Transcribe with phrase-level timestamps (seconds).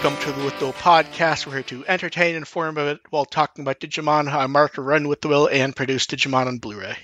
[0.00, 1.44] Welcome to the With the Will podcast.
[1.44, 4.32] We're here to entertain and inform about it while talking about Digimon.
[4.32, 6.96] I'm Mark, who run with the Will and produce Digimon on Blu-ray.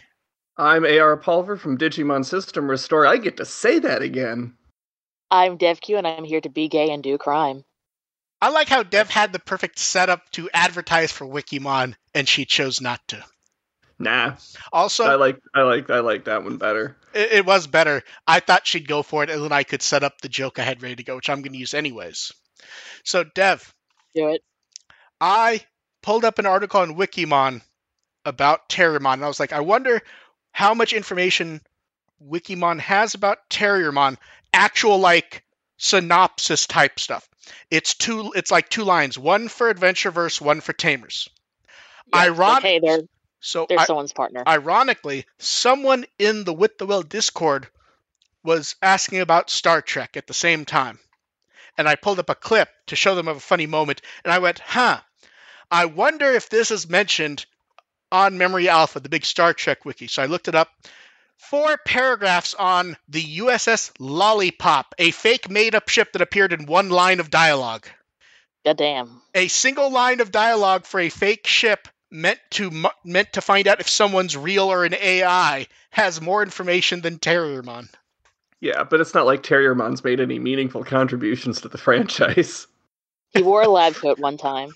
[0.57, 3.05] I'm AR Pulver from Digimon System Restore.
[3.05, 4.55] I get to say that again.
[5.29, 7.65] I'm DevQ and I'm here to be gay and do crime.
[8.41, 12.81] I like how Dev had the perfect setup to advertise for Wikimon, and she chose
[12.81, 13.25] not to.
[13.99, 14.37] Nah.
[14.73, 16.97] Also, I like I like I like that one better.
[17.13, 18.05] it, it was better.
[18.25, 20.63] I thought she'd go for it, and then I could set up the joke I
[20.63, 22.31] had ready to go, which I'm going to use anyways.
[23.05, 23.73] So, Dev,
[24.15, 24.43] Do it.
[25.21, 25.65] I
[26.03, 27.63] pulled up an article on Wikimon
[28.25, 30.03] about Terriermon, and I was like, I wonder
[30.53, 31.61] how much information
[32.23, 34.17] Wikimon has about Terriermon,
[34.53, 35.45] actual like
[35.79, 37.29] synopsis type stuff.
[37.71, 38.33] It's two.
[38.35, 41.29] It's like two lines, one for Adventureverse, one for Tamers.
[42.13, 43.01] Yeah, Iron- hey, they're
[43.41, 44.43] So they're I- someone's partner.
[44.47, 47.69] ironically, someone in the With the Will Discord
[48.43, 50.99] was asking about Star Trek at the same time.
[51.77, 54.39] And I pulled up a clip to show them of a funny moment, and I
[54.39, 55.01] went, huh,
[55.71, 57.47] I wonder if this is mentioned
[58.13, 60.07] on Memory Alpha, the big Star Trek wiki.
[60.07, 60.69] So I looked it up.
[61.37, 66.91] Four paragraphs on the USS Lollipop, a fake made up ship that appeared in one
[66.91, 67.89] line of dialogue
[68.65, 69.21] God damn.
[69.35, 72.71] a single line of dialogue for a fake ship meant to
[73.05, 77.89] meant to find out if someone's real or an AI has more information than Terriermon.
[78.65, 82.67] Yeah, but it's not like Terriermon's made any meaningful contributions to the franchise.
[83.37, 84.71] He wore a lab coat one time.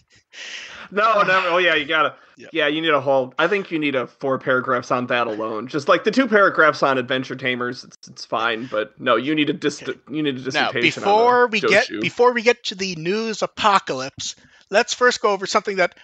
[0.91, 1.47] No, never.
[1.47, 2.17] Oh yeah, you gotta.
[2.39, 2.51] Yep.
[2.53, 3.33] Yeah, you need a whole.
[3.39, 5.69] I think you need a four paragraphs on that alone.
[5.69, 8.67] Just like the two paragraphs on Adventure Tamers, it's, it's fine.
[8.67, 11.03] But no, you need a dis- You need a Now, dissertation.
[11.05, 14.35] before on the we get before we get to the news apocalypse,
[14.71, 15.95] let's first go over something that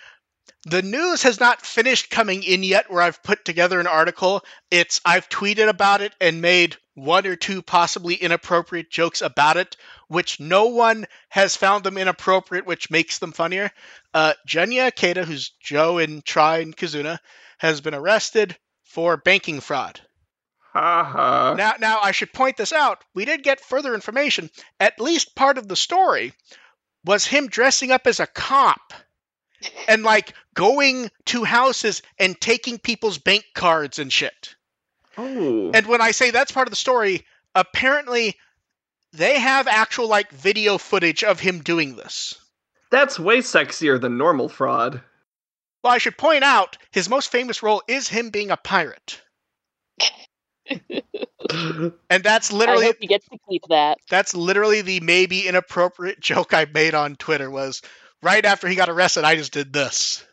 [0.66, 4.42] the news has not finished coming in yet where I've put together an article.
[4.70, 9.76] It's I've tweeted about it and made one or two possibly inappropriate jokes about it,
[10.08, 13.70] which no one has found them inappropriate, which makes them funnier.
[14.14, 17.18] Uh, Junya Ikeda, who's Joe in Tri and Kizuna,
[17.58, 20.00] has been arrested for banking fraud.
[20.72, 21.54] Ha.
[21.56, 23.04] Now, now I should point this out.
[23.14, 24.50] We did get further information.
[24.80, 26.32] At least part of the story
[27.04, 28.92] was him dressing up as a cop
[29.88, 34.54] and like going to houses and taking people's bank cards and shit.
[35.16, 35.70] Oh.
[35.72, 38.36] And when I say that's part of the story, apparently
[39.12, 42.34] they have actual like video footage of him doing this.
[42.90, 45.00] That's way sexier than normal fraud.
[45.82, 49.20] Well, I should point out his most famous role is him being a pirate.
[52.10, 53.98] And that's I literally hope he gets to keep that.
[54.08, 57.82] that's literally the maybe inappropriate joke I made on Twitter was
[58.24, 60.24] right after he got arrested, I just did this.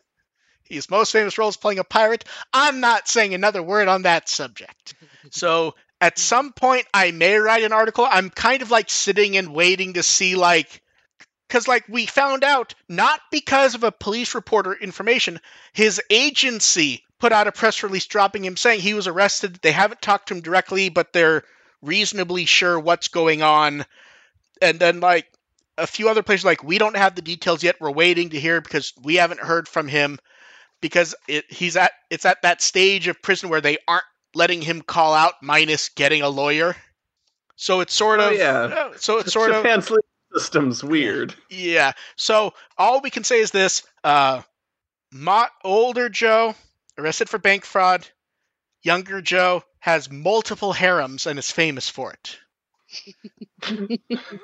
[0.64, 2.24] His most famous role is playing a pirate.
[2.52, 4.94] I'm not saying another word on that subject.
[5.30, 8.04] So at some point I may write an article.
[8.10, 10.82] I'm kind of like sitting and waiting to see like
[11.46, 15.38] because like we found out not because of a police reporter information,
[15.72, 19.60] his agency put out a press release dropping him saying he was arrested.
[19.62, 21.44] They haven't talked to him directly, but they're
[21.82, 23.86] reasonably sure what's going on.
[24.60, 25.32] And then like
[25.78, 27.76] a few other places like we don't have the details yet.
[27.80, 30.18] We're waiting to hear because we haven't heard from him
[30.80, 34.82] because it, he's at it's at that stage of prison where they aren't letting him
[34.82, 36.76] call out minus getting a lawyer.
[37.56, 38.52] So it's sort Oh, of yeah.
[38.60, 41.34] uh, so it's sort of Japan's legal system's weird.
[41.50, 41.92] yeah.
[42.16, 44.42] So all we can say is this: uh,
[45.12, 46.54] Mo- older Joe
[46.98, 48.08] arrested for bank fraud.
[48.82, 52.38] Younger Joe has multiple harems and is famous for it.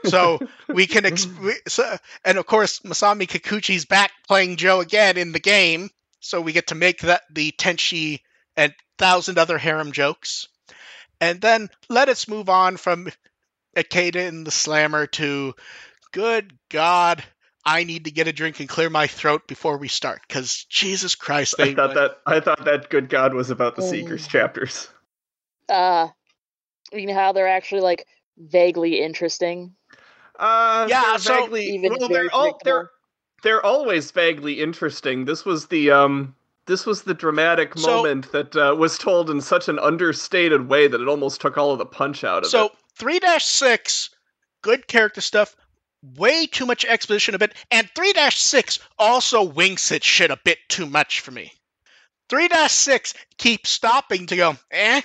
[0.04, 5.16] so we can, ex- we, so, and of course Masami Kikuchi's back playing Joe again
[5.16, 5.90] in the game,
[6.20, 8.20] so we get to make that the Tenchi
[8.56, 10.48] and thousand other harem jokes.
[11.20, 13.08] And then let us move on from
[13.76, 15.54] Ikeda and the Slammer to
[16.12, 17.22] good God,
[17.64, 20.20] I need to get a drink and clear my throat before we start.
[20.26, 23.82] Because Jesus Christ, they I thought that I thought that good God was about the
[23.82, 24.30] Seekers Oh.
[24.30, 24.88] chapters.
[25.68, 26.08] Uh,
[26.92, 28.06] you know how they're actually like
[28.38, 29.74] vaguely interesting.
[30.38, 32.90] Uh, Yeah, they're so- vaguely, Even well, they're all they're
[33.42, 35.24] they're always vaguely interesting.
[35.24, 36.34] This was the um
[36.66, 40.86] this was the dramatic So- moment that uh, was told in such an understated way
[40.86, 42.50] that it almost took all of the punch out of it.
[42.50, 42.72] so it.
[42.96, 44.10] three six,
[44.62, 45.56] good character stuff.
[46.16, 50.58] Way too much exposition a bit, and three six also winks at shit a bit
[50.68, 51.52] too much for me.
[52.28, 55.00] Three six keeps stopping to go, eh?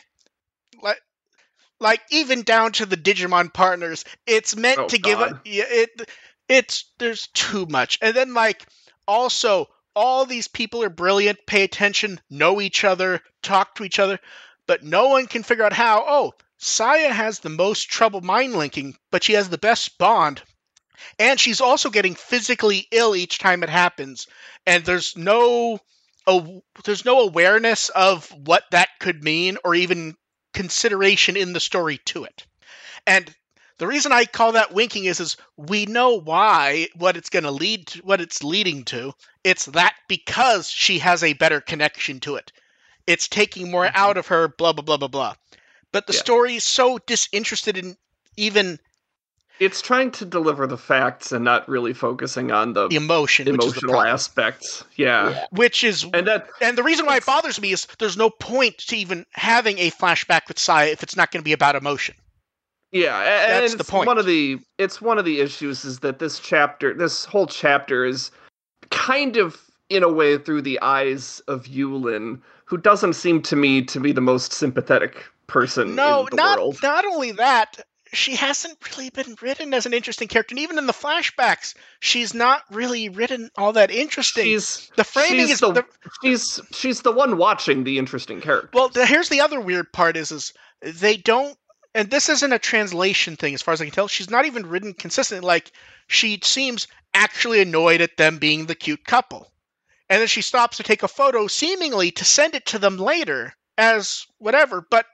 [1.83, 6.09] Like, even down to the Digimon partners, it's meant Oh, to give a it.
[6.49, 8.65] It's there's too much, and then like
[9.07, 14.19] also all these people are brilliant, pay attention, know each other, talk to each other,
[14.65, 16.03] but no one can figure out how.
[16.07, 20.41] Oh, Saya has the most trouble mind linking, but she has the best bond.
[21.19, 24.27] and she's also getting physically ill each time it happens
[24.65, 25.79] and there's no
[26.27, 30.15] a, there's no awareness of what that could mean or even
[30.53, 32.45] consideration in the story to it
[33.07, 33.33] and
[33.79, 37.51] the reason i call that winking is is we know why what it's going to
[37.51, 39.13] lead to what it's leading to
[39.43, 42.51] it's that because she has a better connection to it
[43.07, 43.95] it's taking more Mhm.
[43.95, 45.33] out of her blah blah blah blah blah
[45.91, 46.19] but the Yeah.
[46.19, 47.97] story is so disinterested in
[48.37, 48.79] even
[49.59, 53.61] It's trying to deliver the facts and not really focusing on the emotion is the
[53.63, 54.83] emotional aspects.
[54.95, 55.29] Yeah.
[55.29, 55.45] Yeah.
[55.51, 58.77] which is And that And the reason why it bothers me is there's no point
[58.79, 62.15] to even having a flashback with Saya if it's not going to be about emotion.
[62.91, 64.05] Yeah, and That's the point.
[64.07, 68.05] one of the it's one of the issues is that this chapter, this whole chapter
[68.05, 68.29] is
[68.91, 69.59] kind of
[69.89, 74.11] in a way through the eyes of Yulin, who doesn't seem to me to be
[74.11, 76.77] the most sympathetic person No, in the not world.
[76.83, 77.83] not only that,
[78.13, 82.33] she hasn't really been written as an interesting character, and even in the flashbacks, she's
[82.33, 84.45] not really written all that interesting.
[84.45, 85.85] She's the framing she's is the, the,
[86.21, 88.69] she's she's the one watching the interesting character.
[88.73, 88.89] well.
[88.89, 91.57] The, here's the other weird part: is is they don't,
[91.95, 94.07] and this isn't a translation thing, as far as I can tell.
[94.07, 95.45] She's not even written consistently.
[95.45, 95.71] Like
[96.07, 99.51] she seems actually annoyed at them being the cute couple,
[100.09, 103.53] and then she stops to take a photo, seemingly to send it to them later
[103.77, 104.85] as whatever.
[104.87, 105.05] But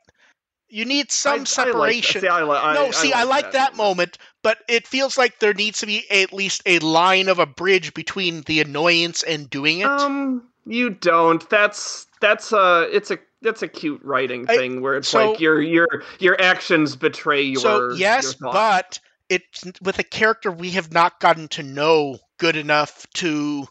[0.69, 2.21] you need some I- I like- separation.
[2.21, 3.77] see, I I- no, see, I like, that, moment.
[3.77, 7.45] moment, but it feels like there needs to be at least a line of a
[7.45, 9.87] bridge between the annoyance and doing it.
[9.87, 11.47] Um, you don't.
[11.49, 15.61] That's that's a it's a that's a cute writing thing where it's so- like your
[15.61, 17.61] your your actions betray your.
[17.61, 18.99] so yes, your but
[19.29, 23.67] it's with a character we have not gotten to know good enough to.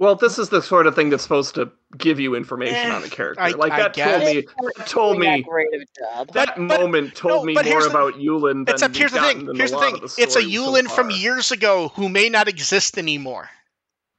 [0.00, 3.02] Well, this is the sort of thing that's supposed to give you information Eh, on
[3.02, 3.40] the character.
[3.42, 4.20] I- like I that guess.
[4.22, 5.84] told me that told me great of a
[6.16, 6.32] job.
[6.32, 9.20] that But- but- moment told no, me more the- about Yulin than Except here's the
[9.20, 9.48] thing.
[9.54, 9.94] Here's the thing.
[9.96, 13.50] the It's a stories so from years ago who may not exist anymore.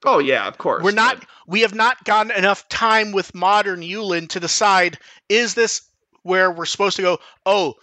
[0.05, 0.83] Oh yeah, of course.
[0.83, 1.19] We're not.
[1.19, 4.97] but- We have not gotten enough time with modern Yulin to decide
[5.29, 5.81] is this
[6.23, 7.19] where we're supposed to go?
[7.45, 7.75] Oh,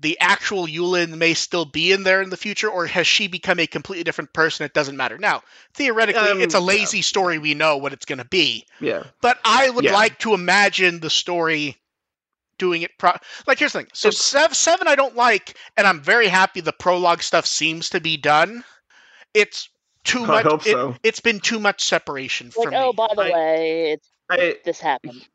[0.00, 3.58] the actual Yulin may still be in there in the future, or has she become
[3.60, 4.66] a completely different person?
[4.66, 5.16] It doesn't matter.
[5.18, 5.42] Now,
[5.74, 6.64] theoretically, Um, it's a yeah.
[6.64, 7.38] lazy story.
[7.38, 9.04] We know what it's going to be, Yeah.
[9.22, 9.92] but I would Yeah.
[9.94, 11.76] like to imagine the story
[12.58, 13.12] doing it pro.
[13.46, 13.88] Like here's the thing.
[13.94, 18.00] So seven, seven I don't like, and I'm very happy the prologue stuff seems to
[18.00, 18.64] be done.
[19.32, 19.68] It's
[20.04, 20.44] too I much.
[20.44, 20.94] hope it, so.
[21.02, 22.76] It's been too much separation for Like, me.
[22.78, 25.26] oh, by the I- way, it's, I, this happened.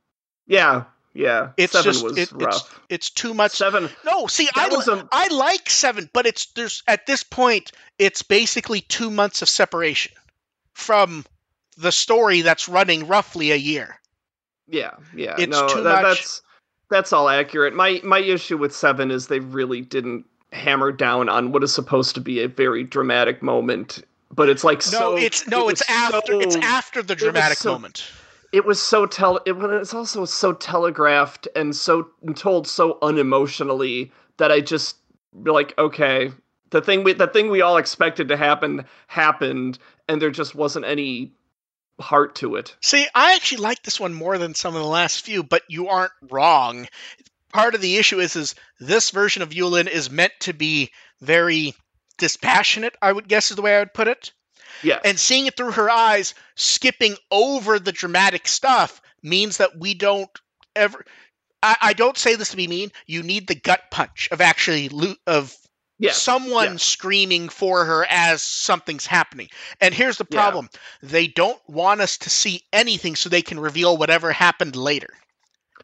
[0.47, 0.83] yeah.
[1.13, 1.49] Yeah.
[1.57, 2.79] It's Seven just was it, it's rough.
[2.89, 3.51] it's too much.
[3.53, 3.89] Seven.
[4.05, 7.71] No, see, I was li- a- I like seven, but it's there's at this point
[7.97, 10.11] it's basically two months of separation
[10.73, 11.25] from
[11.77, 13.99] the story that's running roughly a year.
[14.67, 15.35] Yeah, yeah.
[15.39, 16.41] It's no, too that, much- that's
[16.89, 17.73] that's all accurate.
[17.73, 22.15] My my issue with seven is they really didn't hammer down on what is supposed
[22.15, 25.17] to be a very dramatic moment, but it's like No, so.
[25.17, 28.05] it's no, it it's after it's after the dramatic so- moment.
[28.51, 34.11] It was so tell It was also so telegraphed and so and told so unemotionally
[34.37, 34.97] that I just
[35.33, 36.31] like, okay,
[36.71, 40.85] the thing we the thing we all expected to happen happened, and there just wasn't
[40.85, 41.33] any
[41.99, 42.75] heart to it.
[42.81, 45.89] See, I actually like this one more than some of the last few, but you
[45.89, 46.87] aren't wrong.
[47.53, 50.91] Part of the issue is is this version of Yulin is meant to be
[51.21, 51.75] very
[52.17, 54.31] dispassionate, I would guess is the way I would put it.
[54.83, 55.01] Yes.
[55.03, 60.29] and seeing it through her eyes, skipping over the dramatic stuff means that we don't
[60.75, 61.05] ever.
[61.61, 62.91] I, I don't say this to be mean.
[63.05, 65.55] You need the gut punch of actually lo- of
[65.97, 66.21] yes.
[66.21, 66.83] someone yes.
[66.83, 69.49] screaming for her as something's happening.
[69.81, 70.39] And here's the Yeah.
[70.39, 70.69] problem:
[71.01, 75.13] they don't want us to see anything, so they can reveal whatever happened later.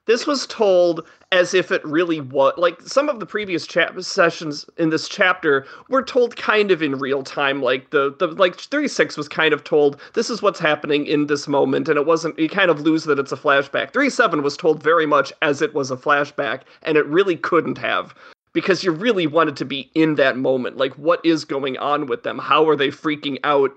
[0.05, 4.65] This was told as if it really was like some of the previous chap sessions
[4.77, 7.62] in this chapter were told kind of in real time.
[7.62, 11.27] Like the the like thirty six was kind of told this is what's happening in
[11.27, 12.38] this moment, and it wasn't.
[12.38, 13.91] You kind of lose that it's a flashback.
[13.91, 17.79] Thirty seven was told very much as it was a flashback, and it really couldn't
[17.79, 18.13] have
[18.53, 20.77] because you really wanted to be in that moment.
[20.77, 22.38] Like what is going on with them?
[22.39, 23.71] How are they freaking out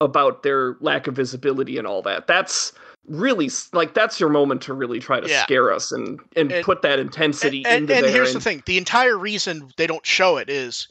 [0.00, 2.26] about their lack of visibility and all that?
[2.26, 2.72] That's
[3.06, 5.42] really like that's your moment to really try to Yeah.
[5.42, 8.12] scare us and and, And- put that intensity And, and, into and there.
[8.12, 10.88] here's and- the thing: the entire reason they don't show it is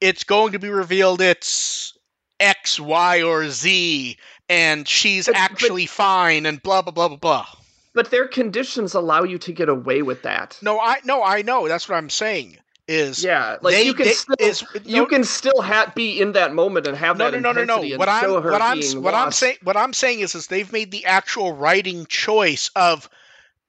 [0.00, 1.96] it's going to be revealed it's
[2.40, 4.16] X, Y, or Z,
[4.48, 7.46] and she's But- but- actually fine, and blah blah blah blah blah.
[7.94, 10.58] But their conditions allow you to get away with that.
[10.62, 11.68] No, I no, I know.
[11.68, 12.58] That's what I'm saying.
[12.86, 16.20] Is Yeah, like they, you can they- still is, you no, can still ha- be
[16.20, 17.96] in that moment and have no, that no, no, no, no.
[17.96, 21.06] What I'm what I'm what I'm saying what I'm saying is is they've made the
[21.06, 23.08] actual writing choice of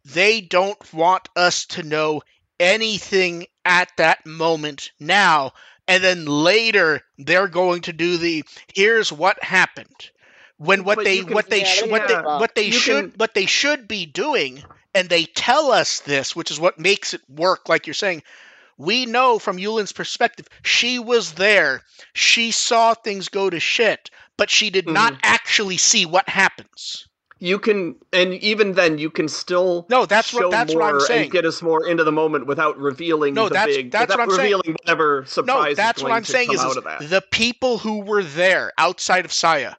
[0.03, 2.23] they don't want us to know
[2.59, 5.53] anything at that moment now
[5.87, 8.43] and then later they're going to do the
[8.73, 10.09] here's what happened.
[10.57, 13.33] When what But they what they sh- what they what they you should can- what
[13.33, 17.67] they should be doing, and they tell us this, which is what makes it work.
[17.69, 18.23] Like you're saying,
[18.77, 21.81] we know from Yulin's perspective, she was there.
[22.13, 25.19] She saw things go to shit, but she did not Mhm.
[25.23, 27.07] actually see what happens.
[27.39, 31.29] You can, and even then, you can still No, that's what that's what I'm saying.
[31.31, 34.29] get us more into the moment without revealing No, the that's- big, that's what I'm
[34.29, 34.41] saying.
[34.41, 35.55] revealing whatever surprise.
[35.65, 39.33] No, is that's what I'm saying is, is the people who were there outside of
[39.33, 39.75] Saya,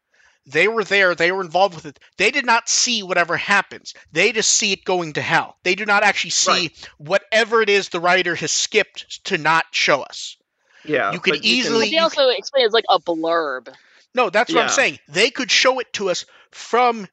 [0.47, 1.99] they were there, they were involved with it.
[2.19, 3.95] They did not see whatever happens.
[4.13, 5.57] They just see it going to hell.
[5.65, 6.89] They do not actually see Right.
[6.99, 10.37] whatever it is the writer has skipped to not show us.
[10.85, 13.75] yeah, you could easily- But they also explain it's like a blurb.
[14.15, 15.01] No, that's what I'm saying.
[15.09, 17.09] They could show it to us from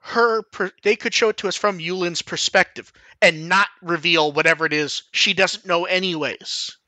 [0.00, 2.90] her per- they could show it to us from Yulin's perspective
[3.20, 6.78] and not reveal whatever it is she doesn't know anyways.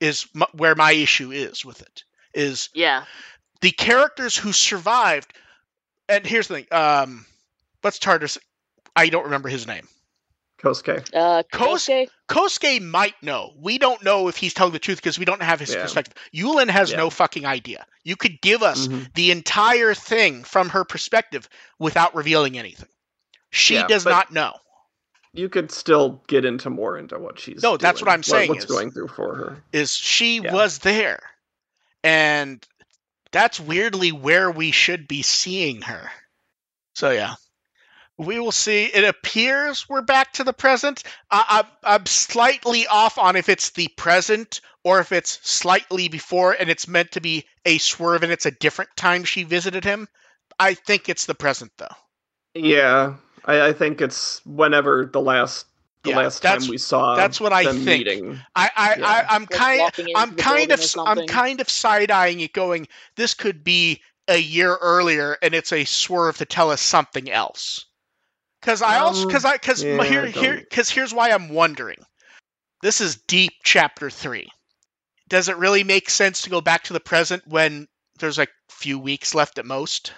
[0.00, 2.04] Is m- where my issue is with it.
[2.34, 3.04] Is Yeah.
[3.64, 5.32] The characters who survived
[6.08, 7.24] and here's the thing um
[7.80, 8.36] what's tartarus
[8.94, 9.88] i don't remember his name
[10.62, 11.10] Kosuke.
[11.14, 12.08] Uh, Kos- Kosuke?
[12.28, 15.60] kosuke might know we don't know if he's telling the truth because we don't have
[15.60, 15.80] his Yeah.
[15.82, 16.98] perspective yulin has Yeah.
[16.98, 19.12] no fucking idea you could give us Mhm.
[19.14, 22.88] the entire thing from her perspective without revealing anything
[23.50, 24.52] she Yeah, does not know
[25.32, 27.60] You could still get into more into what she's.
[27.62, 29.62] No, that's doing, what I'm saying What's is- going through for her?
[29.72, 30.52] is she Yeah.
[30.52, 31.18] was there
[32.04, 32.64] and
[33.34, 36.10] that's weirdly where we should be seeing her.
[36.94, 37.34] So yeah.
[38.16, 38.84] We will see.
[38.84, 41.02] It appears we're back to the present.
[41.32, 46.52] I, I, i'm slightly off on if it's the present or if it's slightly before
[46.52, 50.06] and it's meant to be a swerve and it's a different time she visited him.
[50.56, 51.88] I think it's the present though.
[52.54, 55.66] Yeah, I, I think it's whenever the last
[56.04, 57.16] the Yeah, last time we saw.
[57.16, 58.06] that's what I them think.
[58.06, 58.40] Meeting.
[58.54, 59.06] i i, Yeah.
[59.06, 63.34] I i'm kind walking I'm kind of I'm kind of side eyeing it, going, this
[63.34, 67.84] could be a year earlier, and it's a swerve to tell us something else.
[68.60, 71.98] Because I also Um, because I because yeah, here here because here's why I'm wondering.
[72.82, 74.48] This is deep chapter three.
[75.28, 78.98] Does it really make sense to go back to the present when there's like few
[78.98, 80.12] weeks left at most?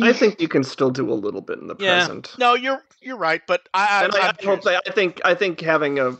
[0.00, 1.88] I think you can still do a little bit in the Yeah.
[2.06, 2.34] present.
[2.38, 5.34] No, you're you're right, but I, and I, I, I'm I hope I think I
[5.34, 6.16] think having a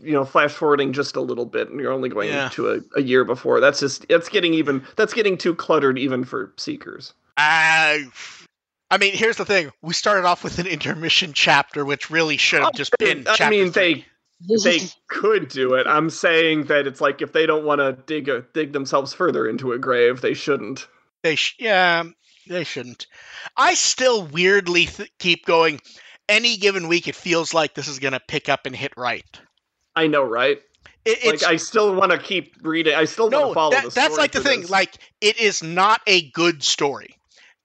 [0.00, 2.48] you know flash forwarding just a little bit and you're only going Yeah.
[2.50, 6.22] to a, a year before that's just that's getting even that's getting too cluttered even
[6.24, 8.04] for seekers I,
[8.90, 12.60] I mean, here's the thing: we started off with an intermission chapter, which really should
[12.60, 13.26] have Oh, just been.
[13.26, 14.04] I chapter mean, three.
[14.46, 17.92] they they could do it i'm saying that it's like if they don't want to
[18.06, 20.88] dig a, dig themselves further into a grave they shouldn't
[21.22, 22.02] They sh- yeah,
[22.46, 23.06] they shouldn't.
[23.56, 25.80] I still weirdly th- keep going.
[26.28, 29.24] Any given week, it feels like this is gonna pick up and hit right.
[29.94, 30.58] i know right
[31.04, 33.70] It, it's like i still want to keep reading i still want to no, follow
[33.72, 34.62] that- the that's like the thing.
[34.62, 34.70] this.
[34.70, 37.16] Like it is not a good story.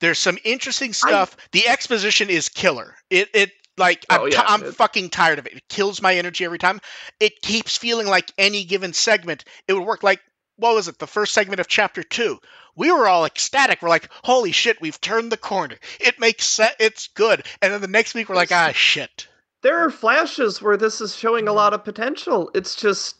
[0.01, 1.38] There's some interesting stuff.
[1.53, 2.96] the exposition is killer.
[3.10, 5.53] It it like I'm, Oh, ti- yeah, I'm it- fucking tired of it.
[5.53, 6.81] It kills my energy every time.
[7.19, 10.03] It keeps feeling like any given segment it would work.
[10.03, 10.19] Like
[10.57, 10.99] what was it?
[10.99, 12.39] The first segment of chapter two.
[12.75, 13.81] We were all ecstatic.
[13.81, 15.77] We're like, "Holy shit, we've turned the corner.
[15.99, 16.75] It makes sense.
[16.79, 19.27] It's good." And then the next week, we're like, "Ah, shit."
[19.63, 23.15] there are flashes where this is showing a lot of potential it's just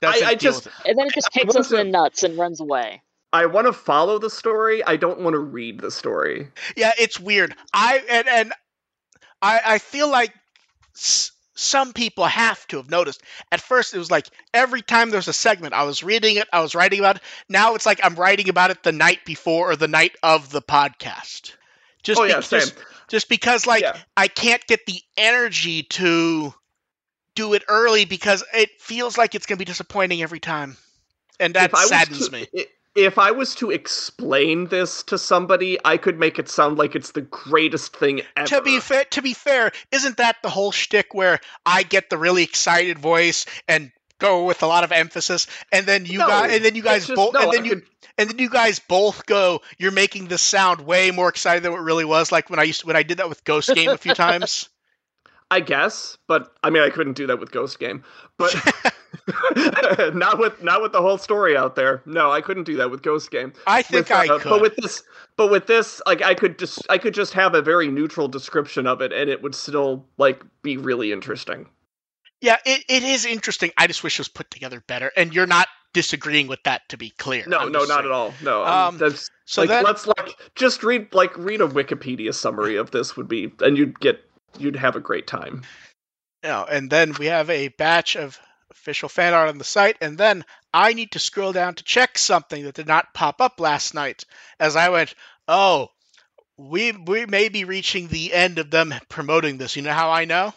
[0.00, 2.60] Doesn't I just- and then it just I kicks us in the nuts and runs
[2.60, 3.02] away.
[3.32, 4.82] I want to follow the story.
[4.82, 6.48] I don't want to read the story.
[6.76, 7.54] Yeah, it's weird.
[7.74, 8.52] I and and
[9.42, 10.32] I I feel like
[10.96, 13.22] s- some people have to have noticed.
[13.50, 16.60] At first, it was like every time there's a segment, I was reading it, I
[16.60, 17.22] was writing about it.
[17.48, 20.62] Now it's like I'm writing about it the night before or the night of the
[20.62, 21.54] podcast.
[22.02, 22.68] Just oh yeah, same.
[23.08, 23.96] just, because like Yeah.
[24.16, 26.54] I can't get the energy to
[27.34, 30.76] do it early because it feels like it's going to be disappointing every time,
[31.40, 32.46] and that was saddens to- me.
[32.96, 36.94] I- If I was to explain this to somebody, I could make it sound like
[36.94, 38.46] it's the greatest thing ever.
[38.48, 42.18] To be fair, to be fair, isn't that the whole shtick where I get the
[42.18, 46.54] really excited voice and go with a lot of emphasis, and then you No, guys,
[46.54, 47.86] and then you guys both, no, and I then you, could-
[48.16, 51.80] and then you guys both go, you're making this sound way more excited than it
[51.80, 52.32] really was.
[52.32, 54.70] Like when I used when I did that with Ghost Game a few times.
[55.50, 58.02] I guess, but I mean, I couldn't do that with Ghost Game,
[58.36, 58.54] but
[60.14, 62.02] not with not with the whole story out there.
[62.04, 63.52] No, I couldn't do that with Ghost Game.
[63.66, 64.50] I think With, I uh, could.
[64.50, 65.02] But with this,
[65.36, 68.86] but with this, like I could just I could just have a very neutral description
[68.86, 71.68] of it, and it would still like be really interesting.
[72.40, 73.70] yeah, it, it is interesting.
[73.78, 75.12] I just wish it was put together better.
[75.16, 77.44] And you're not disagreeing with that, to be clear.
[77.46, 78.04] No, I'm no, not saying.
[78.04, 78.34] at all.
[78.42, 82.76] No, Um, that's So like then, let's like just read like read a Wikipedia summary
[82.76, 84.20] of this would be, and you'd get
[84.58, 85.62] you'd have a great time.
[86.42, 88.38] Yeah, and then we have a batch of
[88.70, 92.18] official fan art on the site, and then I need to scroll down to check
[92.18, 94.24] something that did not pop up last night.
[94.60, 95.14] As I went,
[95.48, 95.88] oh,
[96.56, 99.76] we we may be reaching the end of them promoting this.
[99.76, 100.54] You know how I know?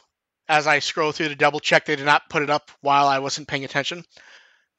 [0.47, 3.19] As I scroll through to double check, they did not put it up while I
[3.19, 4.03] wasn't paying attention.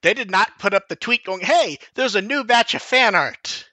[0.02, 3.14] They did not put up the tweet going, "Hey, there's a new batch of fan
[3.14, 3.69] art."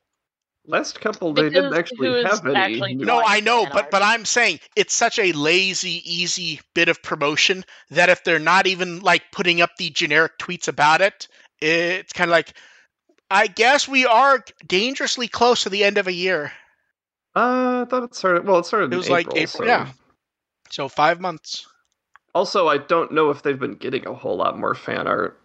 [0.70, 2.56] Last couple they didn't actually have any.
[2.58, 3.92] actually No, I know, but art.
[3.92, 8.68] but I'm saying it's such a lazy, easy bit of promotion that if they're not
[8.68, 11.30] even like putting up the generic tweets about it,
[11.62, 12.54] it's kind of like,
[13.32, 16.52] I guess we are dangerously close to the end of a year.
[17.34, 18.46] Uh, I thought it started.
[18.46, 18.88] Well, it started.
[18.88, 19.88] It in was like April, April, so- yeah.
[20.70, 21.66] So five months.
[22.36, 25.40] Also, I don't know if they've been getting a whole lot more fan art.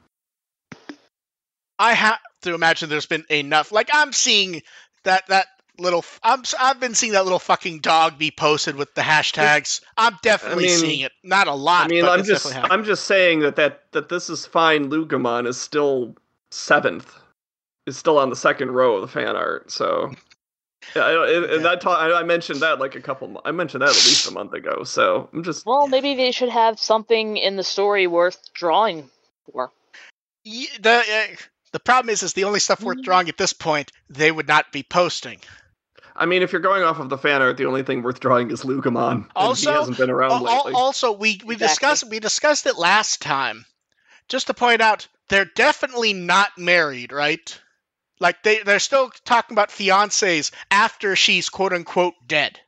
[1.79, 3.73] I have to imagine there's been enough.
[3.73, 4.63] Like I'm seeing
[5.05, 5.47] that that
[5.79, 6.05] little.
[6.23, 9.81] I'm I've been seeing that little fucking dog be posted with the hashtags.
[9.97, 11.13] I'm definitely mean- seeing it.
[11.23, 11.87] Not a lot.
[11.87, 12.55] I mean, but I'm just.
[12.57, 14.91] I'm just saying that that that this is fine.
[14.91, 16.15] Lugamon is still
[16.51, 17.15] seventh.
[17.87, 19.69] Is still on the second row of the fan art.
[19.73, 20.13] So,
[20.95, 21.71] yeah, I, and- and Yeah.
[21.71, 23.41] that ta- I I mentioned that like a couple.
[23.45, 24.85] I mentioned that at least a month ago.
[24.85, 25.67] So I'm just.
[25.67, 29.11] Well, maybe they should have something in the story worth drawing
[29.51, 29.73] for.
[30.45, 31.37] Ye- the uh,
[31.73, 33.05] the problem is, is the only stuff worth Mhm.
[33.05, 35.41] drawing at this point they would not be posting.
[36.15, 38.51] I mean, if you're going off of the fan art, the only thing worth drawing
[38.51, 39.29] is Lugamon.
[39.35, 40.73] Also- he hasn't been around Al- al- lately.
[40.75, 41.57] also, we we Exactly.
[41.69, 43.65] discussed we discussed it last time.
[44.29, 47.59] Just to point out, they're definitely not married, right?
[48.21, 52.61] Like they they're still talking about fiancés after she's quote unquote dead.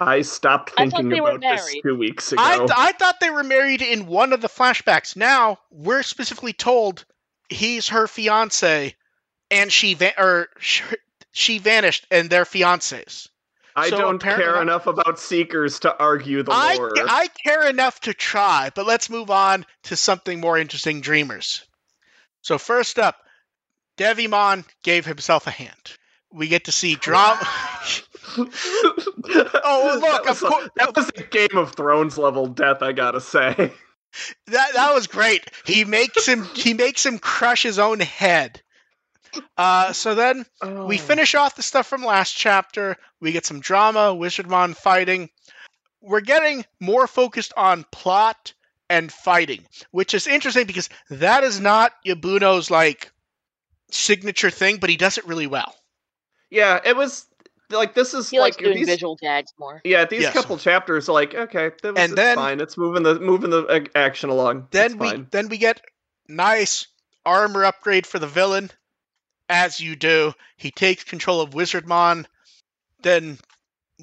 [0.00, 1.82] I stopped thinking they were about this married.
[1.82, 2.42] two weeks ago.
[2.42, 5.14] I th- I thought they were married in one of the flashbacks.
[5.14, 7.04] Now we're specifically told
[7.50, 8.94] he's her fiance,
[9.50, 10.82] and she va- or sh-
[11.32, 13.28] she vanished, and they're fiancés.
[13.76, 16.92] I so don't care enough about Seekers to argue the I, lore.
[16.98, 21.64] I care enough to try, but let's move on to something more interesting Dreamers.
[22.42, 23.16] So, first up,
[23.96, 25.96] Devimon gave himself a hand.
[26.32, 27.40] We get to see drama.
[28.38, 32.82] oh, look, that was, a, that was a Game of Thrones level death.
[32.82, 33.72] I gotta say.
[34.48, 35.50] That that was great.
[35.64, 38.60] He makes him he makes him crush his own head.
[39.56, 40.98] Uh, so then we Oh.
[40.98, 42.96] finish off the stuff from last chapter.
[43.20, 45.28] We get some drama, Wizardmon fighting.
[46.00, 48.54] We're getting more focused on plot
[48.88, 53.12] and fighting, which is interesting because that is not Yabuno's like
[53.92, 55.74] signature thing, but he does it really well.
[56.50, 57.26] Yeah, it was
[57.70, 59.80] like this is He likes like doing these, visual gags more.
[59.84, 60.32] Yeah, these Yes.
[60.32, 62.60] couple chapters, like okay, that was, And it's then- fine.
[62.60, 64.68] It's moving the moving the action along.
[64.70, 65.26] Then It's we fine.
[65.30, 65.80] then we get
[66.28, 66.86] nice
[67.26, 68.70] armor upgrade for the villain,
[69.48, 70.32] as you do.
[70.56, 72.26] He takes control of Wizardmon.
[73.02, 73.38] Then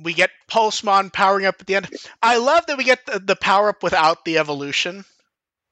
[0.02, 1.90] we get Pulsemon powering up at the end.
[2.22, 5.06] I love that we get the, the power up without the evolution,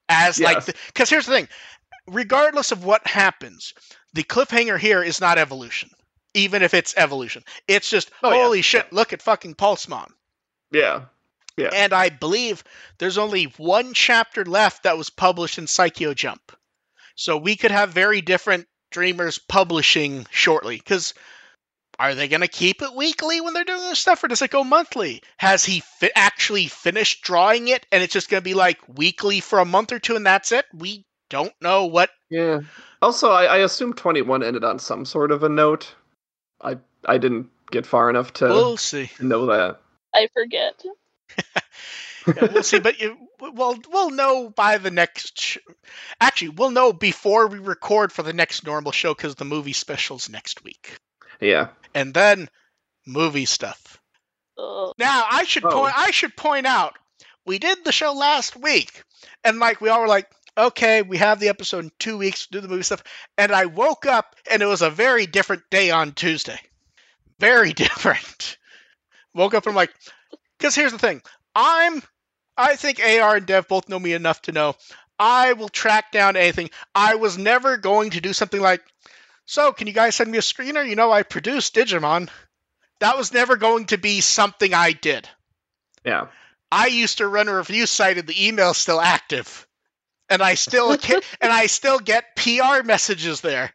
[0.08, 1.48] as like because here's the thing:
[2.08, 3.72] regardless of what happens,
[4.14, 5.90] the cliffhanger here is not evolution.
[6.36, 8.42] Even if it's evolution, it's just Oh, yeah.
[8.44, 8.92] holy shit!
[8.92, 10.08] Look at fucking Pulsemon.
[10.70, 11.02] yeah,
[11.56, 11.70] Yeah.
[11.72, 12.62] And I believe
[12.98, 16.52] there's only one chapter left that was published in Saikyo Jump.
[17.14, 20.76] So we could have very different Dreamers publishing shortly.
[20.76, 21.14] Because
[21.98, 24.50] are they going to keep it weekly when they're doing this stuff, or does it
[24.50, 25.22] go monthly?
[25.38, 29.40] Has he fi- actually finished drawing it, and it's just going to be like weekly
[29.40, 30.66] for a month or two, and that's it?
[30.74, 32.10] We don't know what.
[32.30, 32.60] yeah.
[33.02, 35.94] Also, I, I assume twenty one ended on some sort of a note.
[36.60, 39.10] I I didn't get far enough to We'll see.
[39.20, 39.80] know that.
[40.14, 40.82] I forget.
[42.26, 42.80] Yeah, we'll see.
[42.80, 45.38] But you, we'll we'll know by the next.
[45.40, 45.58] Sh-
[46.20, 50.28] Actually, we'll know before we record for the next normal show because the movie specials
[50.28, 50.98] next week,
[51.40, 51.68] Yeah.
[51.94, 52.48] and then
[53.06, 54.00] movie stuff.
[54.58, 54.92] Ugh.
[54.98, 55.70] Now I should Oh.
[55.70, 55.94] point.
[55.96, 56.94] I should point out
[57.44, 59.04] we did the show last week,
[59.44, 62.46] and like we all were like, okay, we have the episode in two weeks.
[62.46, 63.02] Do the movie stuff,
[63.36, 66.58] and I woke up and it was a very different day on Tuesday.
[67.38, 68.58] Very different.
[69.34, 69.94] Woke up and I'm like,
[70.58, 71.22] because here's the thing,
[71.54, 72.02] I'm.
[72.58, 74.76] I think AR and Dev both know me enough to know
[75.18, 76.70] I will track down anything.
[76.94, 78.82] I was never going to do something like,
[79.46, 80.86] so can you guys send me a screener?
[80.86, 82.28] You know, I produced Digimon.
[83.00, 85.28] That was never going to be something I did.
[86.04, 86.28] Yeah.
[86.72, 89.66] I used to run a review site and the email's still active.
[90.28, 93.72] And I still ca- and I still get PR messages there.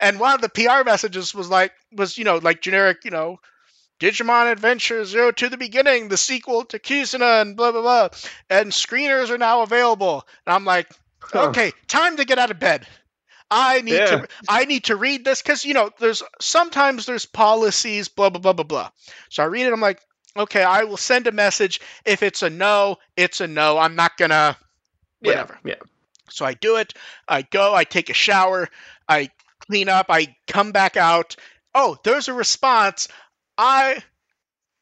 [0.00, 3.38] And one of the PR messages was like was, you know, like generic, you know,
[4.00, 8.08] Digimon Adventure Zero to the Beginning, the sequel to Kizuna and blah blah blah.
[8.50, 10.26] And screeners are now available.
[10.46, 10.88] And I'm like,
[11.20, 11.46] Huh.
[11.46, 12.86] okay, time to get out of bed.
[13.50, 14.06] I need Yeah.
[14.06, 18.40] to I need to read this because you know there's sometimes there's policies blah blah
[18.40, 18.90] blah blah blah.
[19.30, 19.72] So I read it.
[19.72, 20.00] I'm like,
[20.36, 21.80] okay, I will send a message.
[22.04, 23.78] If it's a no, it's a no.
[23.78, 24.56] I'm not gonna
[25.20, 25.58] whatever.
[25.64, 25.76] Yeah.
[26.32, 26.94] So I do it.
[27.28, 27.74] I go.
[27.74, 28.68] I take a shower.
[29.08, 29.30] I
[29.66, 30.06] clean up.
[30.08, 31.36] I come back out.
[31.74, 33.08] Oh, there's a response.
[33.56, 34.02] I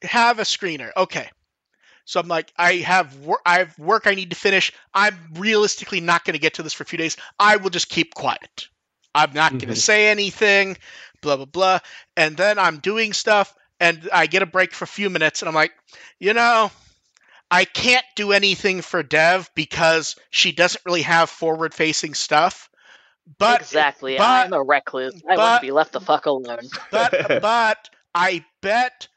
[0.02, 0.90] have a screener.
[0.96, 1.28] Okay.
[2.04, 4.72] So I'm like, I have wor- I have work I need to finish.
[4.92, 7.16] I'm realistically not going to get to this for a few days.
[7.38, 8.68] I will just keep quiet.
[9.14, 9.74] I'm not going Mhm.
[9.74, 10.76] to say anything.
[11.22, 11.78] Blah blah blah.
[12.16, 15.48] And then I'm doing stuff, and I get a break for a few minutes, and
[15.48, 15.72] I'm like,
[16.18, 16.70] you know,
[17.50, 22.70] I can't do anything for Dev because she doesn't really have forward-facing stuff.
[23.38, 24.16] But exactly.
[24.16, 25.14] but- I'm a recluse.
[25.28, 26.68] I but- want to be left the fuck alone.
[26.90, 29.08] but but I bet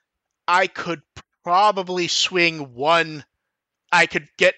[0.47, 1.01] I could
[1.43, 3.23] probably swing one.
[3.91, 4.55] I could get.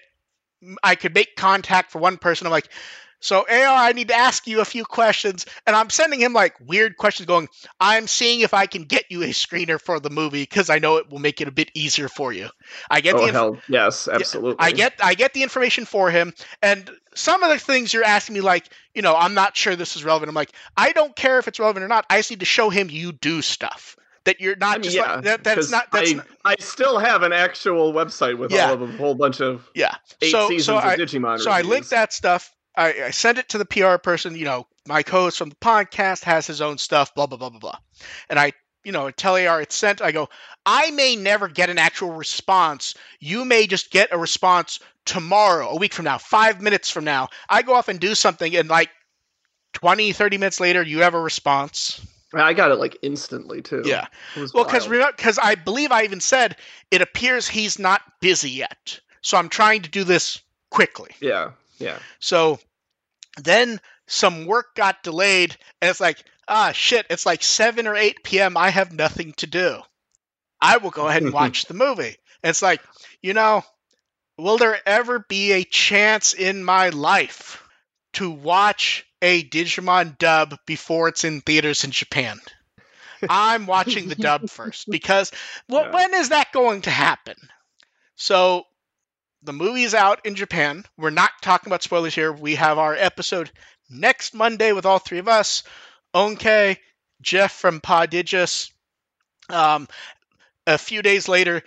[0.82, 2.46] I could make contact for one person.
[2.46, 2.70] I'm like,
[3.20, 6.54] so AR, I need to ask you a few questions, and I'm sending him like
[6.60, 7.48] weird questions, going,
[7.80, 10.96] I'm seeing if I can get you a screener for the movie because I know
[10.96, 12.48] it will make it a bit easier for you.
[12.90, 14.56] I get oh, the oh inf- hell, yes, absolutely.
[14.58, 18.34] I get I get the information for him, and some of the things you're asking
[18.34, 20.28] me, like, you know, I'm not sure this is relevant.
[20.28, 22.04] I'm like, I don't care if it's relevant or not.
[22.10, 24.96] I just need to show him you do stuff that you're not I mean, just
[24.96, 28.52] yeah, like that, that's not that's I, not, I still have an actual website with
[28.52, 28.68] Yeah.
[28.68, 29.94] all of a whole bunch of yeah.
[30.20, 31.38] eight so seasons so of I Digimon.
[31.38, 31.70] so I reviews.
[31.70, 32.52] link that stuff.
[32.76, 34.36] I, I send it to the PR person.
[34.36, 37.14] You know, my co-host from the podcast has his own stuff.
[37.14, 37.78] Blah blah blah blah blah.
[38.28, 38.52] And I,
[38.84, 40.02] you know, tell AR it's sent.
[40.02, 40.28] I go.
[40.64, 42.94] I may never get an actual response.
[43.20, 47.28] You may just get a response tomorrow, a week from now, five minutes from now.
[47.48, 48.90] I go off and do something, and like
[49.74, 52.00] 20, 30 minutes later, you have a response.
[52.34, 53.82] I got it like instantly too.
[53.84, 54.06] Yeah.
[54.52, 56.56] Well, because because I believe I even said
[56.90, 59.00] it appears he's not busy yet.
[59.20, 61.10] So I'm trying to do this quickly.
[61.20, 61.98] yeah, yeah.
[62.20, 62.58] So
[63.38, 68.22] then some work got delayed, and it's like, ah, shit, it's like 7 or 8
[68.22, 68.56] p.m.
[68.56, 69.80] I have nothing to do.
[70.60, 72.16] I will go ahead and watch the movie.
[72.42, 72.80] And it's like,
[73.22, 73.62] you know,
[74.38, 77.62] will there ever be a chance in my life
[78.14, 82.38] to watch a Digimon dub before it's in theaters in Japan?
[83.28, 85.32] I'm watching the dub first because
[85.68, 85.92] well, Yeah.
[85.92, 87.36] when is that going to happen?
[88.14, 88.64] So
[89.46, 90.84] the movie's out in Japan.
[90.98, 92.32] We're not talking about spoilers here.
[92.32, 93.50] We have our episode
[93.88, 95.62] next Monday with all three of us.
[96.14, 96.76] Onke,
[97.22, 98.72] Jeff from Podigus.
[99.48, 99.86] Um,
[100.66, 101.62] a few days later,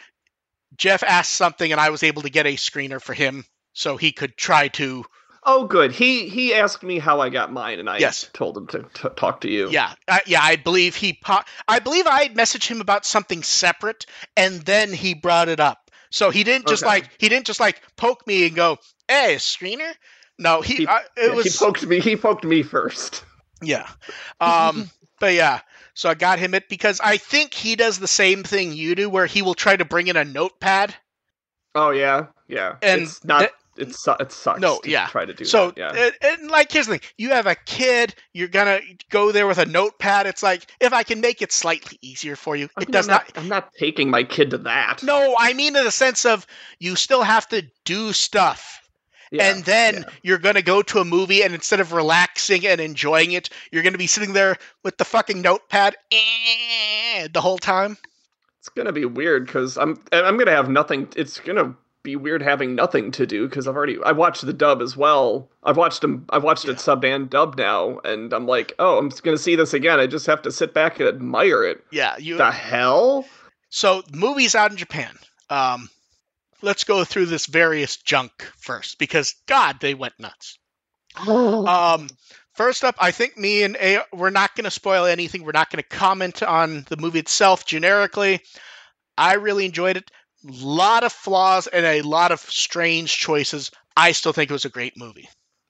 [0.76, 4.12] Jeff asked something, and I was able to get a screener for him so he
[4.12, 5.06] could try to.
[5.44, 5.94] Oh, good.
[5.94, 8.30] He he asked me how I got mine, and I Yes.
[8.34, 9.70] told him to t- talk to you.
[9.70, 10.42] Yeah, I, yeah.
[10.44, 11.14] I believe he.
[11.14, 15.79] Po- I believe I messaged him about something separate, and then he brought it up.
[16.12, 16.90] So he didn't just Okay.
[16.98, 19.94] like he didn't just like poke me and go, "Hey, a screener."
[20.38, 20.76] No, he.
[20.76, 22.00] He- I, it Yeah, was he poked me.
[22.00, 23.24] He poked me first.
[23.62, 23.88] Yeah.
[24.40, 25.62] Um, but yeah,
[25.94, 29.10] so I got him it because I think he does the same thing you do,
[29.10, 30.96] where he will try to bring in a notepad.
[31.76, 32.78] Oh yeah, yeah.
[32.82, 33.52] And it's not.
[33.80, 34.60] It, su- it sucks.
[34.60, 35.08] No, to yeah.
[35.08, 35.78] Try to do So, that.
[35.78, 36.10] Yeah.
[36.22, 39.58] and, and like, here's the thing: you have a kid, you're gonna go there with
[39.58, 40.28] a notepad.
[40.28, 43.08] It's like if I can make it slightly easier for you, I it mean, does
[43.08, 43.32] I'm not.
[43.36, 45.02] I'm not taking my kid to that.
[45.04, 46.46] No, I mean in the sense of
[46.80, 48.76] you still have to do stuff.
[49.32, 50.10] Yeah, and then yeah.
[50.24, 53.84] you're going to go to a movie and instead of relaxing and enjoying it you're
[53.84, 57.96] going to be sitting there with the fucking notepad eh, the whole time
[58.60, 61.08] it's gonna be weird because I'm I'm gonna have nothing.
[61.16, 61.76] It's gonna
[62.10, 65.50] be weird having nothing to do because I've already I watched the dub as well.
[65.64, 66.26] I've watched them.
[66.30, 66.72] I've watched Yeah.
[66.72, 70.00] it sub and dub now, and I'm like, oh, I'm just gonna see this again.
[70.00, 71.84] I just have to sit back and admire it.
[71.92, 73.26] yeah you The hell?
[73.70, 75.16] so movie's out in japan
[75.52, 75.88] um
[76.64, 80.58] let's go through this various junk first because god they went nuts
[81.28, 82.08] um
[82.54, 85.70] first up i think me and a we're not going to spoil anything we're not
[85.70, 88.40] going to comment on the movie itself generically
[89.20, 90.10] i really enjoyed it
[90.44, 94.70] lot of flaws and a lot of strange choices i still think it was a
[94.70, 95.28] great movie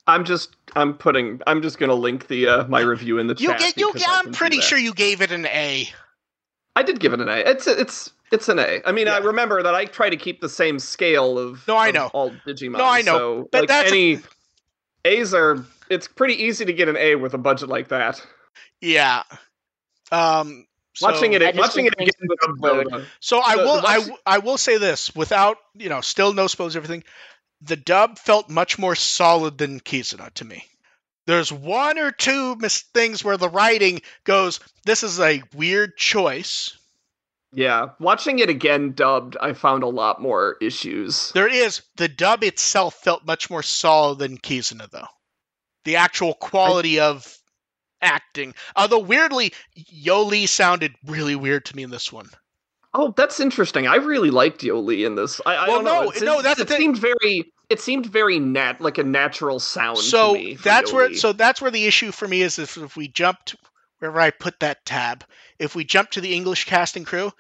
[0.08, 3.42] I'm just I'm putting I'm just gonna link the uh, my review in the chat.
[3.42, 3.76] you chat.
[3.76, 5.88] get you i'm pretty sure you gave it an a
[6.76, 7.38] I did give it an A.
[7.40, 8.80] It's it's it's an A.
[8.86, 11.92] I mean, I remember that I try to keep the same scale of No, I
[11.92, 12.08] know.
[12.14, 12.78] all Digimon.
[12.78, 13.18] No, I know.
[13.18, 14.20] So, But like that's a- any
[15.04, 15.66] A's are.
[15.90, 18.26] It's pretty easy to get an A with a budget like that.
[18.82, 19.24] yeah
[20.12, 22.10] um so, watching it, watching it again.
[22.20, 26.34] things though, So I will the I, watch- will say this without you know still
[26.34, 27.04] no spoilers everything.
[27.62, 30.64] The dub felt much more solid than Kizuna to me.
[31.28, 36.76] There's one or two mis- things where the writing goes, "This is a weird choice."
[37.52, 41.32] yeah, watching it again dubbed, I found a lot more issues.
[41.32, 45.08] There is the dub itself felt much more solid than Kizuna though.
[45.86, 47.39] The actual quality of
[48.02, 52.30] acting, uh, although weirdly, Yolei sounded really weird to me in this one.
[52.94, 53.88] Oh, that's interesting.
[53.88, 55.40] I really liked Yolei in this.
[55.46, 56.02] I, I Well, don't know.
[56.04, 56.80] no, It's- no, that's it thing.
[56.80, 57.52] seemed very.
[57.70, 60.00] it seemed very nat like a natural sound.
[60.00, 62.78] so to me for that's where so that's where the issue for me is if,
[62.78, 63.56] if we jumped
[64.00, 65.24] wherever I put that tab,
[65.60, 67.32] if we jump to the English casting crew,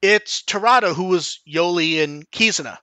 [0.00, 2.78] it's Tirado who was Yolei in Kizuna,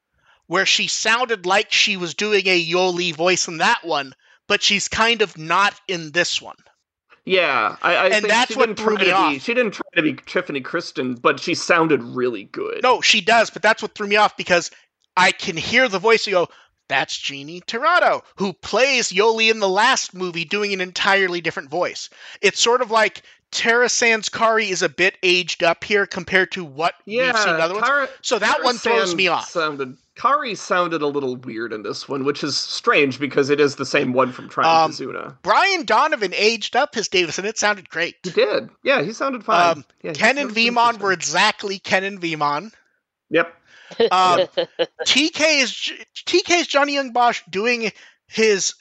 [0.48, 4.14] where she sounded like she was doing a Yolei voice in that one,
[4.50, 6.58] but she's kind of not in this one.
[7.26, 9.42] Yeah, I, I and think that's she what didn't threw try me to be, off.
[9.44, 12.82] She didn't try to be Tifanie Christun, but she sounded really good.
[12.82, 14.72] No, she does, but that's what threw me off because
[15.16, 16.48] I can hear the voice and go,
[16.88, 22.10] that's Jeannie Tirado, who plays Yolei in the last movie doing an entirely different voice.
[22.42, 26.64] It's sort of like Tara Sands' Kari is a bit aged up here compared to
[26.64, 28.10] what yeah, we've seen in other ones.
[28.22, 29.50] So that Tara one throws Sand me off.
[29.50, 33.76] Sounded Kari sounded a little weird in this one, which is strange because it is
[33.78, 35.38] the same one from Trying Um, Kizuna.
[35.42, 38.16] Brian Donovan aged up his Davis, and it sounded great.
[38.24, 38.70] He did.
[38.84, 39.78] Yeah, he sounded fine.
[39.78, 42.72] Um, yeah, Ken and sounded Veemon were exactly Ken and Veemon.
[43.30, 43.54] Yep.
[44.12, 44.40] Um,
[45.06, 45.92] TK is
[46.26, 47.92] TK is Johnny Yong Bosch doing
[48.28, 48.74] his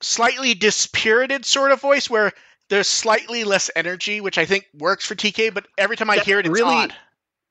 [0.00, 2.32] slightly dispirited sort of voice where
[2.68, 5.52] there's slightly less energy, which I think works for TK.
[5.52, 6.94] But every time I That hear it, it's really- odd.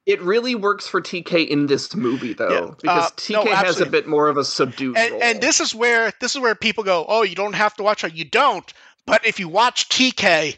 [0.06, 3.80] It really works for TK in this movie though, Yeah, because uh, TK no, has
[3.80, 6.84] a bit more of a subdued And, and this is where this is where people
[6.84, 8.14] go, oh, you don't have to watch it.
[8.14, 8.72] You don't.
[9.06, 10.58] But if you watch TK,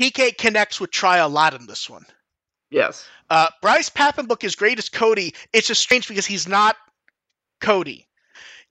[0.00, 2.04] TK connects with Tri a lot in this one.
[2.70, 5.34] yes, Uh, Bryce Papenbrook is great as Cody.
[5.52, 6.76] It's just strange because he's not
[7.60, 8.06] Cody.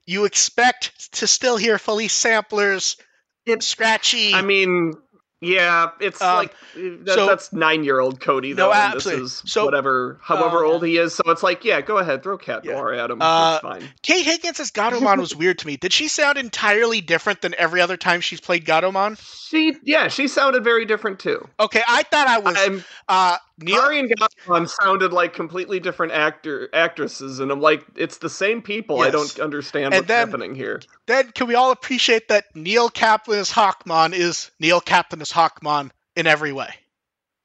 [0.06, 2.96] You expect to still hear Philece Sampler's,
[3.46, 4.34] It's- scratchy.
[4.34, 4.94] I mean,
[5.42, 8.72] yeah, it's Um, like that, so- that's nine-year-old Cody No, though.
[8.72, 9.24] and absolutely.
[9.24, 11.14] This is So- whatever, however uh, old he is.
[11.14, 12.72] So it's like, yeah, go ahead, throw cat Yeah.
[12.72, 13.20] noir at him.
[13.20, 13.88] Uh, That's fine.
[14.02, 15.76] Kate Higgins' as Gatomon was weird to me.
[15.76, 19.18] Did she sound entirely different than every other time she's played Gatomon?
[19.48, 21.46] She, yeah, she sounded very different too.
[21.60, 22.82] Okay, I thought I was.
[23.08, 28.30] Uh, Neil, and Gotham sounded like completely different actor actresses, and I'm like, it's the
[28.30, 29.00] same people.
[29.02, 30.80] I don't understand And what's then- happening here.
[31.06, 35.90] then can we all appreciate that Neil Kaplan as Hawkmon is Neil Kaplan as Hawkmon
[36.16, 36.70] in every way?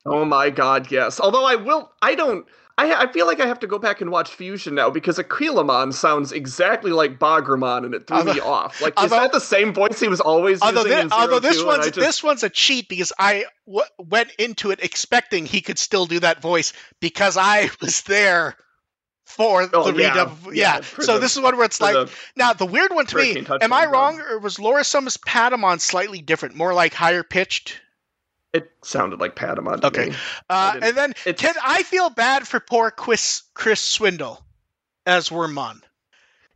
[0.05, 1.19] Oh my god, yes.
[1.19, 2.45] Although I will, I don't.
[2.79, 5.91] I, I feel like I have to go back and watch Fusion now because Aquilamon
[5.93, 8.79] sounds exactly like Bagramon, and it threw me off.
[8.81, 11.63] Like, is that the same voice he was always Although, using thi- in although this
[11.63, 15.79] one's just- this one's a cheat because I w- went into it expecting he could
[15.79, 18.55] still do that voice because I was there
[19.25, 20.45] for Oh, the yeah, redub.
[20.53, 20.81] yeah, Yeah.
[21.03, 23.43] So the- this is one where it's like the- now the weird one to me.
[23.59, 24.27] Am I wrong, dog.
[24.29, 27.81] or was Laura Summer's Patamon slightly different, more like higher pitched?
[28.53, 29.81] It sounded like Patamon.
[29.81, 30.09] To Okay.
[30.09, 30.15] me.
[30.49, 34.43] Uh, and then it's- can I feel bad for poor Chris Chris Swindle
[35.05, 35.81] as Wormmon?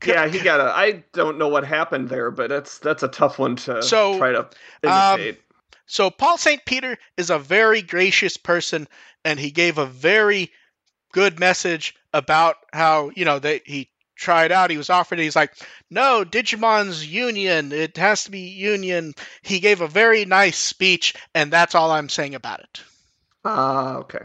[0.04, 0.64] Yeah, he got a.
[0.72, 4.32] I don't know what happened there, but that's that's a tough one to So, try
[4.32, 4.50] to
[4.90, 5.38] um.
[5.86, 6.64] So Paul St.
[6.66, 8.88] Peter is a very gracious person,
[9.26, 10.52] and he gave a very
[11.12, 13.90] good message about how you know they he
[14.22, 14.70] tried out.
[14.72, 15.20] He was offered.
[15.20, 15.24] it.
[15.24, 15.54] He's like,
[15.90, 17.72] no, Digimon's Union.
[17.72, 19.14] It has to be Union.
[19.42, 22.82] He gave a very nice speech, and that's all I'm saying about it.
[23.44, 24.20] Ah, okay.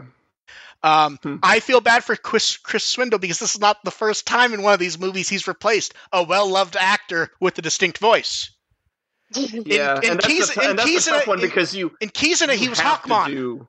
[0.83, 1.37] Um, Hmm.
[1.41, 4.61] I feel bad for Chris, Chris Swindle because this is not the first time in
[4.61, 8.51] one of these movies he's replaced a well-loved actor with a distinct voice.
[9.33, 11.91] Yeah, in and that's, a, in and that's Keys- a tough one in- because you.
[11.99, 13.67] In Kizuna, he was Hawkmon, do-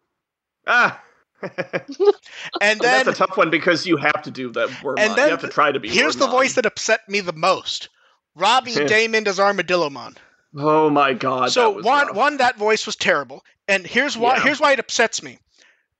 [0.66, 1.02] Ah.
[1.42, 1.50] and
[2.60, 4.68] then that's a tough one because you have to do that.
[4.68, 4.98] Wormmon.
[4.98, 5.88] And then you have to try to be.
[5.88, 7.88] Here's the voice that upset me the most.
[8.34, 10.16] Robbie Daymond as Armadillomon.
[10.56, 11.52] Oh my god.
[11.52, 12.16] so one rough.
[12.16, 13.44] one that voice was terrible.
[13.66, 14.42] And here's why Yeah.
[14.44, 15.38] here's why it upsets me.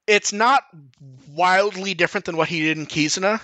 [0.07, 0.62] It's not
[1.29, 3.40] wildly different than what he did in Kizuna.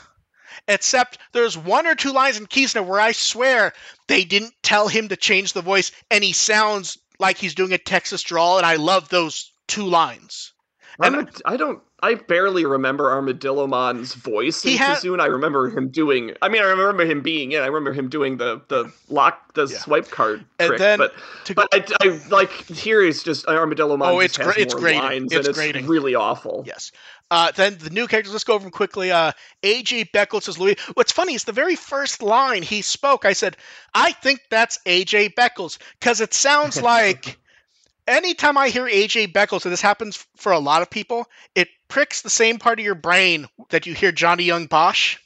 [0.67, 3.75] Except there's one or two lines in Kizuna where I swear
[4.07, 7.79] they didn't tell him to change the voice and he sounds like he's doing a
[7.79, 10.54] Texas drawl and I love those two lines.
[11.01, 11.81] And- Armad- I don't.
[12.03, 14.79] I barely remember Armadillo Armadillomon's voice He in.
[15.21, 16.35] I remember him doing.
[16.43, 17.63] I mean, I remember him being in.
[17.63, 19.79] I remember him doing the the lock the Yeah.
[19.79, 20.79] swipe card And trick.
[20.81, 23.47] then but go but I, I like here is just.
[24.17, 25.87] Oh, just it's has gra- it's lines, It's and it's grating.
[25.87, 26.65] really awful.
[26.67, 26.93] Yes.
[27.31, 28.33] Uh, then the new characters.
[28.33, 29.11] Let's go over them quickly.
[29.11, 30.77] Uh, AJ Beckles as Louis.
[30.93, 33.25] What's funny is the very first line he spoke.
[33.25, 33.57] I said,
[33.95, 37.39] "I think that's AJ Beckles," because it sounds like
[38.07, 42.23] anytime I hear AJ Beckles, and this happens for a lot of people, it pricks
[42.23, 45.19] the same part of your brain that you hear Johnny Yong Bosch.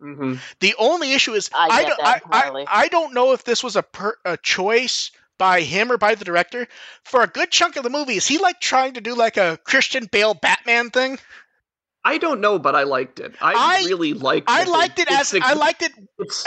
[0.00, 2.20] hmm The only issue is I get don't I.
[2.30, 6.14] I, I don't know if this was a per, a choice by him or by
[6.14, 6.68] the director.
[7.04, 9.58] For a good chunk of the movie, is he like trying to do like a
[9.64, 11.18] Christian Bale Batman thing?
[12.04, 13.32] I don't know, but I liked it.
[13.40, 14.50] I, I- really liked.
[14.50, 14.68] I it.
[14.68, 15.92] liked it It's as the- I liked it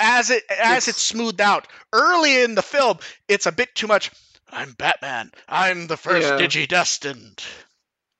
[0.01, 1.67] as it as It's- it's smoothed out.
[1.93, 2.97] Early in the film,
[3.29, 4.11] it's a bit too much.
[4.51, 5.31] I'm Batman.
[5.49, 6.37] I'm the first Yeah.
[6.37, 7.43] Digidestined.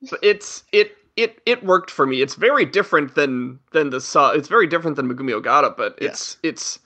[0.10, 2.22] But it's it it it worked for me.
[2.22, 4.32] It's very different than than the saw.
[4.32, 6.80] It's very different than Megumi Ogata, but it's it's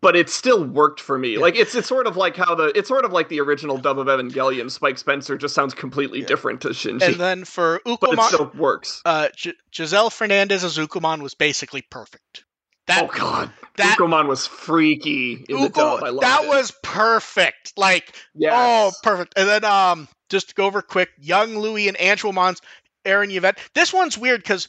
[0.00, 1.34] but it still worked for me.
[1.34, 1.40] Yeah.
[1.40, 3.98] Like it's it's sort of like how the it's sort of like the original dub
[3.98, 4.70] of Evangelion.
[4.70, 6.26] Spike Spencer just sounds completely Yeah.
[6.26, 9.02] different to Shinji, And then for but it still works.
[9.04, 12.44] uh, G- Giselle Fernandez as Ukkomon was basically perfect.
[12.86, 16.00] That oh god, that Ukkomon was freaky in the dub.
[16.20, 16.48] That it.
[16.48, 17.72] was perfect.
[17.78, 18.52] Like yes.
[18.54, 19.34] Oh, perfect.
[19.36, 22.60] And then um, just to go over quick, Young Louis and Angemon's
[23.04, 23.58] Erin Yvette.
[23.74, 24.68] This one's weird because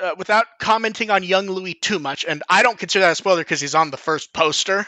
[0.00, 3.42] uh, without commenting on Young Louis too much, and I don't consider that a spoiler
[3.42, 4.86] because he's on the first poster.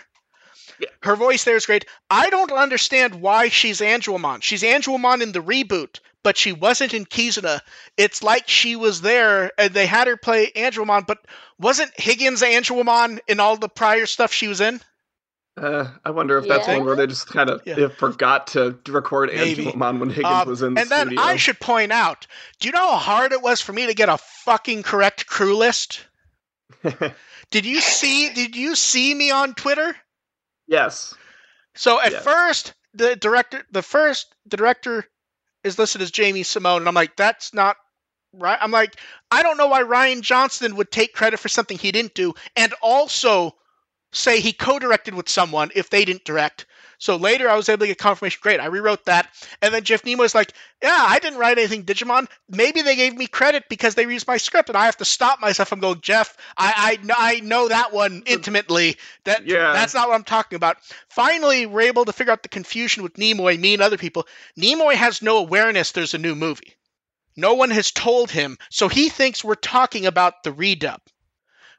[0.78, 0.88] Yeah.
[1.02, 1.86] Her voice there is great.
[2.10, 4.42] I don't understand why she's Angemon.
[4.42, 7.60] She's Angemon in the reboot, but she wasn't in Kizuna.
[7.96, 11.24] It's like she was there and they had her play Angemon, but
[11.56, 14.80] wasn't Higgins Angemon in all the prior stuff she was in?
[15.56, 16.78] Uh, I wonder if that's Yeah.
[16.78, 17.90] one where they just kind of Yeah.
[17.90, 19.66] forgot to record Maybe.
[19.66, 21.22] Angemon when Higgins Um, was in the and then studio.
[21.22, 22.26] I should point out,
[22.58, 25.56] do you know how hard it was for me to get a fucking correct crew
[25.56, 26.06] list?
[27.52, 29.94] Did you see did you see me on Twitter?
[30.66, 31.14] yes.
[31.76, 32.24] So at Yes.
[32.24, 35.04] first the director the first the director
[35.66, 37.76] is listed as Jamie Simone and I'm like that's not
[38.32, 38.58] right.
[38.60, 38.96] I'm like
[39.30, 42.72] I don't know why Ryan Johnston would take credit for something he didn't do and
[42.82, 43.52] also
[44.12, 46.66] say he co-directed with someone if they didn't direct.
[46.98, 48.38] So later I was able to get confirmation.
[48.42, 49.28] Great, I rewrote that.
[49.62, 52.28] And then Jeff Nimoy was like, Yeah, I didn't write anything Digimon.
[52.48, 55.40] Maybe they gave me credit because they used my script and I have to stop
[55.40, 58.96] myself from going, Jeff, I I, I know that one intimately.
[59.24, 59.72] That Yeah.
[59.72, 60.78] that's not what I'm talking about.
[61.08, 64.26] Finally, we're able to figure out the confusion with Nimoy, me and other people.
[64.58, 66.74] Nimoy has no awareness there's a new movie.
[67.36, 70.98] No one has told him, so he thinks we're talking about the redub.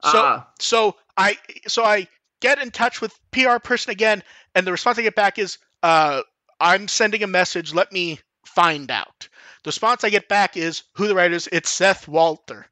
[0.03, 2.07] So ah, so I so I
[2.41, 4.23] get in touch with PR person again,
[4.55, 6.21] and the response I get back is, uh,
[6.59, 7.73] "I'm sending a message.
[7.73, 9.27] Let me find out."
[9.63, 11.49] The response I get back is, "Who the writer is?
[11.51, 12.67] It's Seth Walther."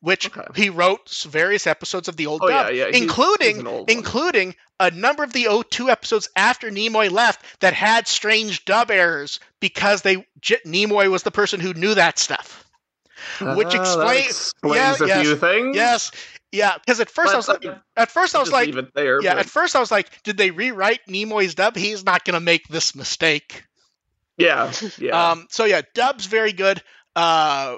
[0.00, 0.42] Which Okay.
[0.56, 3.84] he wrote various episodes of the old Oh, dub, yeah, he's- including he's one.
[3.86, 9.38] including a number of the O2 episodes after Nimoy left that had strange dub errors
[9.60, 12.64] because they J- Nimoy was the person who knew that stuff.
[13.40, 15.76] which Ah, that explain- explains yeah, a yes, few things.
[15.76, 16.10] Yes,
[16.52, 16.76] yeah.
[16.78, 17.64] Because at first I was like,
[17.96, 19.22] at first I was like, it there.
[19.22, 21.76] yeah, but- at first I was like, did they rewrite Nimoy's dub?
[21.76, 23.64] He's not gonna make this mistake.
[24.36, 25.30] yeah, yeah.
[25.30, 26.82] Um, so yeah, dub's very good.
[27.16, 27.76] Uh,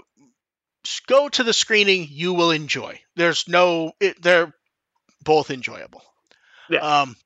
[1.06, 3.00] go to the screening, you will enjoy.
[3.16, 4.52] There's no, it, they're
[5.24, 6.02] both enjoyable.
[6.68, 6.80] Yeah.
[6.80, 7.16] Um,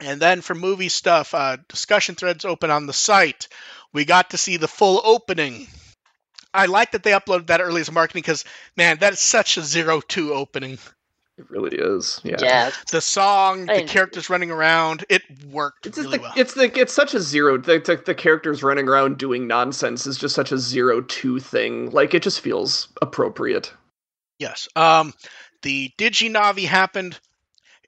[0.00, 3.48] and then for movie stuff, uh, discussion threads open on the site.
[3.92, 5.68] We got to see the full opening.
[6.56, 8.44] I like that they uploaded that early as marketing because
[8.76, 10.78] man, that is such a zero two opening.
[11.38, 12.20] it really is.
[12.24, 12.36] Yeah.
[12.40, 12.70] Yeah.
[12.90, 16.32] The song, the I- characters running around, it worked It's really the, well.
[16.36, 17.58] it's the it's such a zero.
[17.58, 21.90] The, the the characters running around doing nonsense is just such a zero two thing.
[21.90, 23.72] Like it just feels appropriate.
[24.38, 24.68] Yes.
[24.76, 25.12] Um,
[25.62, 27.18] the Diginavi happened.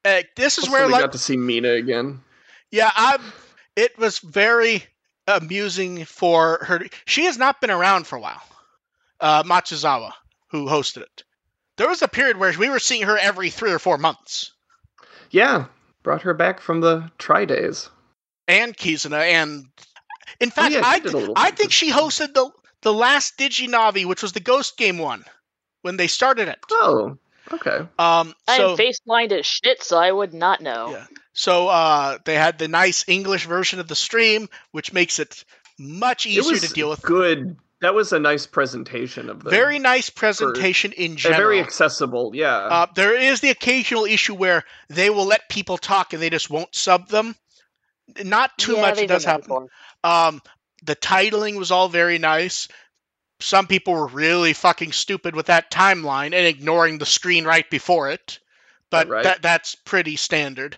[0.04, 2.20] Uh, this is Also, where we like got to see Mina again.
[2.70, 3.18] Yeah, I.
[3.76, 4.84] It was very
[5.26, 6.86] amusing for her.
[7.06, 8.40] She has not been around for a while.
[9.20, 10.12] Uh, Matsuzawa,
[10.50, 11.24] who hosted it,
[11.76, 14.52] there was a period where we were seeing her every three or four months,
[15.30, 15.66] Yeah,
[16.02, 17.88] brought her back from the Tri Days.
[18.46, 19.66] and Kizuna, and
[20.40, 22.50] in fact, Oh, yeah, I did I think she hosted the
[22.82, 25.24] the last Diginavi, which was the Ghost Game one,
[25.82, 26.58] when they started it.
[26.70, 27.18] Oh,
[27.52, 27.78] okay.
[27.98, 30.92] Um, so I'm face blind as shit, so I would not know.
[30.92, 31.06] Yeah.
[31.32, 35.44] so uh, they had the nice English version of the stream, which makes it
[35.76, 37.02] much It easier was to deal with.
[37.02, 37.56] good.
[37.80, 41.38] That was a nice presentation of the Very nice presentation in and general.
[41.40, 42.32] very accessible.
[42.34, 42.56] Yeah.
[42.56, 46.50] Uh, there is the occasional issue where they will let people talk and they just
[46.50, 47.36] won't sub them.
[48.24, 48.98] Not too Yeah, much.
[48.98, 49.68] It does happen.
[50.02, 50.42] Um,
[50.82, 52.66] the titling was all very nice.
[53.40, 58.10] Some people were really fucking stupid with that timeline and ignoring the screen right before
[58.10, 58.40] it,
[58.90, 59.22] but Right.
[59.22, 60.74] that that's pretty standard.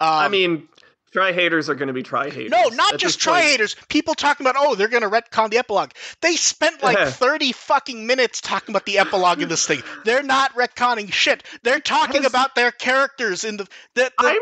[0.00, 0.68] Um, I mean,
[1.14, 2.50] Tri haters are going to be Tri haters.
[2.50, 3.76] no, not just Tri haters.
[3.88, 5.92] People talking about, oh, they're going to retcon the epilogue.
[6.20, 9.80] They spent like 30 fucking minutes talking about the epilogue in this thing.
[10.04, 11.44] They're not retconning shit.
[11.62, 13.64] They're talking about their characters in the.
[13.94, 14.40] the, the I'm,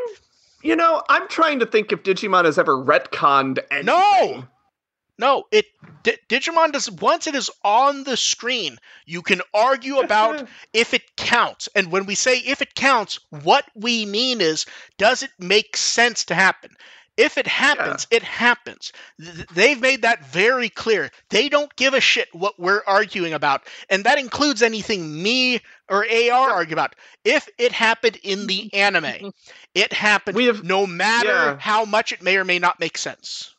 [0.62, 3.84] you know, I'm trying to think if Digimon has ever retconned anything.
[3.84, 4.49] No!
[5.18, 5.66] No, it
[6.02, 11.16] D- Digimon does once it is on the screen, you can argue about if it
[11.16, 11.68] counts.
[11.74, 14.66] And when we say if it counts, what we mean is
[14.98, 16.70] does it make sense to happen?
[17.18, 18.90] If it happens, it happens.
[19.20, 21.10] Th- They've made that very clear.
[21.28, 23.62] They don't give a shit what we're arguing about.
[23.90, 25.60] And that includes anything me
[25.90, 26.96] or AR argue about.
[27.22, 29.30] If it happened in the anime,
[29.74, 31.58] it happened We have- no matter yeah.
[31.58, 33.51] how much it may or may not make sense.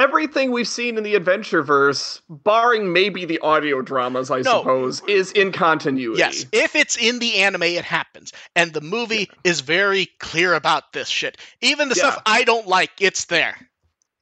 [0.00, 4.58] Everything we've seen in the adventure verse, barring maybe the audio dramas, I No.
[4.60, 6.18] suppose, is in continuity.
[6.18, 10.92] Yes, if it's in the anime, it happens, and the movie is very clear about
[10.92, 11.36] this shit.
[11.60, 12.10] Even the Yeah.
[12.10, 13.68] stuff I don't like, it's there.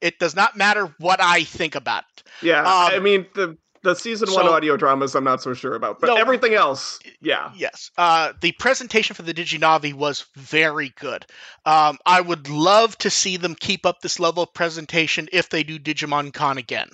[0.01, 2.22] It does not matter what I think about it.
[2.43, 2.61] Yeah.
[2.61, 6.01] Um, I mean the the season one audio dramas I'm not so sure about.
[6.01, 6.16] But No.
[6.16, 7.51] everything else, yeah.
[7.57, 7.91] Yes.
[7.97, 11.26] Uh, the presentation for the Diginavi was very good.
[11.66, 15.62] Um, I would love to see them keep up this level of presentation if they
[15.62, 16.91] do Digimon Con again.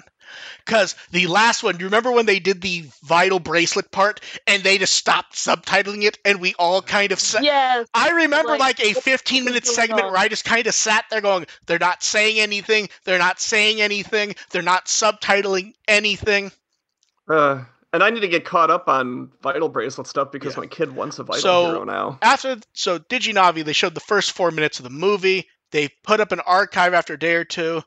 [0.64, 4.62] Because the last one, do you remember when they did the vital bracelet part and
[4.62, 7.86] they just stopped subtitling it and we all kind of sa- Yes.
[7.94, 10.12] I remember Like, like, a 15 minute segment on?
[10.12, 13.80] where I just kind of sat there going, they're not saying anything, they're not saying
[13.80, 16.50] anything, they're not subtitling anything.
[17.28, 20.60] Uh, and I need to get caught up on Vital Bracelet stuff because Yeah.
[20.60, 22.18] my kid wants a Vital So- Hero now.
[22.22, 25.48] after so Diginavi, they showed the first four minutes of the movie.
[25.70, 27.82] They put up an archive after a day or two.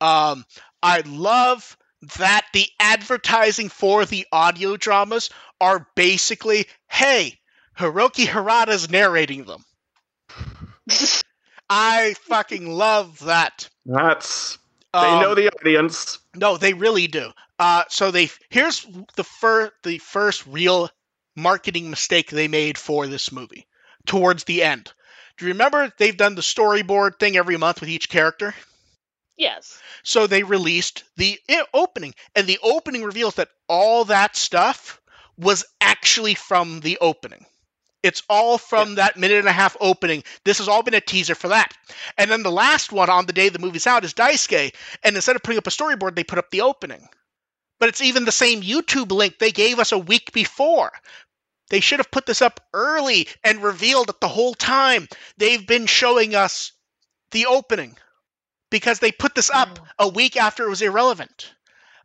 [0.00, 0.44] Um,
[0.82, 1.76] I love
[2.18, 5.30] that the advertising for the audio dramas
[5.60, 7.38] are basically, hey,
[7.78, 9.64] Hiroki Harada's narrating them.
[11.70, 13.68] I fucking love that.
[13.86, 14.58] That's
[14.92, 16.18] they Um, know the audience.
[16.36, 17.32] no, they really do.
[17.64, 18.86] Uh, so they here's
[19.16, 20.90] the fir- the first real
[21.34, 23.66] marketing mistake they made for this movie
[24.04, 24.92] towards the end.
[25.38, 28.54] Do you remember they've done the storyboard thing every month with each character?
[29.38, 29.80] yes.
[30.02, 31.40] So they released the
[31.72, 35.00] opening, and the opening reveals that all that stuff
[35.38, 37.46] was actually from the opening.
[38.02, 40.22] It's all from that minute and a half opening.
[40.44, 41.72] This has all been a teaser for that.
[42.18, 45.34] And then the last one on the day the movie's out is Daisuke, and instead
[45.34, 47.08] of putting up a storyboard, they put up the opening.
[47.84, 50.90] But it's even the same YouTube link they gave us a week before.
[51.68, 55.06] They should have put this up early and revealed it the whole time.
[55.36, 56.72] They've been showing us
[57.32, 57.98] the opening
[58.70, 59.84] because they put this up hmm.
[59.98, 61.52] a week after it was irrelevant.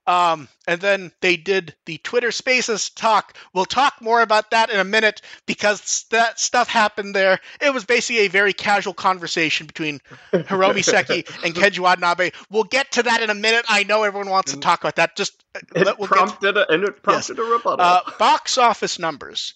[0.09, 3.37] Um, and then they did the Twitter Spaces talk.
[3.53, 7.39] We'll talk more about that in a minute because that stuff happened there.
[7.61, 10.01] It was basically a very casual conversation between
[10.33, 12.31] Hiromi Seki and Kenji Watanabe.
[12.49, 13.65] We'll get to that in a minute.
[13.69, 15.15] I know everyone wants to talk about that.
[15.15, 17.79] Just uh, It we'll get- prompted a, and it prompted a rebuttal.
[17.79, 19.53] uh, box office numbers.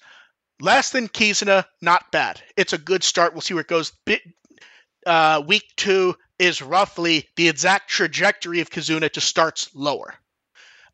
[0.61, 2.39] Less than Kizuna, not bad.
[2.55, 3.33] It's a good start.
[3.33, 3.91] We'll see where it goes.
[4.05, 4.21] Bit,
[5.05, 10.13] uh, week two is roughly the exact trajectory of Kizuna, just starts lower.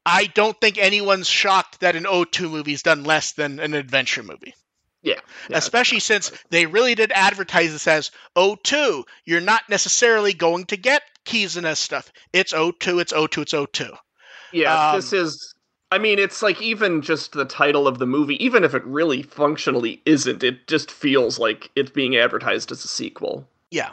[0.09, 4.55] I don't think anyone's shocked that an O2 movie's done less than an adventure movie.
[5.01, 5.15] yeah,
[5.49, 9.03] yeah, Especially since they really did advertise this as O2.
[9.25, 12.11] You're not necessarily going to get Kizuna stuff.
[12.33, 13.97] It's O2, it's O2, it's O2.
[14.51, 14.89] yeah.
[14.89, 15.53] um, this is.
[15.91, 19.23] I mean, it's like even just the title of the movie, even if it really
[19.23, 23.47] functionally isn't, it just feels like it's being advertised as a sequel.
[23.71, 23.91] Yeah.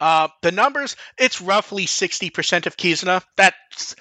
[0.00, 3.22] Uh, the numbers, it's roughly 60% of Kizuna.
[3.36, 3.94] That's,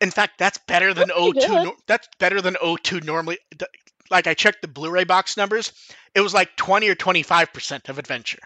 [0.00, 1.72] in fact, that's better than That's O2.
[1.86, 3.38] That's better than O2 normally.
[4.10, 5.72] Like, I checked the Blu ray box numbers,
[6.14, 8.38] it was like 20 or 25% of Adventure.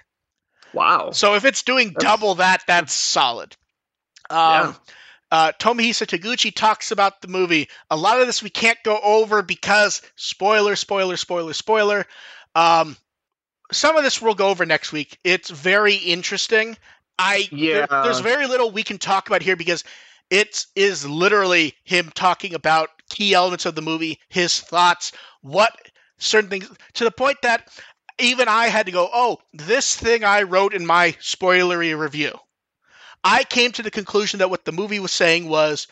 [0.73, 1.11] Wow.
[1.11, 3.57] So if it's doing That's- double that, that's solid.
[4.31, 4.77] Um,
[5.33, 7.69] uh, Tomohisa Taguchi talks about the movie.
[7.91, 12.07] A lot of this we can't go over because spoiler, spoiler, spoiler, spoiler.
[12.55, 12.97] Um,
[13.73, 15.19] some of this we'll go over next week.
[15.25, 16.77] It's very interesting.
[17.19, 18.03] I there- Yeah.
[18.05, 19.85] there's very little we can talk about here because
[20.31, 25.13] it is literally him talking about key elements of the movie, his thoughts,
[25.43, 25.77] what
[26.19, 27.69] certain things to the point that
[28.19, 32.39] even I had to go, oh, this thing I wrote in my spoilery review.
[33.25, 35.89] I came to the conclusion that what the movie was saying was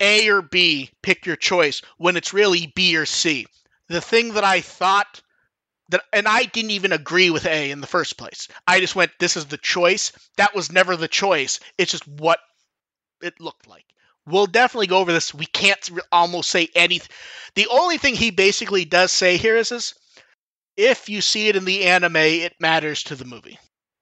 [0.00, 3.46] A or B, pick your choice, when it's really B or C.
[3.88, 5.22] The thing that I thought
[5.90, 8.48] that, and I didn't even agree with A in the first place.
[8.66, 10.12] I just went, this is the choice.
[10.36, 11.60] That was never the choice.
[11.78, 12.38] It's just what
[13.22, 13.84] it looked like.
[14.26, 15.34] We'll definitely go over this.
[15.34, 17.08] We can't re- almost say anything.
[17.56, 19.94] The only thing he basically does say here is, is
[20.76, 23.58] if you see it in the anime, it matters to the movie.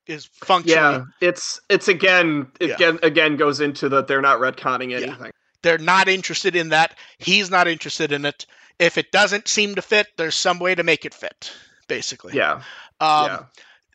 [0.06, 2.74] Is functionally Yeah, it's it's again it Yeah.
[2.74, 5.30] again again goes into that they're not retconning anything.
[5.62, 6.98] they're not interested in that.
[7.18, 8.44] He's not interested in it.
[8.78, 11.52] If it doesn't seem to fit, there's some way to make it fit.
[11.86, 12.62] Basically, Yeah,
[12.98, 13.42] Um, yeah.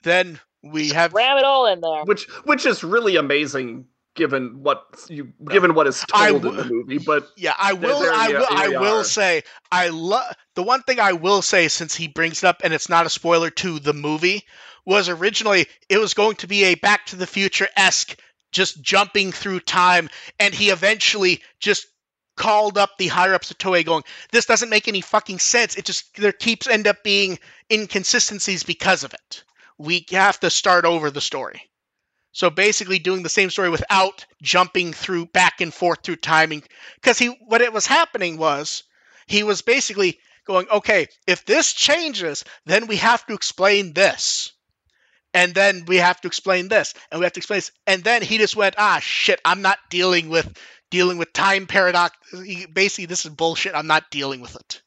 [0.04, 2.04] Then we have Ram it all in there.
[2.06, 3.86] Which which is really amazing
[4.16, 6.98] given what you given what is told in the movie.
[6.98, 8.00] But Yeah, I will.
[8.00, 8.48] there I will.
[8.50, 12.48] I will say I love the one thing I will say since he brings it
[12.48, 14.44] up, and it's not a spoiler to the movie.
[14.86, 18.20] Was originally it was going to be a Back to the Future esque,
[18.52, 20.10] just jumping through time,
[20.40, 21.88] and he eventually just
[22.38, 25.76] called up the higher ups of Toei, going, "This doesn't make any fucking sense.
[25.76, 27.40] It just there keeps end up being
[27.72, 29.44] inconsistencies because of it.
[29.78, 31.70] We have to start over the story."
[32.36, 36.64] So basically, doing the same story without jumping through back and forth through timing,
[36.96, 38.84] because he what it was happening was
[39.26, 44.52] he was basically going, okay, if this changes, then we have to explain this.
[45.34, 47.72] And then we have to explain this, and we have to explain this.
[47.88, 50.58] And then he just went, ah, shit, I'm not dealing with
[50.90, 52.18] dealing with time paradox.
[52.74, 53.76] Basically, this is bullshit.
[53.76, 54.82] I'm not dealing with it.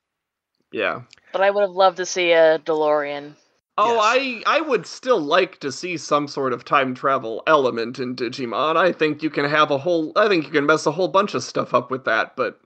[0.71, 1.01] Yeah.
[1.33, 3.37] But I would have loved to see a DeLorean.
[3.81, 4.43] Oh, Yes.
[4.47, 8.77] I I would still like to see some sort of time travel element in Digimon.
[8.77, 10.13] I think you can have a whole.
[10.17, 12.61] I think you can mess a whole bunch of stuff up with that, but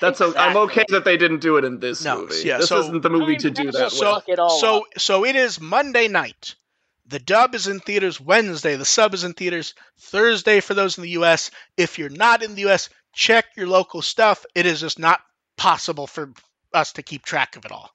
[0.00, 2.42] that's o- I'm okay that they didn't do it in this No, movie.
[2.44, 4.14] yeah, this so- isn't the movie to do that so- with.
[4.24, 4.84] fuck it all so up.
[4.98, 6.54] so it is Monday night.
[7.08, 8.76] The dub is in theaters Wednesday.
[8.76, 11.50] The sub is in theaters Thursday for those in the US.
[11.76, 14.44] If you're not in the US, check your local stuff.
[14.54, 15.20] It is just not
[15.56, 16.32] possible for
[16.76, 17.90] us to keep track of it all.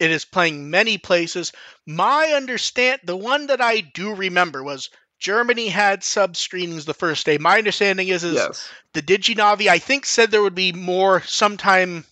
[0.00, 1.52] It is playing many places.
[1.86, 7.24] My understand the one that I do remember was Germany had sub screenings the first
[7.24, 7.38] day.
[7.38, 8.68] My understanding is is Yes.
[8.94, 12.04] the Diginavi, I think, said there would be more sometime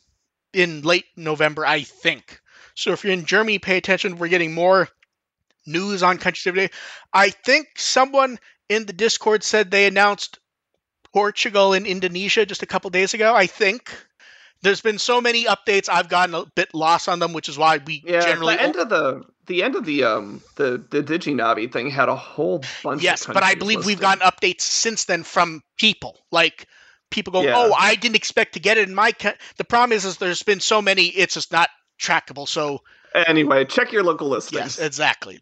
[0.53, 2.41] in late November, I think.
[2.75, 4.17] So if you're in Germany, pay attention.
[4.17, 4.89] We're getting more
[5.67, 6.71] news on Country Day.
[7.13, 10.39] I think someone in the Discord said they announced
[11.13, 13.91] Portugal and Indonesia just a couple days ago, I think.
[14.63, 17.79] There's been so many updates, I've gotten a bit lost on them, which is why
[17.79, 18.21] we Yeah.
[18.21, 18.57] generally.
[18.57, 22.17] the end of the the end of the um the the Diginavi thing had a
[22.17, 23.03] whole bunch.
[23.03, 26.19] yes, but I believe we've gotten updates since then from people.
[26.31, 26.67] Like
[27.11, 27.55] people go, Yeah.
[27.57, 29.33] "Oh, I didn't expect to get it in my." Co-.
[29.57, 31.69] The problem is, is there's been so many, it's just not
[32.01, 32.47] trackable.
[32.47, 32.83] So
[33.15, 34.61] Anyway, check your local listings.
[34.61, 35.41] yes, exactly.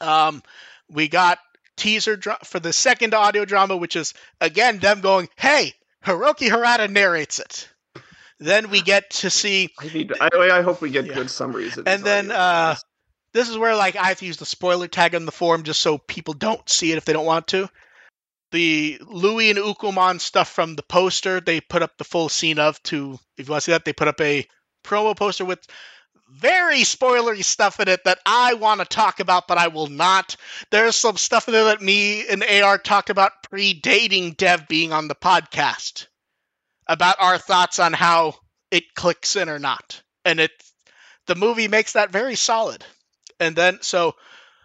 [0.00, 0.42] Um,
[0.90, 1.38] we got
[1.76, 5.74] teaser dra- for the second audio drama, which is again them going, "Hey,
[6.04, 7.68] Hiroki Harada narrates it."
[8.38, 10.12] Then we get to see I need.
[10.20, 11.14] I, I hope we get Yeah.
[11.14, 11.76] good summaries.
[11.76, 12.76] And then, uh,
[13.32, 15.80] this is where like I have to use the spoiler tag on the forum just
[15.80, 17.68] so people don't see it if they don't want to.
[18.50, 22.82] The Louis and Ukkomon stuff from the poster, they put up the full scene of
[22.84, 24.46] to if you want to see that, they put up a
[24.84, 25.66] promo poster with
[26.30, 30.36] very spoilery stuff in it that I want to talk about, but I will not.
[30.70, 35.08] There's some stuff in there that me and AR talked about predating Dev being on
[35.08, 36.06] the podcast
[36.88, 38.34] about our thoughts on how
[38.70, 40.02] it clicks in or not.
[40.24, 40.50] And it
[41.26, 42.84] the movie makes that very solid.
[43.38, 44.14] And then so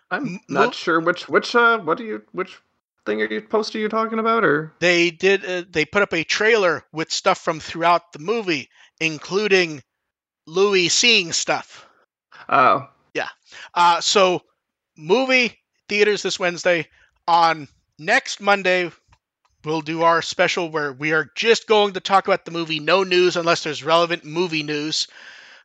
[0.10, 2.58] I'm not mo- sure which which uh what do you which
[3.06, 6.24] thing are you poster you talking about or they did uh, they put up a
[6.24, 8.70] trailer with stuff from throughout the movie
[9.02, 9.84] including
[10.48, 11.88] Louis seeing stuff.
[12.50, 13.30] oh Yeah.
[13.74, 14.42] Uh so
[14.98, 15.58] movie
[15.90, 16.88] theaters this Wednesday
[17.28, 17.68] on
[18.00, 18.92] next Monday
[19.66, 23.04] we'll do our special where we are just going to talk about the movie no
[23.04, 25.08] news unless there's relevant movie news.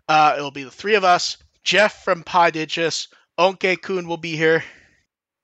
[0.08, 1.36] Uh it'll be the three of us.
[1.64, 4.64] Jeff from Podigus, Onke Kun will be here.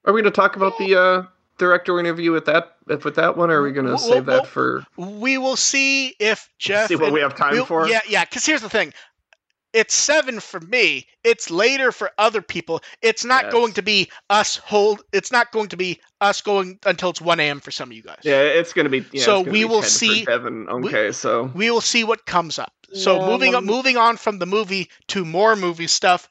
[0.05, 1.23] are we going to talk about the uh
[1.59, 4.43] director interview with that with that one or are we going to Well, save well,
[4.43, 6.89] that for We will see if Jeff.
[6.89, 8.25] see what and- we have time for Yeah, yeah.
[8.25, 8.93] Because here's the thing:
[9.75, 11.07] it's seven for me.
[11.23, 12.81] It's later for other people.
[13.03, 13.53] It's not Yes.
[13.53, 15.03] going to be us hold.
[15.13, 17.61] It's not going to be us going until it's one a.m.
[17.61, 18.21] for some of you guys.
[18.23, 21.71] yeah it's going to be yeah, So we be will see- Devin okay so We
[21.71, 22.73] will see what comes up.
[22.95, 26.29] So Yeah, moving on, um, moving on from the movie to more movie stuff.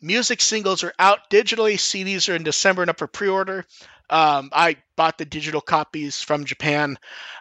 [0.00, 1.74] Music singles are out digitally.
[1.78, 3.64] CDs are in December and up for pre-order.
[4.12, 6.98] Um, I bought the digital copies from Japan.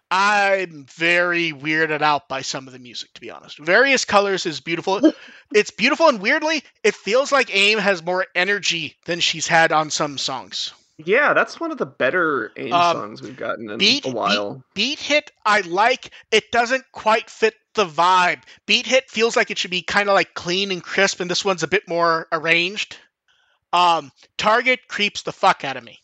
[0.10, 3.60] I'm very weirded out by some of the music, to be honest.
[3.60, 5.02] Various Colors is beautiful.
[5.54, 9.90] it's beautiful, and weirdly, it feels like AIM has more energy than she's had on
[9.90, 10.74] some songs.
[10.98, 14.64] yeah that's one of the better AIM Um, songs we've gotten in Beat, a while
[14.74, 16.12] Beat Hit, I like.
[16.32, 18.44] It doesn't quite fit the vibe.
[18.66, 21.44] Beat Hit feels like it should be kind of like clean and crisp, and this
[21.46, 22.98] one's a bit more arranged.
[23.74, 26.00] Um, Target creeps the fuck out of me.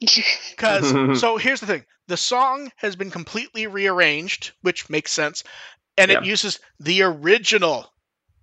[0.00, 5.44] Because so here's the thing: the song has been completely rearranged, which makes sense,
[5.96, 7.92] and it uses the original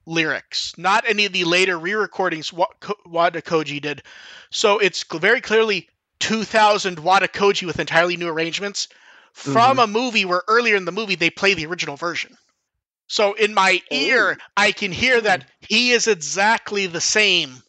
[0.06, 2.68] lyrics, not any of the later re-recordings Wa-
[3.06, 4.04] Wada Koji did.
[4.50, 5.90] So it's very clearly
[6.20, 8.88] 2000 Wada Koji with entirely new arrangements.
[9.34, 9.80] From mm-hmm.
[9.80, 12.38] a movie where earlier in the movie they play the original version.
[13.08, 14.44] So in my ear, oh.
[14.58, 15.50] I can hear that hmm.
[15.70, 17.64] he is exactly the same,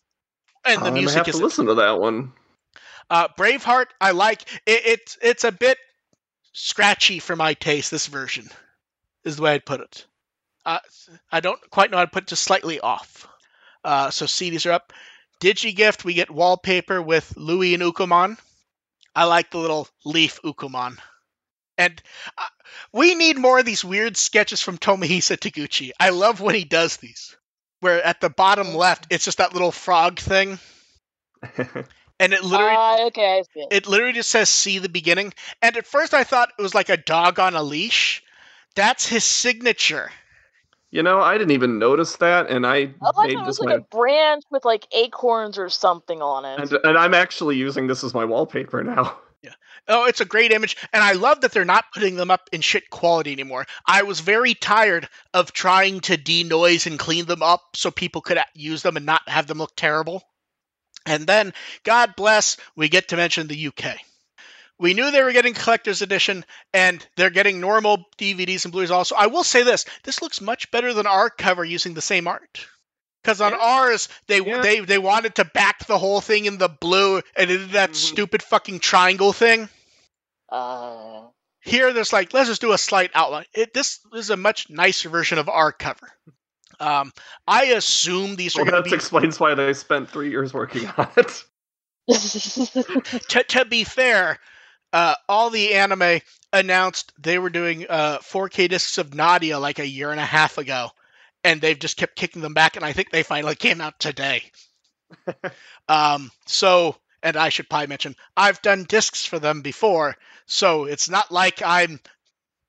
[0.65, 2.33] and the I'm music have is to listen to that one
[3.13, 5.77] uh, Braveheart, I like it, It's it's a bit
[6.55, 7.91] scratchy for my taste.
[7.91, 8.49] This version
[9.23, 10.07] is the way I'd put it.
[10.65, 10.79] Uh,
[11.31, 13.29] I don't quite know how to put it, just slightly off.
[13.85, 14.95] Uh, so CDs are up.
[15.41, 18.39] DigiGift, we get wallpaper with Louis and Ukkomon.
[19.15, 20.97] I like the little leaf Ukkomon.
[21.77, 22.01] And
[22.39, 22.47] uh,
[22.93, 25.91] we need more of these weird sketches from Tomohisa Taguchi.
[26.01, 27.37] I love when he does these.
[27.81, 30.59] Where at the bottom left, it's just that little frog thing.
[32.21, 33.69] and it literally Ah, okay, I see it.
[33.71, 35.33] it literally just says see the beginning.
[35.61, 38.23] And at first I thought it was like a dog on a leash.
[38.75, 40.11] That's his signature.
[40.91, 43.69] You know, I didn't even notice that, and I I made it was this like
[43.71, 46.61] my a branch with like acorns or something on it.
[46.61, 49.19] and, and I'm actually using this as my wallpaper now.
[49.43, 49.55] Yeah.
[49.89, 52.61] Oh, it's a great image, and I love that they're not putting them up in
[52.61, 53.67] shit quality anymore.
[53.87, 58.39] I was very tired of trying to denoise and clean them up so people could
[58.55, 60.23] use them and not have them look terrible.
[61.07, 61.53] And then,
[61.85, 63.97] God bless, we get to mention the UK.
[64.79, 69.15] We knew they were getting collector's edition, and they're getting normal DVDs and Blu-rays also.
[69.15, 72.67] I will say this: this looks much better than our cover using the same art.
[73.23, 73.59] Because on Yeah.
[73.59, 74.61] ours, they Yeah.
[74.61, 77.93] they they wanted to back the whole thing in the blue, and it did that
[77.93, 77.97] Mhm.
[77.97, 79.69] stupid fucking triangle thing.
[80.49, 81.29] Uh,
[81.65, 83.47] Here, there's like, let's just do a slight outline.
[83.55, 86.13] It, this is a much nicer version of our cover.
[86.83, 87.13] Um,
[87.47, 88.97] I assume these are Well, going that to be.
[88.97, 91.45] explains why they spent three years working on it.
[93.29, 94.39] To, to be fair,
[94.93, 96.21] uh, all the anime
[96.53, 100.59] announced they were doing uh, 4K discs of Nadia like a year and a half
[100.59, 100.91] ago,
[101.45, 104.43] and they've just kept kicking them back, and I think they finally came out today.
[105.89, 110.17] um, so, and I should probably mention, I've done discs for them before,
[110.47, 112.01] so it's not like I'm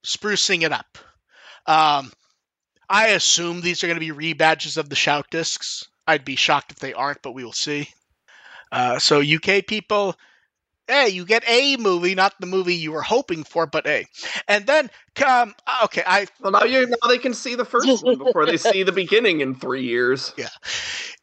[0.06, 0.98] sprucing it up.
[1.66, 2.12] Um,
[2.90, 5.88] I assume these are going to be rebadges of the Shout discs.
[6.08, 7.90] I'd be shocked if they aren't, but we will see.
[8.72, 10.16] Uh, so UK people,
[10.88, 14.06] hey, you get a movie, not the movie you were hoping for, but a.
[14.48, 14.90] And then,
[15.26, 15.54] um,
[15.86, 18.84] okay, I Well, now you now they can see the first one before they see
[18.84, 20.34] the beginning in three years.
[20.44, 20.50] Yeah,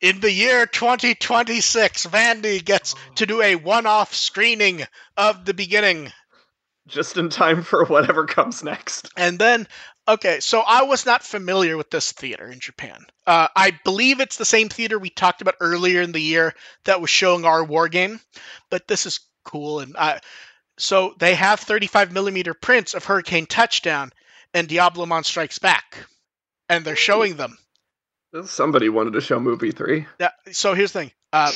[0.00, 4.84] in the year 2026, Vandy gets to do a one-off screening
[5.16, 6.12] of the beginning.
[6.86, 9.10] Just in time for whatever comes next.
[9.16, 9.68] And then,
[10.14, 13.04] okay, so I was not familiar with this theater in Japan.
[13.26, 16.54] Uh, I believe it's the same theater we talked about earlier in the year
[16.84, 18.20] that was showing our war game,
[18.70, 19.80] but this is cool.
[19.80, 20.20] And I,
[20.78, 24.12] so they have 35 millimeter prints of Hurricane Touchdown
[24.54, 26.06] and Diablo Mon Strikes Back,
[26.68, 27.56] and they're showing them.
[28.46, 30.06] Somebody wanted to show movie three.
[30.18, 31.12] Yeah, so here's the thing.
[31.32, 31.52] Uh,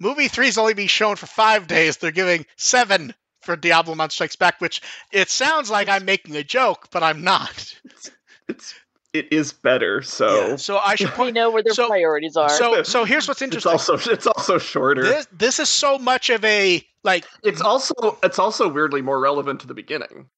[0.00, 1.96] movie three's only being shown for five days.
[1.96, 3.14] They're giving seven
[3.46, 7.74] for Diablo Strikes Back, which it sounds like I'm making a joke, but I'm not.
[8.48, 8.74] It's
[9.12, 10.02] it is better.
[10.02, 11.34] So Yeah, so I should we point.
[11.34, 12.50] know where their so- priorities are.
[12.50, 13.72] So so here's what's it's interesting.
[13.72, 15.02] also it's also shorter.
[15.04, 17.24] This this is so much of a like.
[17.42, 20.28] it's also it's also weirdly more relevant to the beginning.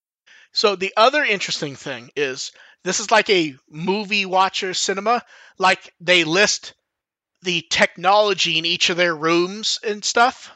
[0.53, 2.53] So the other interesting thing is
[2.85, 5.25] this is like a movie watcher cinema.
[5.59, 6.75] Like they list
[7.43, 10.53] the technology in each of their rooms and stuff.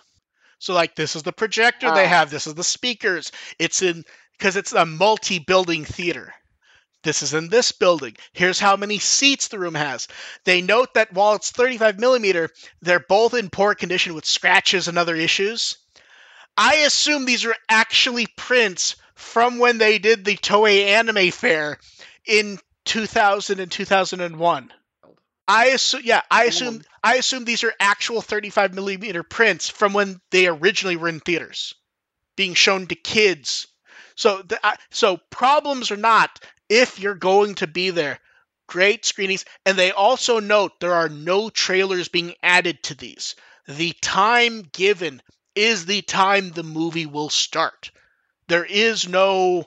[0.63, 2.09] So like this is the projector they Ah.
[2.09, 2.31] have.
[2.31, 3.33] This is the speakers.
[3.59, 4.05] It's in
[4.39, 6.33] because it's a multi-building theater.
[7.03, 8.17] This is in this building.
[8.33, 10.07] Here's how many seats the room has.
[10.45, 12.49] They note that while it's 35 millimeter,
[12.81, 15.79] they're both in poor condition with scratches and other issues.
[16.57, 21.79] I assume these are actually prints from when they did the Toei Anime Fair
[22.25, 24.73] in 2000 and 2001.
[25.49, 30.21] I assume, yeah, I assume, I assume these are actual 35 millimeter prints from when
[30.31, 31.75] they originally were in theaters,
[32.37, 33.67] being shown to kids.
[34.15, 38.21] So, the, I- so problems or not, if you're going to be there,
[38.67, 43.35] great screenings, and they also note there are no trailers being added to these.
[43.67, 45.23] The time given
[45.55, 47.91] is the time the movie will start.
[48.49, 49.67] There is no,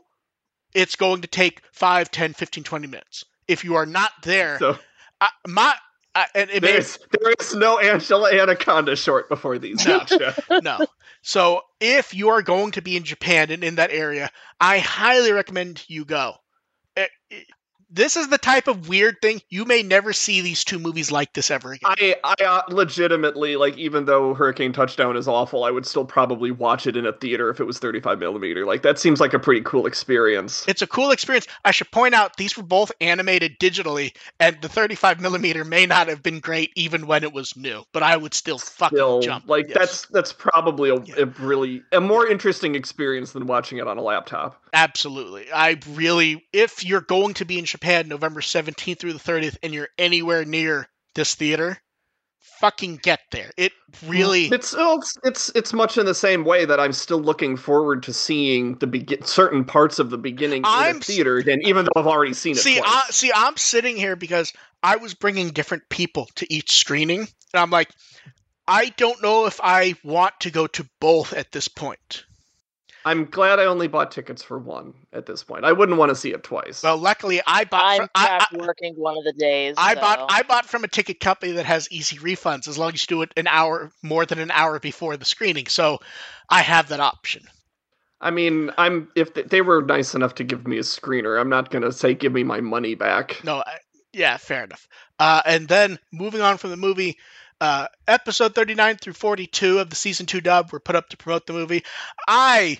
[0.73, 3.25] it's going to take 5, 10, 15, 20 minutes.
[3.47, 4.77] If you are not there, So
[5.21, 5.73] I, my,
[6.13, 9.85] I, and it may, there's there is no Angela Anaconda short before these.
[9.85, 10.01] No.
[10.61, 10.79] No.
[11.21, 14.29] So if you are going to be in Japan and in that area,
[14.61, 16.35] I highly recommend you go.
[16.95, 17.47] It- it-
[17.89, 21.33] this is the type of weird thing you may never see these two movies like
[21.33, 21.93] this ever again.
[21.99, 26.51] I I uh, legitimately like even though Hurricane Touchdown is awful, I would still probably
[26.51, 28.65] watch it in a theater if it was 35 millimeter.
[28.65, 30.65] Like that seems like a pretty cool experience.
[30.67, 31.47] It's a cool experience.
[31.63, 36.07] I should point out these were both animated digitally, and the 35 millimeter may not
[36.07, 39.47] have been great even when it was new, but I would still fucking Still, jump.
[39.47, 41.15] like Yes, that's that's probably a, Yeah.
[41.19, 44.59] a really a more interesting experience than watching it on a laptop.
[44.73, 45.45] absolutely.
[45.53, 49.73] I really, if you're going to be in Japan November 17th through the 30th, and
[49.73, 51.77] you're anywhere near this theater,
[52.59, 53.51] fucking get there.
[53.57, 53.71] It
[54.05, 57.57] really mm, it's it's it's, it's much in the same way that I'm still looking
[57.57, 61.59] forward to seeing the begin certain parts of the beginning I'm in a theater again,
[61.63, 62.59] even though I've already seen it.
[62.59, 62.81] See.
[62.83, 67.27] I, see, I'm sitting here because I was bringing different people to each screening, and
[67.53, 67.89] I'm like,
[68.67, 72.24] I don't know if I want to go to both at this point.
[73.05, 75.63] I'm glad I only bought tickets for one at this point.
[75.63, 76.81] I wouldn't want to see it twice.
[76.81, 77.83] Well, luckily I bought.
[77.83, 79.75] I'm From, I, back I, working one of the days.
[79.77, 80.25] I so- bought.
[80.31, 83.21] I bought from a ticket company that has easy refunds as long as you do
[83.21, 85.67] it an hour more than an hour before the screening.
[85.67, 85.99] So,
[86.49, 87.43] I have that option.
[88.21, 91.49] I mean, I'm if th- they were nice enough to give me a screener, I'm
[91.49, 93.39] not gonna say give me my money back.
[93.43, 93.77] No, I,
[94.13, 94.87] yeah, fair enough.
[95.19, 97.19] Uh, and then moving on from the movie,
[97.61, 101.45] uh, episode 39 through 42 of the season two dub were put up to promote
[101.45, 101.83] the movie.
[102.27, 102.79] I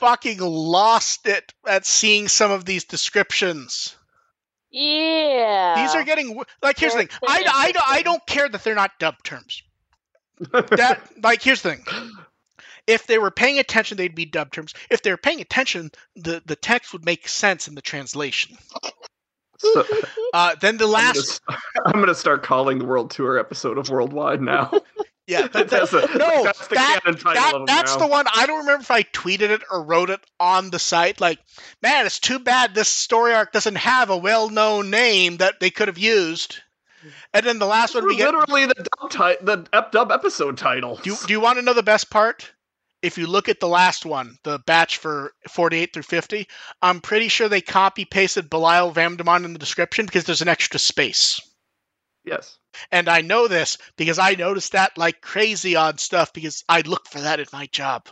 [0.00, 3.96] fucking lost it at seeing some of these descriptions.
[4.70, 5.74] Yeah.
[5.82, 7.08] These are getting like here's the thing.
[7.22, 9.62] They're- I, they're I, I don't care that they're not dub terms.
[10.52, 11.84] That like here's the thing.
[12.86, 14.72] If they were paying attention, they'd be dub terms.
[14.90, 18.56] If they were paying attention, the, the text would make sense in the translation.
[19.58, 19.84] So,
[20.32, 21.40] Uh, then the I'm, gonna, last, s-
[21.86, 24.70] I'm gonna start calling the World Tour episode of Worldwide now.
[25.30, 28.26] Yeah, the- that's, a, no, that's the that- that, that's the one.
[28.34, 31.20] I don't remember if I tweeted it or wrote it on the site.
[31.20, 31.38] Like,
[31.82, 35.88] man, it's too bad this story arc doesn't have a well-known name that they could
[35.88, 36.60] have used.
[37.32, 38.26] And then the last one we get.
[38.34, 40.96] literally the dub, ti- the ep- dub episode title.
[41.02, 42.52] Do, do you want to know the best part?
[43.02, 46.46] If you look at the last one, the batch for 48 through 50,
[46.82, 50.78] I'm pretty sure they copy pasted Belial Vamdemon in the description because there's an extra
[50.78, 51.40] space.
[52.24, 52.58] Yes.
[52.92, 57.06] And I know this because I noticed that like crazy on stuff because I look
[57.08, 58.08] for that at my job.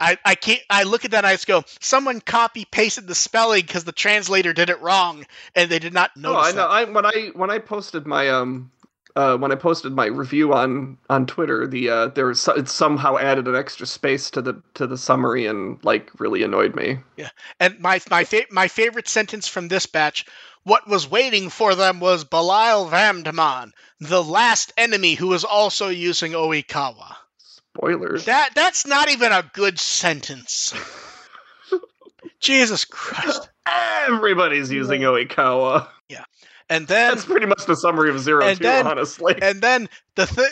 [0.00, 3.14] I, I can't I look at that and I just go, someone copy pasted the
[3.14, 5.24] spelling because the translator did it wrong
[5.54, 6.66] and they did not No, notice I know.
[6.66, 8.70] I when I when I posted my um
[9.16, 13.16] uh when I posted my review on on Twitter, the uh there was it somehow
[13.16, 16.98] added an extra space to the to the summary and like really annoyed me.
[17.16, 20.26] Yeah, And my my fa- my favorite sentence from this batch,
[20.64, 26.32] what was waiting for them was Belial Vamdemon, the last enemy who was also using
[26.32, 27.14] Oikawa.
[27.38, 28.24] Spoilers.
[28.24, 30.74] That that's not even a good sentence.
[32.40, 33.48] Jesus Christ.
[33.66, 35.88] Everybody's using Oikawa.
[36.70, 39.34] And then That's pretty much the summary of Zero and Two, then- honestly.
[39.40, 40.48] and then the th-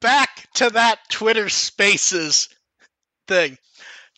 [0.00, 2.48] back to that Twitter Spaces
[3.26, 3.58] thing.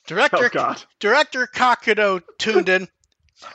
[0.07, 0.83] Director oh God.
[1.01, 2.89] Director Kakudo tuned in,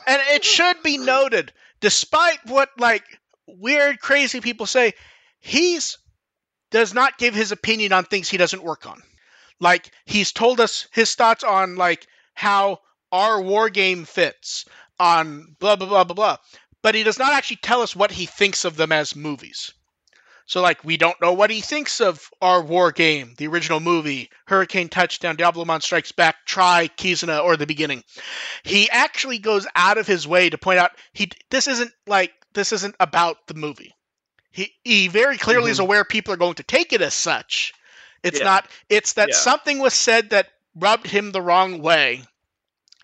[0.06, 3.04] and it should be noted, despite what like
[3.46, 4.92] weird, crazy people say,
[5.40, 5.98] he's
[6.70, 9.00] does not give his opinion on things he doesn't work on.
[9.60, 12.78] Like he's told us his thoughts on like how
[13.12, 14.64] our war game fits
[14.98, 16.36] on blah blah blah blah blah,
[16.84, 19.72] but he does not actually tell us what he thinks of them as movies.
[20.44, 24.28] So like we don't know what he thinks of our war game, the original movie,
[24.46, 28.04] Hurricane Touchdown, Diablo Diaboromon Strikes Back, Tri, Kizuna, or the beginning.
[28.64, 32.72] He actually goes out of his way to point out he this isn't like this
[32.74, 33.94] isn't about the movie.
[34.52, 35.84] He he very clearly is Mhm.
[35.84, 37.72] aware people are going to take it as such.
[38.22, 38.44] It's Yeah.
[38.44, 39.36] not it's that Yeah.
[39.36, 42.24] something was said that rubbed him the wrong way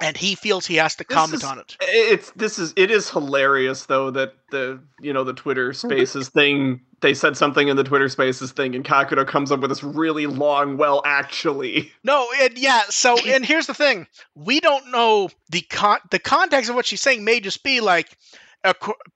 [0.00, 1.76] and he feels he has to comment is- on it.
[1.80, 6.80] It's this is it is hilarious though that the you know the Twitter Spaces thing
[7.00, 10.26] they said something in the Twitter Spaces thing and Kakudo comes up with this really
[10.26, 12.82] long well actually No, and yeah.
[12.88, 17.00] So, and here's the thing: we don't know the con- the context of what she's
[17.00, 17.24] saying.
[17.24, 18.16] May just be like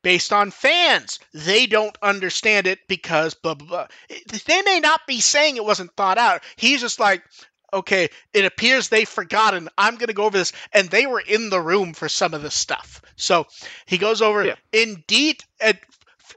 [0.03, 1.19] based on fans.
[1.33, 3.87] They don't understand it because blah blah blah.
[4.47, 6.43] They may not be saying it wasn't thought out.
[6.57, 7.23] He's just like,
[7.75, 9.69] okay, it appears they've forgotten.
[9.77, 12.43] I'm going to go over this, and they were in the room for some of
[12.43, 13.03] this stuff.
[13.17, 13.47] So
[13.87, 14.55] he goes over Yeah.
[14.73, 15.43] in deep.
[15.61, 15.79] And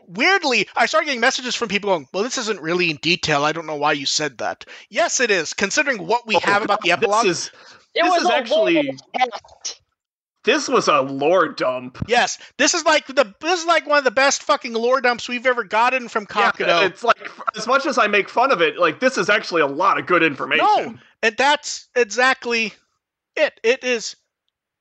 [0.08, 3.44] weirdly, I started getting messages from people going, "Well, this isn't really in detail.
[3.44, 6.64] I don't know why you said that." Yes, it is, considering what we Oh, have
[6.64, 7.26] about the epilogue.
[7.26, 7.52] This is
[7.94, 9.82] It This was is actually- little test.
[10.48, 11.98] This was a lore dump.
[12.08, 15.28] Yes, this is like the this is like one of the best fucking lore dumps
[15.28, 18.78] we've ever gotten from Yeah, it's like as much as I make fun of it,
[18.78, 20.66] like this is actually a lot of good information.
[20.66, 22.74] No, and that's exactly
[23.36, 23.60] it.
[23.62, 24.16] It is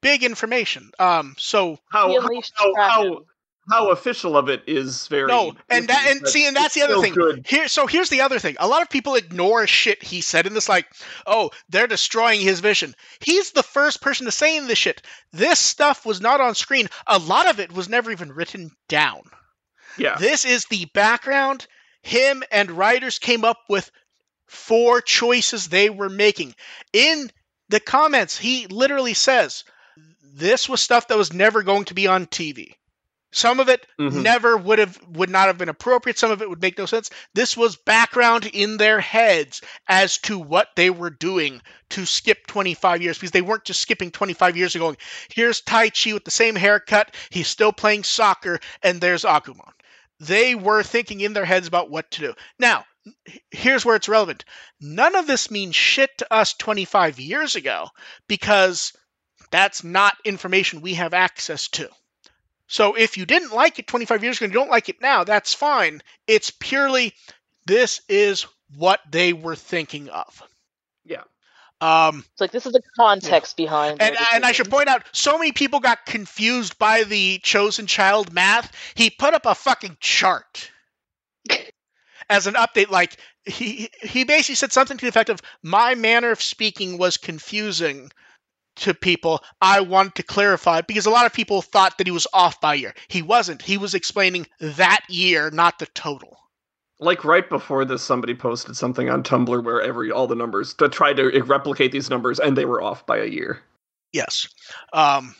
[0.02, 0.92] big information.
[1.00, 3.24] Um, so How how, how, how
[3.70, 7.00] how official of it is very no, and that and see, and that's the other
[7.00, 7.14] thing.
[7.14, 7.46] Good.
[7.46, 8.56] Here, so here's the other thing.
[8.60, 10.86] A lot of people ignore shit he said in this, like,
[11.26, 12.94] oh, they're destroying his vision.
[13.20, 15.02] He's the first person to say in this shit.
[15.32, 16.88] This stuff was not on screen.
[17.06, 19.22] A lot of it was never even written down.
[19.98, 20.16] Yeah.
[20.16, 21.66] This is the background.
[22.02, 23.90] Him and writers came up with
[24.46, 26.54] four choices they were making.
[26.92, 27.30] In
[27.68, 29.64] the comments, he literally says
[30.22, 32.74] this was stuff that was never going to be on TV.
[33.36, 34.22] Some of it Mhm.
[34.22, 36.18] never would have would not have been appropriate.
[36.18, 37.10] Some of it would make no sense.
[37.34, 41.60] This was background in their heads as to what they were doing
[41.90, 44.96] to skip 25 years because they weren't just skipping 25 years and going,
[45.28, 49.70] here's Taichi with the same haircut, he's still playing soccer, and there's Agumon.
[50.18, 52.34] They were thinking in their heads about what to do.
[52.58, 52.86] Now,
[53.50, 54.46] here's where it's relevant.
[54.80, 57.90] None of this means shit to us 25 years ago
[58.28, 58.94] because
[59.50, 61.90] that's not information we have access to.
[62.66, 65.24] So if you didn't like it 25 years ago and you don't like it now,
[65.24, 66.02] that's fine.
[66.26, 67.14] It's purely
[67.66, 68.46] this is
[68.76, 70.42] what they were thinking of.
[71.04, 71.22] Yeah.
[71.80, 74.00] Um, It's like this is the context behind.
[74.00, 78.32] and, and I should point out, so many people got confused by the chosen child
[78.32, 78.72] math.
[78.94, 80.70] He put up a fucking chart
[82.30, 82.88] as an update.
[82.88, 87.18] Like he he basically said something to the effect of, "My manner of speaking was
[87.18, 88.10] confusing
[88.76, 89.42] to people.
[89.60, 92.74] I wanted to clarify because a lot of people thought that he was off by
[92.74, 92.94] a year.
[93.08, 93.62] He wasn't.
[93.62, 96.38] He was explaining that year, not the total."
[96.98, 100.88] Like right before this, somebody posted something on Tumblr where every all the numbers to
[100.88, 103.60] try to replicate these numbers, and they were off by a year.
[104.12, 104.48] Yes.
[104.94, 105.34] Um,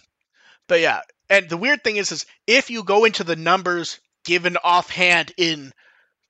[0.68, 4.56] but yeah, and the weird thing is, is if you go into the numbers given
[4.62, 5.72] offhand in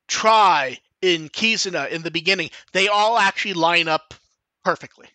[0.09, 4.15] Tri in Kizuna in the beginning, they all actually line up
[4.65, 5.07] perfectly.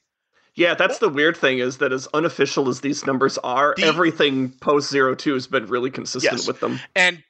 [0.62, 4.52] Yeah, that's the weird thing is that as unofficial as these numbers are, The- everything
[4.52, 6.48] post zero two has been really consistent Yes.
[6.48, 6.80] with them.
[6.96, 7.24] And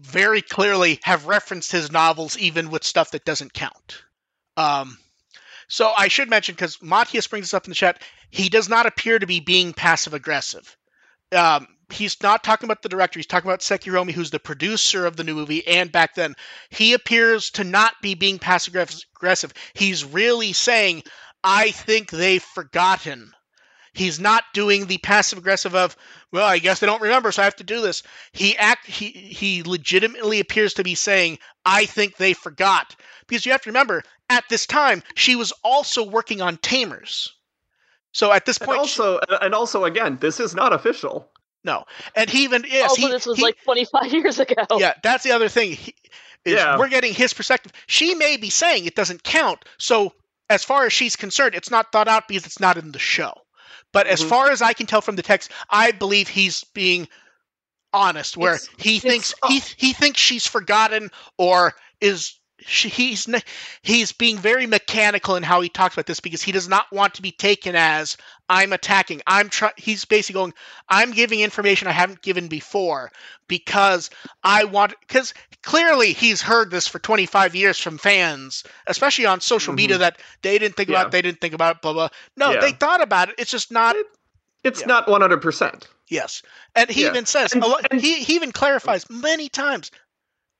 [0.00, 4.02] very clearly have referenced his novels even with stuff that doesn't count.
[4.56, 4.98] Um,
[5.68, 8.86] so I should mention because Matthias brings this up in the chat, he does not
[8.86, 10.76] appear to be being passive aggressive.
[11.32, 13.18] Um, he's not talking about the director.
[13.18, 16.34] He's talking about Seki Hiromi, who's the producer of the new movie, and back then
[16.70, 18.74] he appears to not be being passive
[19.14, 19.52] aggressive.
[19.74, 21.02] He's really saying,
[21.44, 23.32] "I think they've forgotten."
[23.92, 25.96] He's not doing the passive aggressive of,
[26.32, 29.10] "Well, I guess they don't remember, so I have to do this." He act he
[29.10, 32.96] he legitimately appears to be saying, "I think they forgot,"
[33.28, 37.32] because you have to remember at this time she was also working on Tamers.
[38.10, 41.30] So at this And point, she- also, and also, again, this is not official.
[41.62, 41.84] no,
[42.16, 42.82] and he even is.
[42.82, 44.64] also, oh, he, this was he- like 25 years ago.
[44.78, 45.72] yeah, that's the other thing.
[45.72, 45.94] He,
[46.44, 46.78] is Yeah.
[46.78, 47.72] we're getting his perspective.
[47.86, 49.64] She may be saying it doesn't count.
[49.78, 50.12] So
[50.50, 53.34] as far as she's concerned, it's not thought out because it's not in the show.
[53.92, 54.28] But as Mhm.
[54.28, 57.08] far as I can tell from the text, I believe he's being
[57.92, 63.28] honest, where It's- he it's- thinks he he thinks she's forgotten or is she, he's
[63.82, 67.14] he's being very mechanical in how he talks about this because he does not want
[67.14, 68.16] to be taken as
[68.48, 69.22] I'm attacking.
[69.26, 69.72] I'm trying.
[69.76, 70.54] He's basically going.
[70.88, 73.10] I'm giving information I haven't given before
[73.48, 74.10] because
[74.42, 74.94] I want.
[75.00, 79.76] Because clearly he's heard this for 25 years from fans, especially on social mm-hmm.
[79.76, 80.96] media, that they didn't think Yeah.
[81.00, 81.06] about.
[81.08, 81.76] it, They didn't think about.
[81.76, 82.08] it, Blah blah.
[82.36, 82.60] No, Yeah.
[82.60, 83.34] they thought about it.
[83.38, 83.96] It's just not.
[84.62, 84.86] It's Yeah.
[84.86, 85.88] not one hundred percent.
[86.08, 86.42] Yes,
[86.74, 87.08] and he Yeah.
[87.08, 89.90] even says And- and- he he even clarifies many times.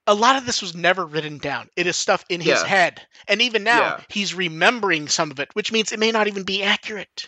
[0.07, 1.69] A lot of this was never written down.
[1.75, 2.67] It is stuff in his Yeah.
[2.67, 4.01] head, and even now Yeah.
[4.07, 7.27] he's remembering some of it, which means it may not even be accurate.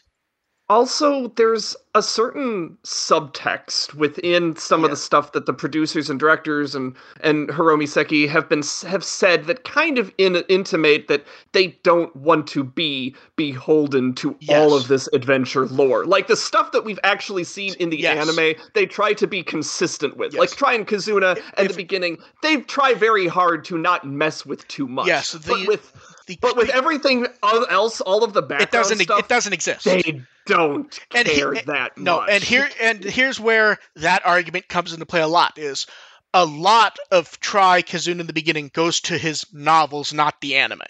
[0.70, 6.76] Also, there's a certain subtext within some of the stuff that the producers and directors
[6.76, 11.68] and and Hiromi Seki have been have said that kind of in, intimate that they
[11.84, 16.06] don't want to be beholden to all of this adventure lore.
[16.06, 18.28] Like the stuff that we've actually seen in the Yes.
[18.30, 20.34] anime, they try to be consistent with.
[20.34, 20.40] Yes.
[20.42, 24.46] Like Tri and Kizuna at If- the beginning, they try very hard to not mess
[24.46, 25.08] with too much.
[25.08, 25.94] Yes, but with
[26.28, 29.86] The, but with everything else, all of the background it doesn't stuff, it doesn't exist.
[29.86, 32.30] they don't And he- care that no, much.
[32.32, 35.88] and here and here's where that argument comes into play a lot is
[36.34, 40.82] a lot of Tri Kizuna in the beginning goes to his novels, not the anime.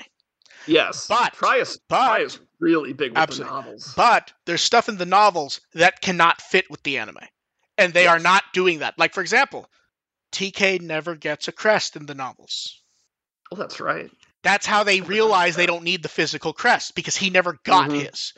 [0.66, 3.54] yes, but- Tri is but- is really big with Absolutely.
[3.54, 3.94] the novels.
[3.96, 7.20] But there's stuff in the novels that cannot fit with the anime.
[7.78, 8.98] And they are not doing that.
[8.98, 9.70] Like for example,
[10.32, 12.82] TK never gets a crest in the novels.
[13.52, 14.10] oh, that's right.
[14.48, 18.08] That's how they realize they don't need the physical crest because he never got Mhm.
[18.08, 18.34] his.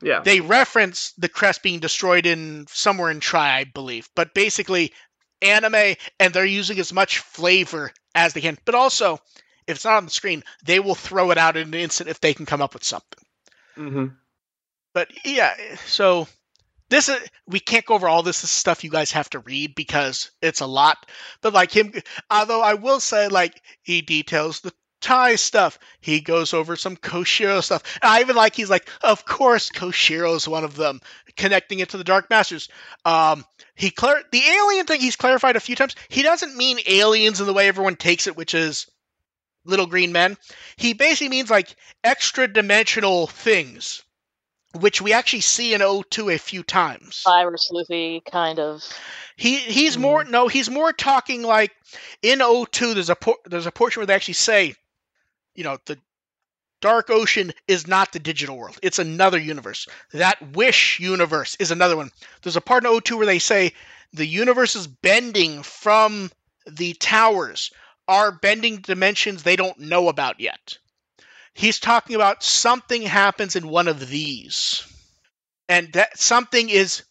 [0.00, 4.08] Yeah, They reference the crest being destroyed in somewhere in Tri, I believe.
[4.14, 4.94] But basically,
[5.42, 8.58] anime, and they're using as much flavor as they can.
[8.64, 9.18] But also,
[9.66, 12.20] if it's not on the screen, they will throw it out in an instant if
[12.20, 13.24] they can come up with something.
[13.76, 14.06] Mm-hmm.
[14.94, 15.54] But yeah,
[15.86, 16.28] so
[16.90, 19.40] this is we can't go over all this, this is stuff you guys have to
[19.40, 21.06] read because it's a lot.
[21.40, 21.92] But like him,
[22.30, 25.78] although I will say like he details the tie stuff.
[26.00, 27.82] He goes over some Koshiro stuff.
[28.02, 31.00] And I even like he's like, of course Koshiro is one of them,
[31.36, 32.68] connecting it to the Dark Masters.
[33.04, 33.44] Um,
[33.74, 35.94] he clar- the alien thing he's clarified a few times.
[36.08, 38.86] He doesn't mean aliens in the way everyone takes it, which is
[39.64, 40.36] little green men.
[40.76, 41.74] He basically means like
[42.04, 44.02] extra dimensional things
[44.78, 47.22] which we actually see in O2 a few times.
[47.24, 48.84] Virus Luffy, kind of.
[49.36, 50.02] He he's Mm-hmm.
[50.02, 51.72] more no, he's more talking like
[52.22, 54.74] in O2 there's a por- there's a portion where they actually say,
[55.60, 55.98] you know, the
[56.80, 58.78] Dark Ocean is not the digital world.
[58.82, 59.86] It's another universe.
[60.14, 62.10] That Wish universe is another one.
[62.40, 63.74] There's a part in O2 where they say
[64.14, 66.30] the universe is bending from
[66.66, 67.70] the towers
[68.08, 70.78] are bending dimensions they don't know about yet.
[71.52, 74.82] He's talking about something happens in one of these.
[75.68, 77.02] And that something is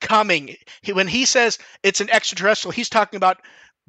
[0.00, 0.56] coming.
[0.90, 3.42] When he says it's an extraterrestrial, he's talking about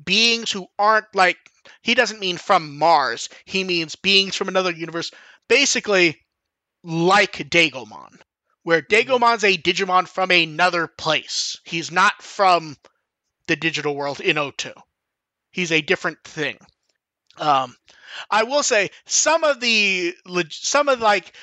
[0.04, 1.38] beings who aren't like
[1.82, 3.30] he doesn't mean from Mars.
[3.45, 5.11] He means beings from another universe,
[5.47, 6.22] basically
[6.84, 8.20] like Dagomon,
[8.63, 11.59] where Dagomon's a Digimon from another place.
[11.65, 12.78] He's not from
[13.47, 14.74] the digital world in O2.
[15.51, 16.57] He's a different thing.
[17.38, 17.76] Um,
[18.30, 20.15] I will say some of the
[20.49, 21.34] some of like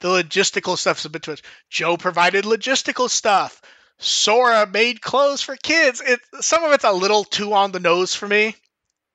[0.00, 1.42] the logistical stuff's a bit too much.
[1.70, 3.60] Joe provided logistical stuff.
[3.98, 6.00] Sora made clothes for kids.
[6.00, 8.56] It some of it's a little too on the nose for me.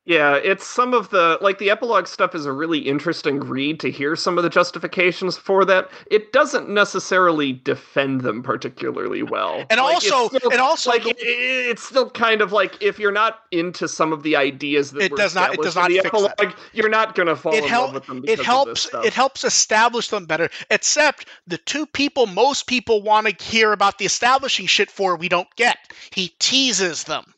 [0.07, 3.91] Yeah, it's some of the like the epilogue stuff is a really interesting read to
[3.91, 5.89] hear some of the justifications for that.
[6.09, 9.65] It doesn't necessarily defend them particularly well.
[9.69, 12.97] And Like, also, still- and also, like it, it- it's still kind of like if
[12.97, 15.97] you're not into some of the ideas that It does not- it does not the
[15.97, 16.05] that.
[16.05, 18.23] epilogue, you're not gonna fall it in help- love with them.
[18.25, 19.05] It helps Of this stuff.
[19.05, 23.97] it helps establish them better except the two people most people want to hear about
[23.97, 25.77] the establishing shit for we don't get
[26.11, 27.33] he teases them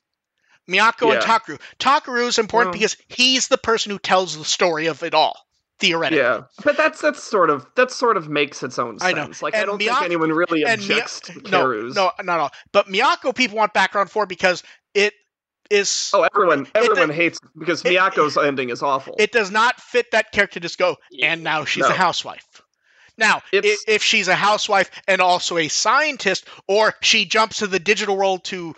[0.70, 4.86] miyako and Takeru Takeru is important Well- because he's the person who tells the story
[4.88, 5.46] of it all
[5.80, 9.42] theoretically Yeah, but that's that's sort of that sort of makes its own I sense.
[9.42, 9.46] know.
[9.46, 11.96] Like I don't Miyako- think anyone really and Mi- objects to no Karu's.
[11.96, 14.62] no not all but miyako people want background for because
[14.94, 15.14] it
[15.70, 19.16] is Oh, everyone everyone does- hates because it- Miyako's ending is awful.
[19.20, 21.32] it does not fit that character to just go Yeah.
[21.34, 21.90] and now she's No.
[21.90, 22.44] a housewife
[23.18, 27.68] now i- It's- if she's a housewife and also a scientist or she jumps to
[27.68, 28.76] the digital world to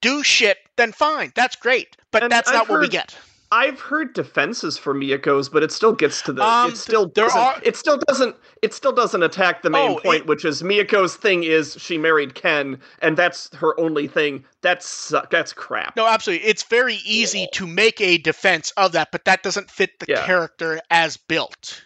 [0.00, 3.16] do shit then fine that's great but And that's I've not what we get
[3.50, 6.44] I've heard defenses for Miyako's, but it still gets to the.
[6.44, 8.36] Um, it still there doesn't, are- It still doesn't.
[8.60, 11.96] It still doesn't attack the main Oh, point, it- which is Miyako's thing is she
[11.96, 14.44] married Ken, and that's her only thing.
[14.60, 15.96] That's su- that's crap.
[15.96, 17.46] no absolutely it's very easy Yeah.
[17.54, 20.26] to make a defense of that but that doesn't fit the Yeah.
[20.26, 21.84] character as built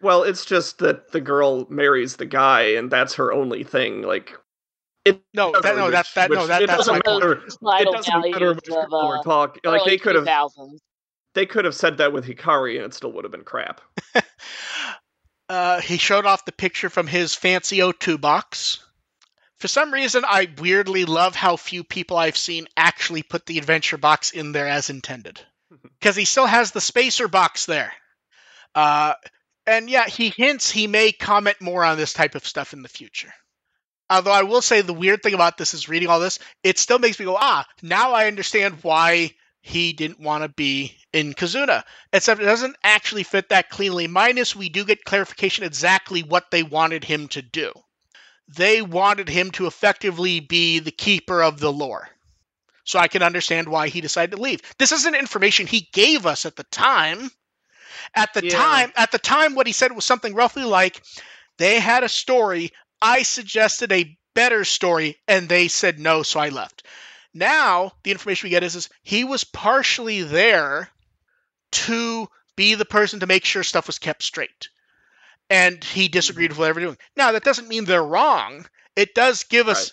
[0.00, 4.02] Well, it's just that the girl marries the guy, and that's her only thing.
[4.02, 4.38] Like
[5.34, 7.32] no that no which- that that no that it that's my doesn't matter.
[7.32, 9.60] It Societal doesn't matter values which of people we're uh, talking.
[9.64, 10.50] Like they could have
[11.34, 13.80] they could have said that with Hikari, and it still would have been crap.
[15.48, 18.78] Uh, he showed off the picture from his fancy O2 box.
[19.58, 23.98] For some reason, I weirdly love how few people I've seen actually put the adventure
[23.98, 25.40] box in there as intended.
[26.00, 27.92] Because he still has the spacer box there.
[28.74, 29.14] Uh,
[29.66, 32.88] and yeah, he hints he may comment more on this type of stuff in the
[32.88, 33.32] future.
[34.10, 36.98] Although I will say the weird thing about this is reading all this, it still
[36.98, 39.32] makes me go, ah, now I understand why
[39.62, 44.06] he didn't want to be in Kizuna except it doesn't actually fit that cleanly.
[44.06, 47.72] Minus, we do get clarification exactly what they wanted him to do.
[48.46, 52.10] They wanted him to effectively be the keeper of the lore.
[52.84, 54.60] So I can understand why he decided to leave.
[54.78, 57.30] This isn't information he gave us at the time.
[58.14, 58.50] At the Yeah.
[58.50, 61.02] time, at the time, what he said was something roughly like,
[61.56, 62.70] "They had a story.
[63.00, 66.86] I suggested a better story, and they said no, so I left."
[67.34, 70.90] Now the information we get is, is he was partially there
[71.72, 74.68] to be the person to make sure stuff was kept straight.
[75.50, 76.52] And he disagreed mm-hmm.
[76.52, 76.98] with whatever doing.
[77.16, 78.66] Now that doesn't mean they're wrong.
[78.96, 79.92] It does give us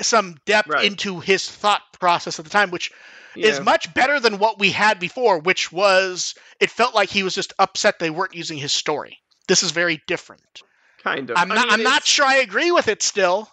[0.00, 0.84] some depth Right.
[0.84, 2.92] into his thought process at the time, which
[3.34, 7.34] is much better than what we had before, which was it felt like he was
[7.34, 9.18] just upset they weren't using his story.
[9.48, 10.62] This is very different.
[11.02, 11.36] Kind of.
[11.36, 13.48] I'm I not mean, I'm not sure I agree with it still.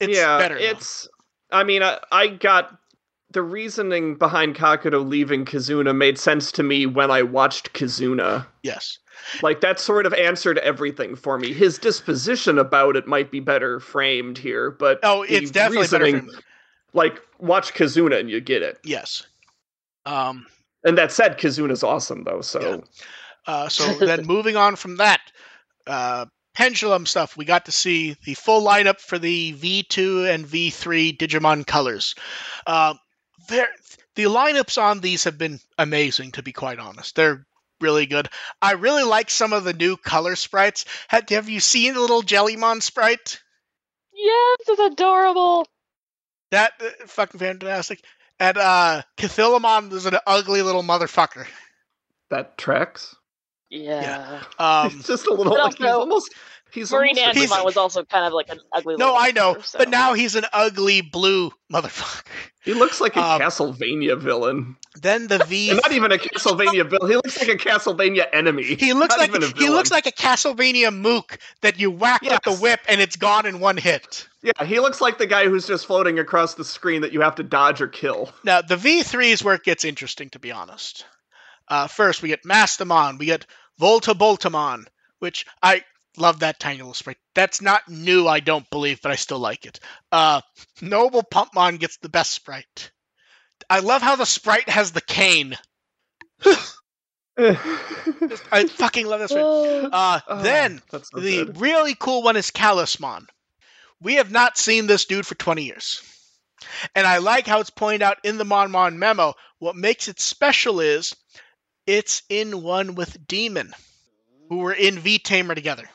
[0.00, 0.56] It's yeah, better.
[0.56, 1.08] It's.
[1.50, 2.78] I mean, I, I got
[3.30, 8.46] the reasoning behind Kakudo leaving Kizuna made sense to me when I watched Kizuna.
[8.62, 8.98] yes.
[9.42, 11.52] Like that sort of answered everything for me.
[11.52, 16.04] His disposition about it might be better framed here, but Oh, it's definitely better.
[16.04, 16.40] reasoning- him.
[16.94, 18.78] Like watch Kizuna and you get it.
[18.84, 19.26] Yes.
[20.06, 20.46] Um.
[20.84, 22.40] And that said, Kizuna's awesome though.
[22.40, 22.82] So
[23.46, 25.20] Uh, so then moving on from that,
[25.86, 26.24] uh,
[26.58, 31.64] pendulum stuff, we got to see the full lineup for the V2 and V3 Digimon
[31.64, 32.16] colors.
[32.66, 32.94] Uh,
[33.48, 33.72] they're-
[34.16, 37.14] the lineups on these have been amazing, to be quite honest.
[37.14, 37.46] They're
[37.80, 38.28] really good.
[38.60, 40.84] I really like some of the new color sprites.
[41.06, 43.40] Have, have you seen the little Jellymon sprite?
[44.12, 45.64] Yes, it's adorable.
[46.50, 48.02] That uh, fucking fantastic.
[48.40, 51.46] And uh, Cathilamon is an ugly little motherfucker.
[52.30, 53.14] that tracks.
[53.70, 54.42] Yeah.
[54.58, 56.34] Um, He's just a little like he's almost
[56.70, 58.96] he's Marine almost He's- was also kind of like an ugly.
[58.96, 62.24] no, I know, monster, but now he's an ugly blue motherfucker.
[62.64, 64.76] He looks like a Um, Castlevania villain.
[65.00, 65.72] Then the V.
[65.72, 67.08] Not even a Castlevania villain.
[67.10, 68.62] He looks like a Castlevania enemy.
[68.74, 72.20] He looks Not like even a he looks like a Castlevania mook that you whack
[72.22, 74.28] with the whip and it's gone in one hit.
[74.42, 77.34] Yeah, he looks like the guy who's just floating across the screen that you have
[77.36, 78.32] to dodge or kill.
[78.44, 81.04] Now the V3 is where it gets interesting, to be honest.
[81.68, 83.46] Uh, first, we get Mastemon, we get
[83.78, 84.86] Volta Boltamon,
[85.18, 85.84] which I
[86.16, 87.18] love that tiny little sprite.
[87.34, 89.78] That's not new, I don't believe, but I still like it.
[90.10, 90.40] Uh,
[90.80, 92.90] Noble Pumpmon gets the best sprite.
[93.70, 95.56] I love how the sprite has the cane.
[97.36, 99.44] I fucking love this sprite.
[99.46, 101.60] Oh, Uh, Oh, then so the good.
[101.60, 103.26] really cool one is Calismon.
[104.00, 106.02] We have not seen this dude for 20 years.
[106.94, 109.34] And I like how it's pointed out in the Mon Mon memo.
[109.58, 111.14] What makes it special is
[111.88, 113.72] it's in one with Demon,
[114.50, 115.88] who were in V Tamer together.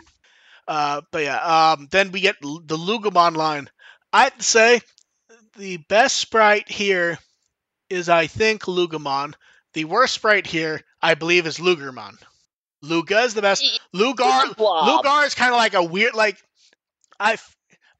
[0.68, 3.70] Uh, but yeah, um, then we get the Lugamon line.
[4.12, 4.82] I'd say
[5.56, 7.20] the best sprite here
[7.92, 9.36] is, I think, Lugamon.
[9.74, 12.18] The worst sprite here, I believe, is Lugermon.
[12.82, 13.64] Luga is the best.
[13.92, 14.26] Lugar,
[14.58, 16.38] Lugar is kind of like a weird, like
[17.20, 17.38] I,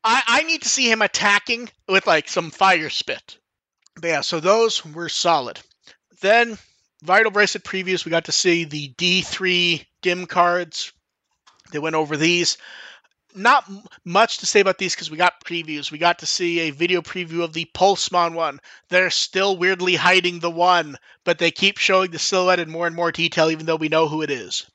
[0.04, 3.38] I, I need to see him attacking with like some fire spit.
[3.96, 5.60] But yeah, so those were solid.
[6.22, 6.58] Then
[7.04, 10.94] Vital Bracelet previews, we got to see the D3 dim cards.
[11.74, 12.58] They went over these.
[13.36, 13.70] Not
[14.06, 15.92] much to say about these because we got previews.
[15.92, 18.62] We got to see a video preview of the Pulsemon one.
[18.88, 22.96] They're still weirdly hiding the one, but they keep showing the silhouette in more and
[22.96, 24.66] more detail, even though we know who it is.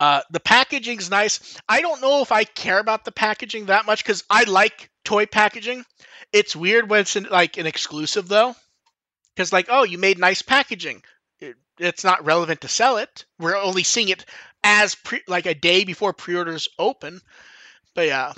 [0.00, 1.56] Uh, the packaging's nice.
[1.68, 5.26] I don't know if I care about the packaging that much because I like toy
[5.26, 5.84] packaging.
[6.32, 8.56] It's weird when it's in, like an exclusive though,
[9.36, 11.04] because like oh you made nice packaging.
[11.78, 13.24] It, it's not relevant to sell it.
[13.38, 14.24] We're only seeing it
[14.62, 17.20] as pre, like a day before pre-orders open.
[17.94, 18.32] But yeah,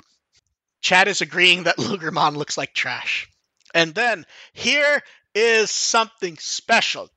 [0.81, 3.29] Chad is agreeing that Lugermon looks like trash.
[3.73, 5.01] And then here
[5.33, 7.09] is something special.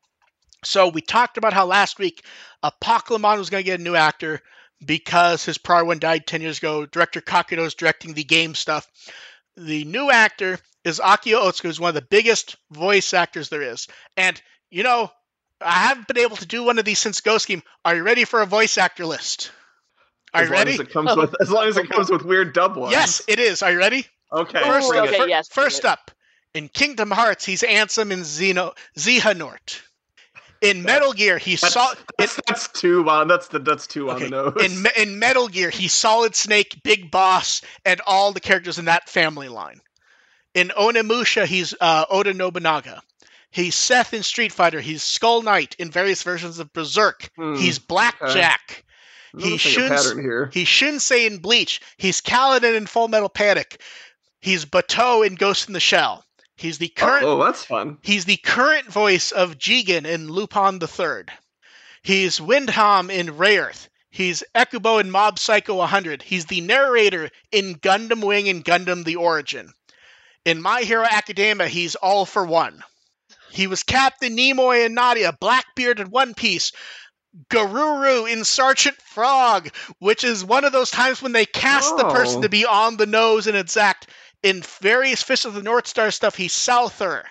[0.65, 2.25] So we talked about how last week
[2.63, 4.41] Apocalymon was going to get a new actor
[4.85, 6.87] because his prior one died 10 years ago.
[6.87, 8.87] Director Kakudo is directing the game stuff.
[9.57, 13.89] The new actor is Akio Otsuka, who's one of the biggest voice actors there is.
[14.17, 14.41] And,
[14.71, 15.11] you know,
[15.61, 17.63] I haven't been able to do one of these since Ghost Game.
[17.85, 19.53] Are you ready for a voice actor list?
[20.33, 20.73] Are as you long ready?
[20.75, 22.93] as it comes with as long as it comes with weird dub ones.
[22.93, 23.63] Yes, it is.
[23.63, 24.07] Are you ready?
[24.33, 24.63] Okay.
[24.63, 25.19] First, bring okay, it.
[25.19, 26.11] fir- yes, first up,
[26.55, 29.81] in Kingdom Hearts, he's Ansem in Xeno Xehanort.
[30.61, 33.29] In Metal Gear, he's That's, saw that's, that's two on.
[33.29, 34.53] That's the that's two on Okay, the nose.
[34.63, 39.09] in in Metal Gear, he's Solid Snake, Big Boss, and all the characters in that
[39.09, 39.81] family line.
[40.55, 43.01] In Onimusha, he's uh, Oda Nobunaga.
[43.51, 44.81] He's Seth in Street Fighter.
[44.81, 47.31] He's Skull Knight in various versions of Berserk.
[47.37, 48.85] Hmm, He's Blackjack.
[49.35, 50.51] I'm he noticing a should- pattern here.
[50.53, 51.81] He's Shunsui in Bleach.
[51.97, 53.81] He's Kalinin in Full Metal Panic.
[54.41, 56.25] He's Batou in Ghost in the Shell.
[56.57, 57.99] He's the current Oh, that's fun.
[58.03, 61.31] He's the current voice of Jigen in Lupin the Third.
[62.03, 63.89] He's Windam in Rayearth.
[64.11, 66.23] He's Ekubo in Mob Psycho 100.
[66.23, 69.73] He's the narrator in Gundam Wing and Gundam The Origin.
[70.45, 72.83] In My Hero Academia, he's all for one.
[73.53, 76.73] He was Captain Nemo in Nadia, Blackbeard in One Piece,
[77.49, 82.39] Garuru in Sergeant Frog, which is one of those times when they cast the person
[82.39, 82.43] Oh.
[82.43, 84.09] to be on the nose and exact.
[84.43, 87.25] In various Fist of the North Star stuff, he's Souther.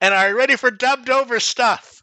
[0.00, 2.02] And are you ready for dubbed over stuff?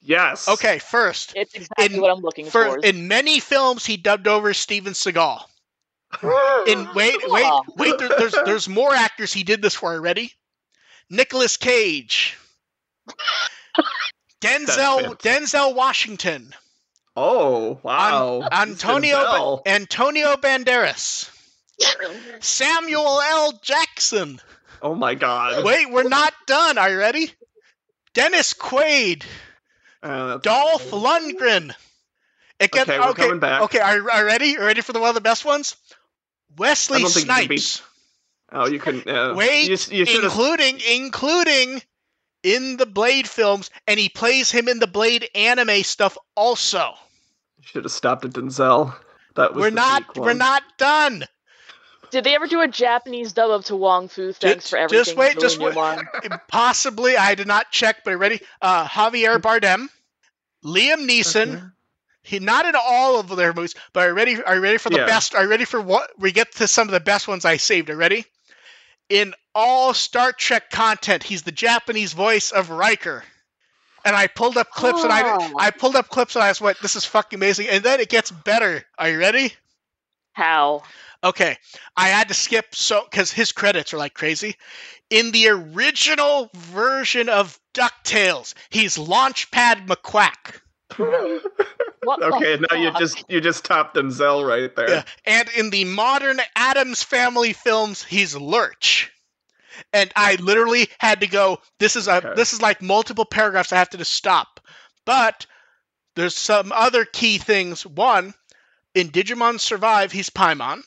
[0.00, 0.48] Yes.
[0.48, 2.78] Okay, first, It's exactly In- what I'm looking for for.
[2.78, 5.42] in many films he dubbed over Steven Seagal.
[6.68, 7.98] In wait, wait, wait.
[7.98, 9.90] There, there's there's more actors he did this for.
[9.92, 10.32] Are you ready?
[11.10, 12.36] Nicolas Cage,
[14.40, 16.54] Denzel Denzel Washington,
[17.16, 18.46] Oh wow.
[18.52, 19.62] Antonio Denzel.
[19.66, 21.30] Antonio Banderas,
[22.40, 23.52] Samuel L.
[23.62, 24.40] Jackson.
[24.82, 25.64] Oh my god.
[25.64, 26.76] Wait, we're not done.
[26.78, 27.32] Are you ready?
[28.12, 29.24] Dennis Quaid,
[30.02, 31.74] Uh, that's- Dolph Lundgren.
[32.58, 33.22] It gets Okay, we're okay.
[33.24, 33.62] coming back.
[33.62, 34.56] Okay, are, are you ready?
[34.56, 35.76] Are you ready for the one of the best ones?
[36.56, 37.82] Wesley I don't think you can beat- Snipes,
[38.52, 39.06] Oh, you couldn't.
[39.08, 41.82] Uh, Wait, you, you including including
[42.46, 46.94] in the Blade films, and he plays him in the Blade anime stuff also.
[47.60, 48.94] Should have stopped at Denzel.
[49.34, 51.24] That was We're not we're not done.
[52.12, 54.32] Did they ever do a Japanese dub of To Wong Foo?
[54.32, 55.04] Thanks Just- for everything.
[55.04, 55.74] just wait, just Julian
[56.22, 56.32] wait.
[56.48, 58.40] Possibly, I did not check, but ready?
[58.62, 59.88] Uh, Javier Bardem,
[60.64, 61.56] Liam Neeson.
[61.56, 61.62] Okay.
[62.22, 64.42] He not in all of their movies, but are you ready?
[64.42, 65.06] Are you ready for the Yeah.
[65.06, 65.34] best?
[65.34, 67.90] Are you ready for what we get to some of the best ones I saved?
[67.90, 68.24] Are you ready?
[69.08, 73.22] In all Star Trek content, he's the Japanese voice of Riker.
[74.04, 75.54] And I pulled up clips and I Oh.
[75.58, 77.68] I pulled up clips and I was like, this is fucking amazing.
[77.68, 78.84] And then it gets better.
[78.98, 79.52] Are you ready?
[80.32, 80.82] How?
[81.24, 81.56] Okay,
[81.96, 84.54] I had to skip so because his credits are like crazy.
[85.10, 90.60] In the original version of Ducktales, he's Launchpad McQuack.
[92.06, 94.88] What Okay, now you just you just topped Denzel right there.
[94.88, 95.02] Yeah.
[95.24, 99.12] And in the modern Addams Family films, he's Lurch.
[99.92, 101.58] And I literally had to go.
[101.80, 102.32] This is a Okay.
[102.36, 103.72] this is like multiple paragraphs.
[103.72, 104.60] I have to just stop.
[105.04, 105.46] But
[106.14, 107.84] There's some other key things.
[107.84, 108.32] One,
[108.94, 110.80] in Digimon Survive, he's Paimon.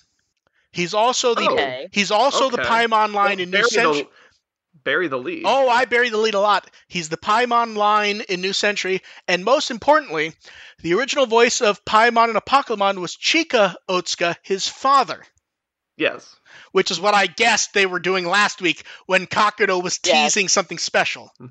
[0.71, 1.87] He's also the oh, Okay.
[1.91, 4.07] he's also the Paimon line in New bury Century.
[4.89, 5.43] The, bury the lead.
[5.45, 6.69] Oh, I bury the lead a lot.
[6.87, 10.33] He's the Paimon line in New Century, and most importantly,
[10.81, 15.23] the original voice of Paimon and Apocalymon was Chikao Otsuka, his father,
[15.97, 16.35] yes.
[16.71, 20.33] which is what I guessed they were doing last week when Kakudo was Yes.
[20.33, 21.31] teasing something special.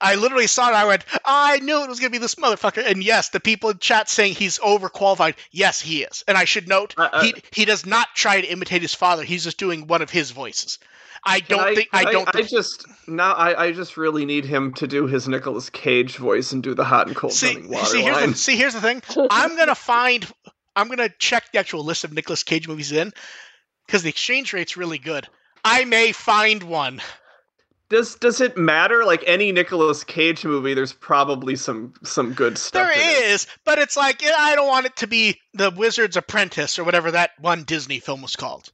[0.00, 0.74] I literally saw it.
[0.74, 2.84] I went, I knew it was going to be this motherfucker.
[2.86, 5.36] And yes, the people in chat saying he's overqualified.
[5.50, 6.22] Yes, he is.
[6.28, 9.22] And I should note, Uh, uh, he he does not try to imitate his father.
[9.22, 10.78] He's just doing one of his voices.
[11.24, 11.88] I don't think.
[11.92, 12.28] I, can don't.
[12.28, 13.32] I, think, just now.
[13.32, 16.84] I, I just really need him to do his Nicolas Cage voice and do the
[16.84, 18.30] hot and cold see, running water see, here's line.
[18.30, 19.02] the, see, here's the thing.
[19.30, 20.24] I'm gonna find.
[20.76, 23.12] I'm gonna check the actual list of Nicolas Cage movies in,
[23.86, 25.26] because the exchange rate's really good.
[25.64, 27.00] I may find one.
[27.88, 29.04] Does does it matter?
[29.04, 32.82] Like any Nicolas Cage movie, there's probably some some good stuff.
[32.82, 33.30] There in it.
[33.30, 37.12] is, but it's like I don't want it to be the Wizard's Apprentice or whatever
[37.12, 38.72] that one Disney film was called.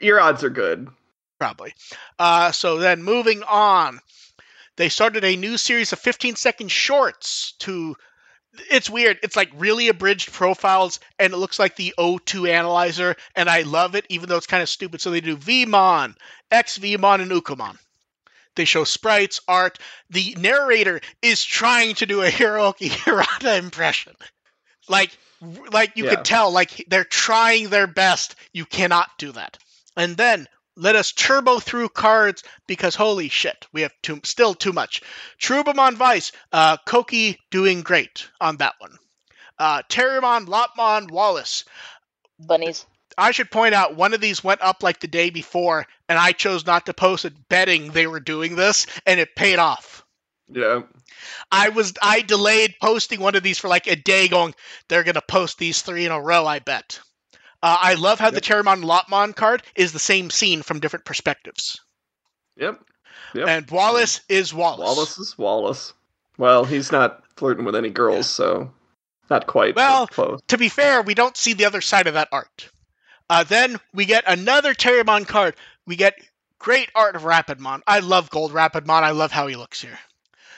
[0.00, 0.88] Your odds are good.
[1.38, 1.74] Probably.
[2.18, 4.00] Uh, so then moving on,
[4.76, 7.96] they started a new series of 15 second shorts to.
[8.70, 9.18] It's weird.
[9.22, 13.94] It's like really abridged profiles, and it looks like the O2 analyzer, and I love
[13.96, 15.00] it, even though it's kind of stupid.
[15.02, 16.16] So they do Veemon,
[16.50, 17.76] ExVeemon, and Ukkomon.
[18.56, 19.78] They show sprites, art.
[20.10, 24.14] The narrator is trying to do a Hiroki Hirata impression.
[24.88, 25.16] Like,
[25.72, 26.16] like you Yeah.
[26.16, 28.34] could tell, like they're trying their best.
[28.52, 29.58] You cannot do that.
[29.96, 34.72] And then let us turbo through cards because holy shit, we have too, still too
[34.72, 35.02] much.
[35.38, 38.96] Cherubimon Vice, uh, Koki doing great on that one.
[39.58, 41.64] Uh, Terriermon, Lopmon, Wallace.
[42.38, 42.84] Bunnies.
[43.18, 46.32] I should point out one of these went up like the day before, and I
[46.32, 50.04] chose not to post it, betting they were doing this, and it paid off.
[50.48, 50.82] Yeah.
[51.50, 54.54] I was I delayed posting one of these for like a day, going
[54.88, 56.46] they're gonna post these three in a row.
[56.46, 57.00] I bet.
[57.62, 58.42] Uh, I love how the Yep.
[58.44, 61.80] Terriermon Lopmon card is the same scene from different perspectives,
[62.58, 62.80] Yep.
[63.34, 63.48] Yep.
[63.48, 64.78] and Wallace is Wallace.
[64.84, 65.94] Wallace is Wallace.
[66.38, 68.70] Well, he's not flirting with any girls, so
[69.30, 69.74] not quite.
[69.74, 70.40] Well, close.
[70.48, 72.68] to be fair, we don't see the other side of that art.
[73.28, 75.56] Uh, then we get another Terriermon card.
[75.86, 76.14] We get
[76.58, 77.80] great art of Rapidmon.
[77.86, 79.02] I love Gold Rapidmon.
[79.02, 79.98] I love how he looks here.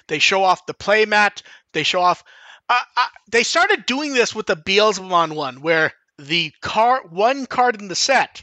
[0.07, 1.43] They show off the playmat.
[1.73, 2.24] They show off.
[2.69, 7.81] Uh, uh, they started doing this with the Beelzebumon one, where the car one card
[7.81, 8.43] in the set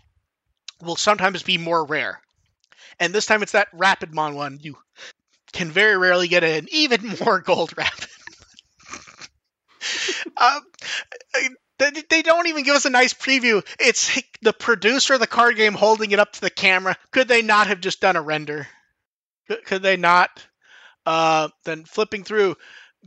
[0.81, 2.21] will sometimes be more rare,
[2.99, 4.59] and this time it's that Rapidmon one.
[4.61, 4.77] You
[5.53, 8.09] can very rarely get an even more gold Rapid.
[10.37, 10.61] um,
[11.77, 13.65] they, don't even give us a nice preview.
[13.79, 16.95] It's the producer of the card game holding it up to the camera.
[17.11, 18.67] Could they not have just done a render?
[19.47, 20.45] Could, could they not?
[21.05, 22.55] Uh, then flipping through,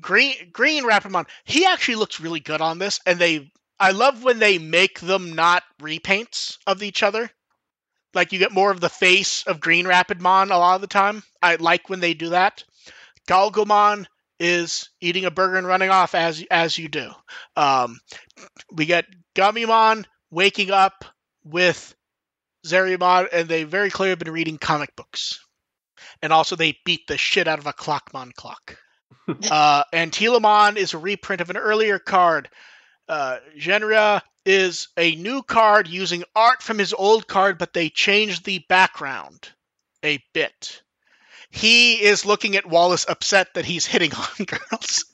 [0.01, 1.27] green green Rapidmon.
[1.45, 3.51] He actually looks really good on this, and they.
[3.81, 7.31] I love when they make them not repaints of each other.
[8.15, 11.23] Like you get more of the face of Green Rapidmon a lot of the time.
[11.43, 12.65] I like when they do that.
[13.29, 14.07] Galgomon
[14.41, 17.11] is eating a burger and running off as as you do.
[17.57, 17.99] Um,
[18.73, 21.05] we get Gummymon waking up
[21.45, 21.95] with
[22.67, 25.41] Zerumon, and they very clearly have been reading comic books.
[26.23, 28.77] And also, they beat the shit out of a Clockmon clock.
[29.51, 32.49] uh, and Telamon is a reprint of an earlier card.
[33.09, 38.45] Uh, Genria is a new card using art from his old card, but they changed
[38.45, 39.49] the background
[40.05, 40.83] a bit.
[41.51, 45.05] He is looking at Wallace upset that he's hitting on girls.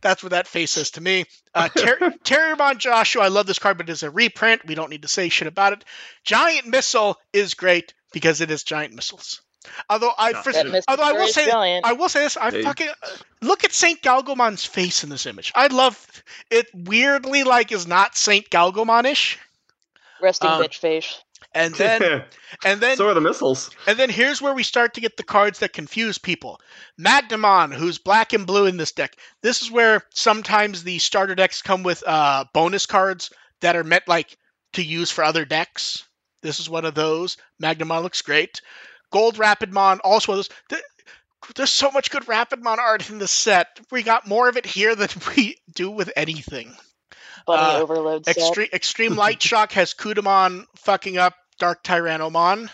[0.00, 1.24] That's what that face says to me.
[1.54, 4.66] Uh, Ter- Terriermon Joshua, I love this card, but it's a reprint.
[4.66, 5.84] We don't need to say shit about it.
[6.24, 9.42] Giant Missile is great because it is giant missiles.
[9.88, 10.52] Although I, for,
[10.88, 11.86] although I will say, giant.
[11.86, 12.88] I will say this: I They- fucking
[13.40, 15.52] look at Saint Galgomon's face in this image.
[15.54, 16.06] I love
[16.50, 16.66] it.
[16.74, 19.38] Weirdly, like is not Saint Galgomon-ish.
[20.20, 21.22] resting um, bitch face.
[21.54, 22.24] And then,
[22.64, 23.70] and then, so are the missiles.
[23.86, 26.60] and then here's where we start to get the cards that confuse people.
[27.00, 29.16] Magnamon, who's black and blue in this deck.
[29.42, 34.08] This is where sometimes the starter decks come with uh, bonus cards that are meant
[34.08, 34.36] like
[34.72, 36.04] to use for other decks.
[36.42, 37.36] This is one of those.
[37.62, 38.60] Magnamon looks great.
[39.12, 40.56] Gold Rapidmon, also one of those.
[40.70, 43.78] Th- There's so much good Rapidmon art in this set.
[43.92, 46.74] We got more of it here than we do with anything.
[47.46, 48.36] Bunny uh, overload set.
[48.36, 52.70] Extreme, Extreme Light Shock has Kudamon fucking up Dark Tyrannomon.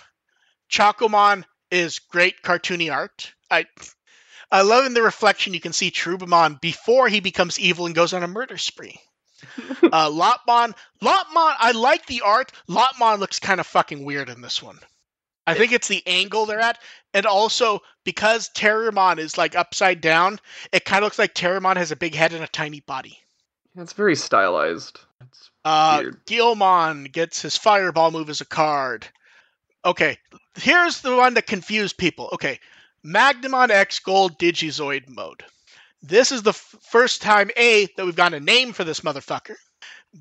[0.71, 3.33] Chocomon is great cartoony art.
[3.51, 3.67] I
[4.51, 8.13] I love in the reflection you can see Cherubimon before he becomes evil and goes
[8.13, 9.01] on a murder spree.
[9.83, 12.53] uh, Lopmon, Lopmon, I like the art.
[12.69, 14.79] Lopmon looks kind of fucking weird in this one.
[15.47, 16.79] I think it's the angle they're at,
[17.15, 20.39] and also because Terriermon is like upside down,
[20.73, 23.19] it kind of looks like Terriermon has a big head and a tiny body.
[23.77, 25.01] It's very stylized.
[25.65, 26.03] Uh.
[26.27, 29.07] Guilmon gets his fireball move as a card.
[29.85, 30.19] Okay,
[30.57, 32.29] here's the one that confused people.
[32.33, 32.59] Okay,
[33.05, 35.45] Magnamon X Gold Digizoid mode.
[36.03, 39.57] This is the f- first time A that we've got a name for this motherfucker.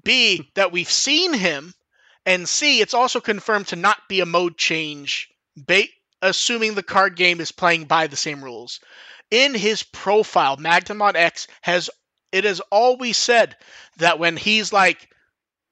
[0.04, 1.74] B that we've seen him,
[2.26, 5.30] and C it's also confirmed to not be a mode change.
[5.56, 5.88] Ba-
[6.22, 8.80] assuming the card game is playing by the same rules.
[9.32, 11.90] In his profile, Magnamon X has
[12.32, 13.56] it has always said
[13.98, 15.10] that when he's like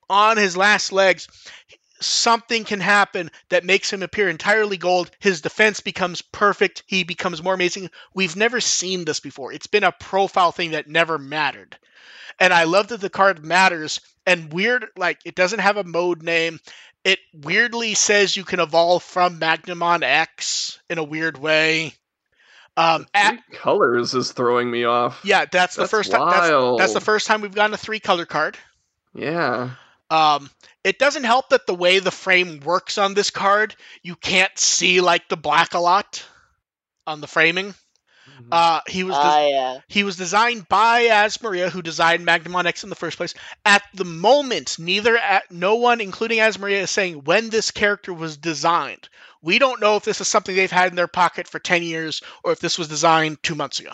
[0.09, 1.27] on his last legs,
[1.99, 5.11] something can happen that makes him appear entirely gold.
[5.19, 6.84] His defense becomes perfect.
[6.88, 7.89] He becomes more amazing.
[8.13, 9.51] We've never seen this before.
[9.51, 11.77] It's been a profile thing that never mattered.
[12.39, 16.21] And I love that the card matters and weird, like, it doesn't have a mode
[16.21, 16.59] name.
[17.03, 21.93] It weirdly says you can evolve from Magnamon X in a weird way.
[22.78, 25.20] Um, at, three colors is throwing me off.
[25.24, 26.30] yeah, that's the first time.
[26.30, 28.58] That's, that's the first time we've gotten a three color card.
[29.16, 29.72] Yeah.
[30.12, 30.49] Um,
[30.84, 35.02] it doesn't help that the way the frame works on this card, you can't see
[35.02, 36.24] like the black a lot
[37.06, 37.74] on the framing.
[38.51, 39.80] Uh, he was des- Ah, yeah.
[39.88, 43.34] he was designed by Asmaria, who designed Magnamon X in the first place.
[43.65, 48.38] At the moment, neither at, no one, including Asmaria, is saying when this character was
[48.38, 49.09] designed.
[49.41, 52.22] We don't know if this is something they've had in their pocket for ten years
[52.43, 53.91] or if this was designed two months ago.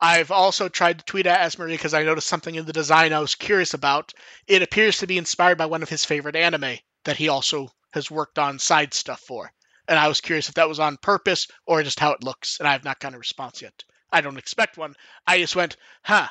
[0.00, 3.20] I've also tried to tweet at Asmaria because I noticed something in the design I
[3.20, 4.14] was curious about.
[4.46, 8.10] It appears to be inspired by one of his favorite anime that he also has
[8.10, 9.52] worked on side stuff for.
[9.90, 12.68] And I was curious if that was on purpose or just how it looks, and
[12.68, 13.74] I have not gotten a response yet.
[14.12, 14.94] I don't expect one.
[15.26, 16.28] I just went, huh.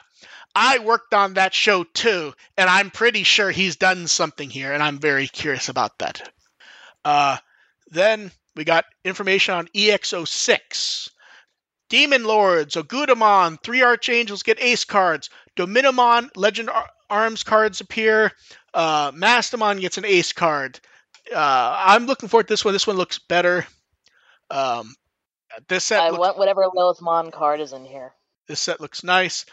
[0.55, 4.81] I worked on that show too, and I'm pretty sure he's done something here, and
[4.81, 6.31] I'm very curious about that.
[7.03, 7.37] Uh,
[7.87, 11.09] then we got information on E EX06.
[11.89, 15.29] Demon Lords, Ogudomon, three Archangels get ace cards.
[15.57, 18.31] Dominimon, Legend Ar- Arms cards appear.
[18.73, 20.79] Uh, Mastemon gets an ace card.
[21.33, 22.73] Uh, I'm looking forward to this one.
[22.73, 23.65] This one looks better.
[24.49, 24.95] Um,
[25.67, 28.13] this set I looks want whatever Lilith Mon card is in here.
[28.47, 29.45] this set looks nice.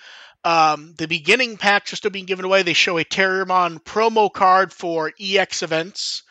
[0.44, 2.62] Um, the beginning packs are still being given away.
[2.62, 6.22] They show a Terriermon promo card for EX events.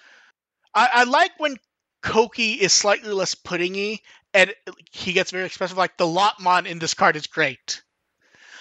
[0.73, 1.57] I, I like when
[2.01, 3.99] Koki is slightly less puddingy
[4.33, 4.53] and
[4.91, 5.77] he gets very expressive.
[5.77, 7.81] Like the Lopmon in this card is great.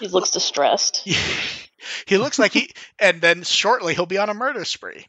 [0.00, 1.06] He looks distressed.
[2.06, 5.06] he looks like he, and then shortly he'll be on a murder spree.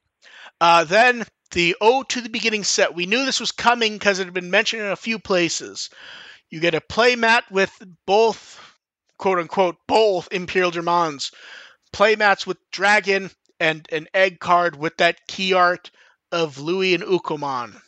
[0.61, 2.95] Uh, then the O to the beginning set.
[2.95, 5.89] We knew this was coming because it had been mentioned in a few places.
[6.49, 7.71] You get a playmat with
[8.05, 8.59] both,
[9.17, 11.31] quote unquote, both Imperialdramons.
[11.93, 15.91] Playmats with Dragon and an egg card with that key art
[16.31, 17.81] of Louis and Ukkomon.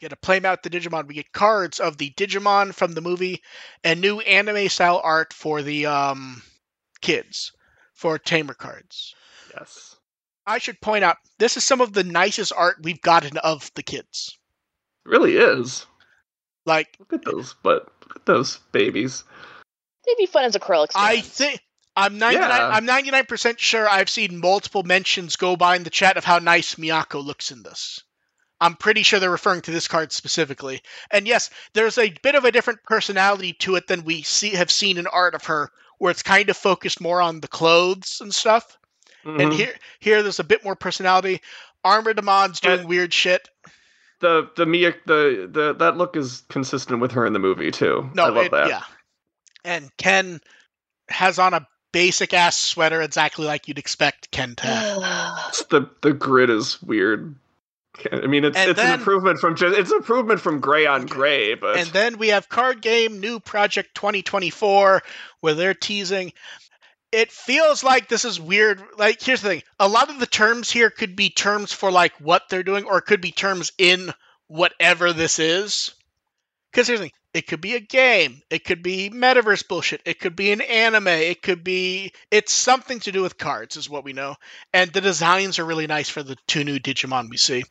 [0.00, 1.06] Get a playmat with the Digimon.
[1.06, 3.42] We get cards of the Digimon from the movie
[3.82, 6.42] and new anime style art for the um,
[7.00, 7.52] kids
[7.94, 9.14] for Tamer cards.
[9.54, 9.95] Yes.
[10.46, 13.82] I should point out this is some of the nicest art we've gotten of the
[13.82, 14.38] kids.
[15.04, 15.86] It really is.
[16.64, 19.24] Like Look at those, but look at those babies.
[20.04, 21.60] They'd be fun as acrylic I think
[21.96, 22.68] I'm 99 Yeah.
[22.68, 26.74] I'm 99% sure I've seen multiple mentions go by in the chat of how nice
[26.74, 28.02] Miyako looks in this.
[28.60, 30.82] I'm pretty sure they're referring to this card specifically.
[31.10, 34.70] And yes, there's a bit of a different personality to it than we see have
[34.70, 38.34] seen in art of her where it's kind of focused more on the clothes and
[38.34, 38.78] stuff.
[39.26, 39.56] And Mhm.
[39.56, 41.40] here here there's a bit more personality.
[41.84, 43.48] Armored Amon's doing And- weird shit.
[44.20, 48.10] the the Mia the the that look is consistent with her in the movie too.
[48.14, 48.68] No, I love it- that.
[48.68, 48.82] yeah.
[49.64, 50.40] And Ken
[51.08, 54.66] has on a basic ass sweater exactly like you'd expect Ken to
[55.70, 57.34] the the grid is weird.
[58.12, 61.06] I mean, it's And it's then- an improvement from just it's improvement from gray on
[61.06, 65.02] gray, but And then we have Card Game New Project 2024,
[65.40, 66.32] where they're teasing.
[67.12, 68.82] It feels like this is weird.
[68.98, 72.12] Like, here's the thing a lot of the terms here could be terms for like
[72.20, 74.12] what they're doing, or it could be terms in
[74.48, 75.94] whatever this is.
[76.70, 80.18] Because here's the thing it could be a game, it could be metaverse bullshit, it
[80.18, 82.12] could be an anime, it could be.
[82.30, 84.36] It's something to do with cards, is what we know.
[84.72, 87.64] And the designs are really nice for the two new Digimon we see,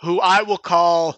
[0.00, 1.16] who I will call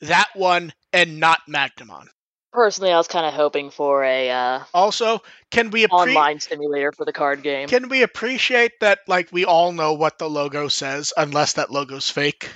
[0.00, 2.06] that one and not Magnamon.
[2.52, 6.92] Personally, I was kind of hoping for a uh, Also, can we appre- online simulator
[6.92, 7.66] for the card game.
[7.66, 12.10] can we appreciate that like we all know what the logo says unless that logo's
[12.10, 12.50] fake?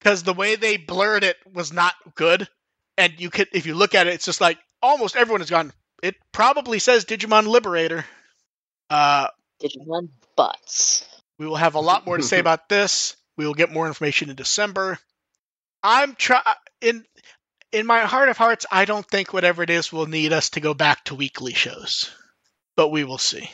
[0.00, 2.48] Because the way they blurred it was not good,
[2.98, 5.72] and you could if you look at it, it's just like almost everyone has gone.
[6.02, 8.04] It probably says Digimon Liberator.
[8.90, 9.28] Uh,
[9.62, 11.06] Digimon butts.
[11.38, 13.16] we will have a lot more to say about this.
[13.36, 14.98] We will get more information in December.
[15.82, 16.42] I'm try.
[16.80, 17.04] in
[17.72, 20.60] in my heart of hearts, I don't think whatever it is will need us to
[20.60, 22.10] go back to weekly shows,
[22.76, 23.50] but we will see.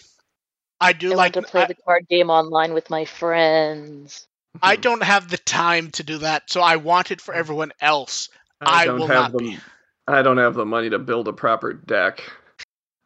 [0.80, 1.36] I do I like.
[1.36, 4.26] want to play I, the card game online with my friends.
[4.62, 4.80] I hmm.
[4.80, 8.28] don't have the time to do that, so I want it for everyone else.
[8.60, 9.58] I don't will not the, be.
[10.06, 12.22] I don't have the money to build a proper deck.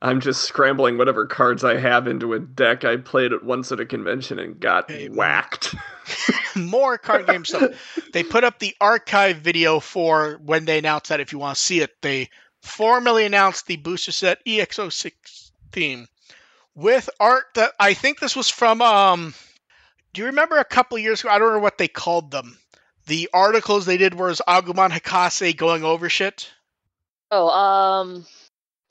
[0.02, 2.84] I'm just scrambling whatever cards I have into a deck.
[2.84, 5.76] I played it once at a convention and got Hey, whacked.
[6.56, 7.70] More card game stuff.
[8.12, 11.20] They put up the archive video for when they announced that.
[11.20, 12.30] If you want to see it, they
[12.62, 15.12] formally announced the booster set EX06
[15.70, 16.08] theme
[16.74, 18.82] with art that I think this was from.
[18.82, 19.34] Um,
[20.12, 21.30] do you remember a couple years ago?
[21.30, 22.58] I don't know what they called them.
[23.06, 26.50] The articles they did was Agumon Hakase going over shit.
[27.30, 28.26] Oh, um,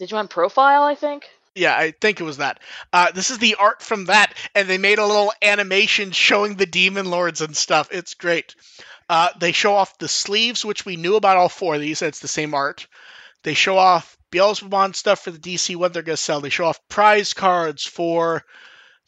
[0.02, 1.30] Digimon Profile, I think.
[1.54, 2.60] Yeah, I think it was that.
[2.92, 6.66] Uh, this is the art from that, and they made a little animation showing the
[6.66, 7.90] demon lords and stuff.
[7.92, 8.56] It's great.
[9.10, 12.02] Uh, they show off the sleeves, which we knew about all four of these.
[12.02, 12.88] It's the same art.
[13.44, 16.42] They show off Beelzebumon stuff for the DC one they're going to sell.
[16.42, 18.44] They show off prize cards for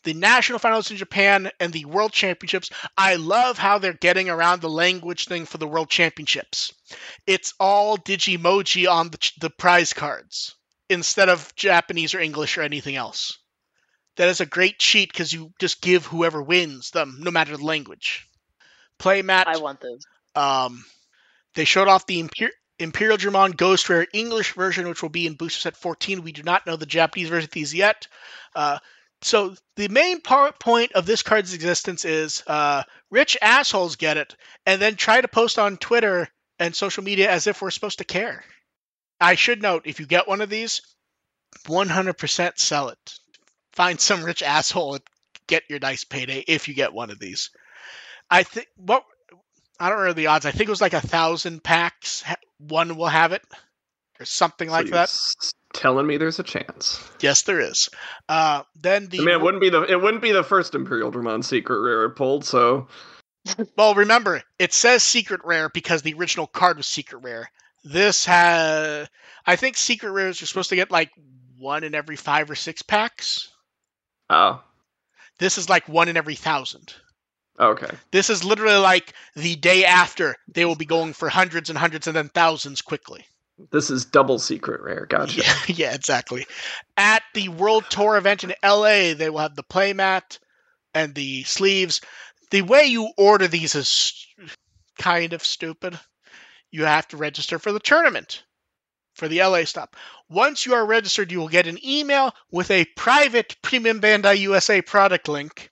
[0.03, 2.69] the national finals in Japan and the world championships.
[2.97, 6.73] I love how they're getting around the language thing for the world championships.
[7.25, 10.55] It's all Digimoji on the, the prize cards
[10.89, 13.38] instead of Japanese or English or anything else.
[14.18, 17.65] That is a great cheat because you just give whoever wins them, no matter the
[17.65, 18.27] language.
[18.99, 19.47] Play Playmat.
[19.47, 20.05] I want those.
[20.35, 20.85] Um,
[21.55, 25.61] they showed off the Imper- Imperialdramon Ghost Rare English version, which will be in Booster
[25.61, 26.22] Set 14.
[26.22, 28.07] We do not know the Japanese version of these yet.
[28.55, 28.80] Uh,
[29.22, 34.35] so the main part point of this card's existence is uh, rich assholes get it,
[34.65, 36.30] and then try to post on Twitter
[36.60, 38.43] and social media as if we're supposed to care.
[39.23, 40.81] I should note if you get one of these,
[41.67, 43.19] 100% sell it.
[43.71, 45.03] Find some rich asshole and
[45.47, 47.49] get your nice payday if you get one of these.
[48.29, 49.05] I think what
[49.79, 50.45] I don't know the odds.
[50.45, 52.23] I think it was like a thousand packs.
[52.59, 53.43] One will have it,
[54.19, 55.09] or something So like that.
[55.73, 57.01] telling me there's a chance.
[57.21, 57.89] Yes, there is.
[58.27, 61.11] Uh, then the I mean, it wouldn't be the it wouldn't be the first Imperial
[61.11, 62.45] Dramon secret rare it pulled.
[62.45, 62.87] So
[63.77, 67.49] well, remember it says secret rare because the original card was secret rare.
[67.84, 69.10] This has,
[69.45, 71.11] I think, secret rares are supposed to get like
[71.57, 73.49] one in every five or six packs.
[74.30, 74.61] oh,
[75.39, 76.93] This is like one in every thousand.
[77.60, 77.95] Oh, okay.
[78.11, 82.07] This is literally like the day after they will be going for hundreds and hundreds
[82.07, 83.26] and then thousands quickly.
[83.72, 85.05] This is double secret rare.
[85.05, 85.41] Gotcha.
[85.41, 86.47] Yeah, yeah, exactly.
[86.97, 90.39] At the World Tour event in LA, they will have the playmat
[90.95, 92.01] and the sleeves.
[92.49, 94.26] The way you order these is
[94.97, 95.99] kind of stupid.
[96.73, 98.43] You have to register for the tournament
[99.13, 99.95] for the LA stop.
[100.27, 104.81] Once you are registered, you will get an email with a private Premium Bandai USA
[104.81, 105.69] product link.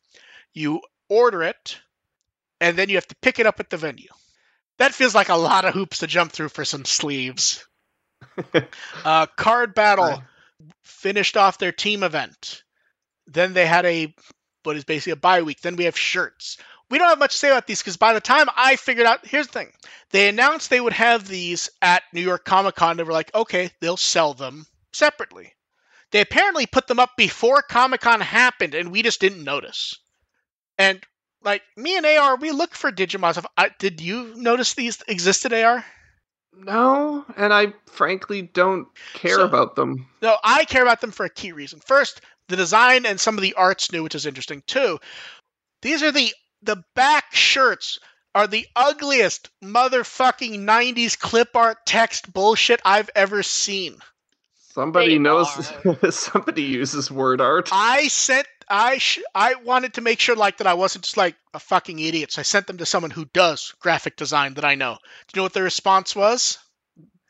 [0.54, 1.80] You order it,
[2.60, 4.10] and then you have to pick it up at the venue.
[4.78, 7.66] That feels like a lot of hoops to jump through for some sleeves.
[9.04, 10.20] uh, card battle Right.
[10.84, 12.62] finished off their team event.
[13.26, 14.14] Then they had a
[14.64, 15.62] what is basically a bye week.
[15.62, 16.58] Then we have shirts.
[16.92, 19.26] We don't have much to say about these because by the time I figured out,
[19.26, 19.72] here's the thing:
[20.12, 22.98] they announced they would have these at New York Comic Con.
[22.98, 25.54] They were like, okay, they'll sell them separately.
[26.12, 29.96] They apparently put them up before Comic Con happened, and we just didn't notice.
[30.78, 31.02] And
[31.44, 33.46] like me and AR, we look for Digimon stuff.
[33.58, 35.86] I, did you notice these existed, AR?
[36.54, 40.08] No, and I frankly don't care So- about them.
[40.22, 41.80] No, I care about them for a key reason.
[41.80, 42.20] First,
[42.50, 45.00] the design and some of the art's new, which is interesting too.
[45.82, 48.00] These are the the back shirts
[48.34, 53.98] are the ugliest motherfucking 90s clip art text bullshit I've ever seen.
[54.74, 55.74] Somebody They knows.
[56.16, 57.70] somebody uses word art.
[57.72, 61.36] I sent I sh- I wanted to make sure like that I wasn't just like
[61.54, 62.32] a fucking idiot.
[62.32, 64.94] So I sent them to someone who does graphic design that I know.
[64.94, 66.58] Do you know what the response was?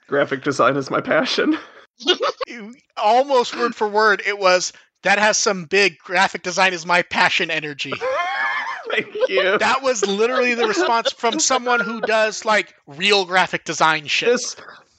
[0.07, 1.57] Graphic design is my passion.
[2.97, 4.71] Almost word for word, it was
[5.01, 7.93] that has some big graphic design is my passion energy.
[8.91, 9.57] Thank you.
[9.57, 14.29] That was literally the response from someone who does like real graphic design shit.
[14.29, 14.55] this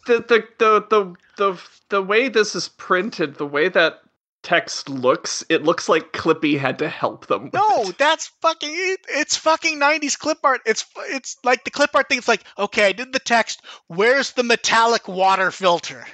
[0.06, 1.60] the the the the the
[1.90, 4.01] the way this is printed, the way that
[4.43, 7.44] text looks, it looks like Clippy had to help them.
[7.44, 7.98] with No, it.
[7.98, 10.62] that's fucking it, it's fucking 90s clip art.
[10.66, 12.19] It's it's like the clip art thing.
[12.19, 13.62] It's like, okay, I did the text.
[13.86, 16.05] Where's the metallic water filter?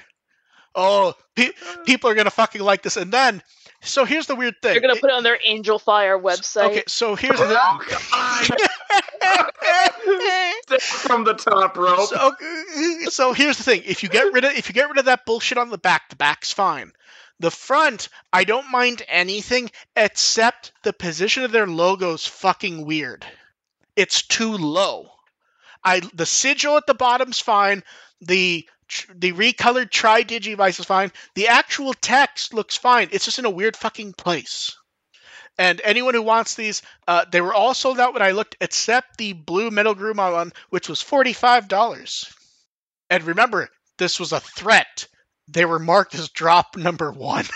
[0.75, 1.53] Oh, pe-
[1.85, 2.97] people are gonna fucking like this.
[2.97, 3.41] And then,
[3.81, 4.73] so here's the weird thing.
[4.73, 6.69] They're gonna It- put it on their Angel Fire website.
[6.71, 7.45] okay, so here's the.
[10.79, 12.07] from the top rope.
[12.09, 12.33] so,
[13.09, 15.25] so here's the thing: if you get rid of if you get rid of that
[15.25, 16.91] bullshit on the back, the back's fine.
[17.39, 23.25] The front, I don't mind anything except the position of their logo's fucking weird.
[23.95, 25.09] It's too low.
[25.83, 27.83] I the sigil at the bottom's fine.
[28.21, 28.73] The tr-
[29.13, 31.11] the recolored tri digivice is fine.
[31.35, 33.09] The actual text looks fine.
[33.11, 34.75] It's just in a weird fucking place.
[35.57, 39.17] And anyone who wants these, uh, they were all sold out when I looked, except
[39.17, 42.33] the blue Metal Garurumon one, which was forty-five dollars.
[43.09, 45.07] And remember, this was a threat.
[45.47, 47.45] They were marked as drop number one.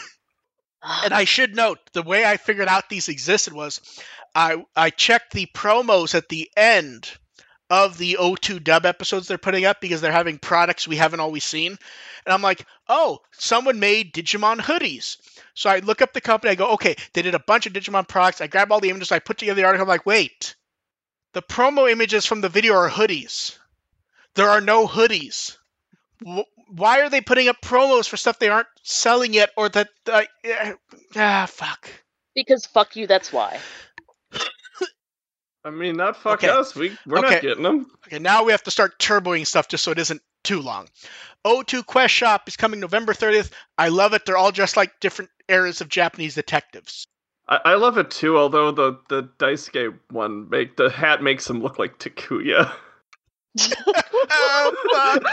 [1.05, 3.80] And I should note the way I figured out these existed was
[4.35, 7.10] I I checked the promos at the end
[7.73, 11.43] of the O2 dub episodes they're putting up because they're having products we haven't always
[11.43, 11.71] seen.
[12.23, 15.17] And I'm like, oh, someone made Digimon hoodies.
[15.55, 18.07] So I look up the company, I go, okay, they did a bunch of Digimon
[18.07, 18.41] products.
[18.41, 20.53] I grab all the images, I put together the article, I'm like, wait,
[21.33, 23.57] the promo images from the video are hoodies.
[24.35, 25.57] There are no hoodies.
[26.67, 30.23] Why are they putting up promos for stuff they aren't selling yet or that uh,
[31.15, 31.89] ah fuck.
[32.35, 33.59] Because fuck you, that's why.
[35.65, 36.49] I mean, not fuck Okay.
[36.49, 36.76] us.
[36.76, 37.34] We we're Okay.
[37.35, 37.91] not getting them.
[38.07, 40.90] Okay, now we have to start turboing stuff just so it isn't too long.
[41.45, 43.52] O2 Quest Shop is coming November 30th.
[43.77, 44.26] I love it.
[44.26, 47.07] They're all just like different eras of Japanese detectives.
[47.48, 48.38] I, I love it too.
[48.38, 52.72] Although the the Daisuke one make the hat makes him look like Takuya.
[54.31, 55.23] oh, fuck.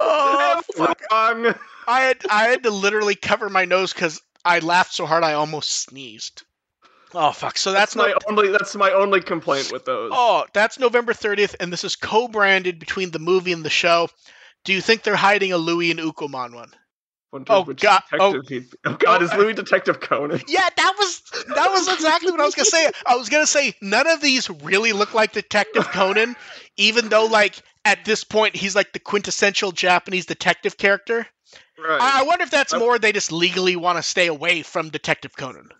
[0.00, 1.02] Oh, fuck.
[1.10, 1.54] Wrong.
[1.88, 5.32] I had I had to literally cover my nose because I laughed so hard I
[5.34, 6.42] almost sneezed.
[7.14, 7.58] Oh fuck!
[7.58, 8.24] So that's, That's my not.
[8.28, 8.48] only.
[8.48, 10.10] That's my only complaint with those.
[10.14, 14.08] Oh, that's November 30th, and this is co-branded between the movie and the show.
[14.64, 16.70] Do you think they're hiding a Louis and Ukkomon one?
[17.48, 18.42] Oh, God- oh.
[18.46, 20.42] he- oh God, oh, is Louis Detective Conan?
[20.46, 21.22] Yeah, that was
[21.54, 22.90] that was exactly what I was gonna say.
[23.06, 26.36] I was gonna say none of these really look like Detective Conan,
[26.76, 31.26] even though like at this point he's like the quintessential Japanese detective character.
[31.78, 32.00] Right.
[32.02, 35.34] I I wonder if that's more they just legally want to stay away from Detective
[35.34, 35.70] Conan.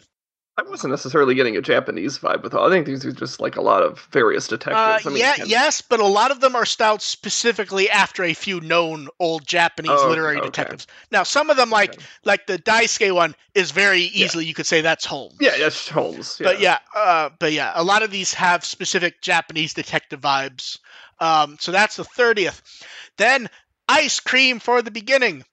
[0.58, 2.66] I wasn't necessarily getting a Japanese vibe with all.
[2.66, 5.06] I think these are just like a lot of various Uh, detectives.
[5.06, 8.60] I mean, yeah, yes, but a lot of them are styled specifically after a few
[8.60, 10.46] known old Japanese Oh, literary okay.
[10.46, 10.86] detectives.
[11.10, 12.04] Now, some of them, like Okay.
[12.24, 15.32] like the Daisuke one, is very easily you could say that's home.
[15.40, 16.36] Yeah, that's Holmes.
[16.38, 16.44] Yeah.
[16.44, 20.78] But yeah, uh, but yeah, a lot of these have specific Japanese detective vibes.
[21.18, 22.60] Um, so that's the thirtieth.
[23.16, 23.48] Then
[23.88, 25.44] ice cream for the beginning.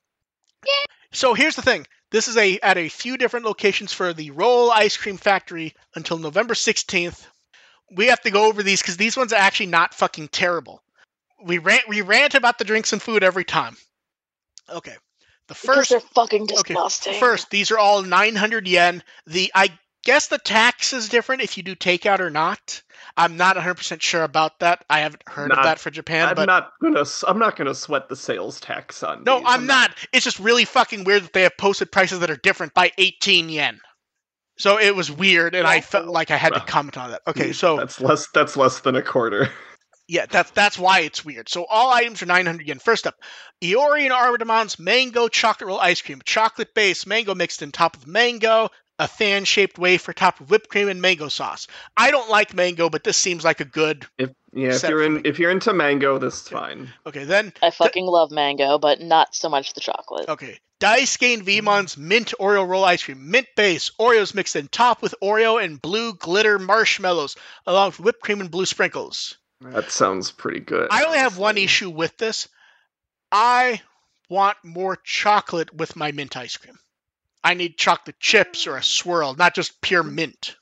[1.14, 1.88] So here's the thing.
[2.12, 6.18] This is a at a few different locations for the Roll Ice Cream Factory until
[6.18, 7.26] November sixteenth.
[7.92, 10.82] We have to go over these because these ones are actually not fucking terrible.
[11.44, 13.78] We rant we rant about the drinks and food every time.
[14.70, 14.96] Okay.
[15.48, 17.20] The Because first they're fucking Okay, disgusting.
[17.20, 19.04] First, these are all 900 yen.
[19.26, 19.70] The I
[20.04, 22.82] guess the tax is different if you do takeout or not.
[23.18, 24.86] I'm not 100% sure about that.
[24.90, 27.06] I haven't heard of that for Japan, I'm but not gonna.
[27.28, 29.24] I'm not gonna sweat the sales tax on.
[29.24, 29.48] no, these.
[29.48, 29.92] I'm not.
[30.14, 33.50] It's just really fucking weird that they have posted prices that are different by 18
[33.50, 33.80] yen.
[34.58, 37.22] So it was weird, and I felt like I had to comment on that.
[37.28, 38.28] Okay, mm, so that's less.
[38.34, 39.50] That's less than a quarter.
[40.12, 41.50] Yeah, that's that's why it's weird.
[41.50, 42.80] So all items are 900 yen.
[42.80, 43.14] First up,
[43.64, 48.08] Iori and Armadimon's mango chocolate roll ice cream, chocolate base, mango mixed in top of
[48.08, 48.70] mango,
[49.00, 51.68] a fan-shaped wafer topped with whipped cream and mango sauce.
[51.98, 54.06] I don't like mango, but this seems like a good.
[54.18, 56.90] If yeah, if you're in, if you're into mango, this is fine.
[57.08, 60.28] Okay, then I fucking love mango, but not so much the chocolate.
[60.28, 65.02] okay, Daisuke and Veemon's mint Oreo roll ice cream, mint base, Oreos mixed in top
[65.02, 67.36] with Oreo and blue glitter marshmallows,
[67.66, 69.38] along with whipped cream and blue sprinkles.
[69.62, 70.88] That sounds pretty good.
[70.90, 72.48] I only have one issue with this.
[73.32, 73.82] I
[74.30, 76.80] want more chocolate with my mint ice cream.
[77.44, 80.56] I need chocolate chips or a swirl, not just pure mint.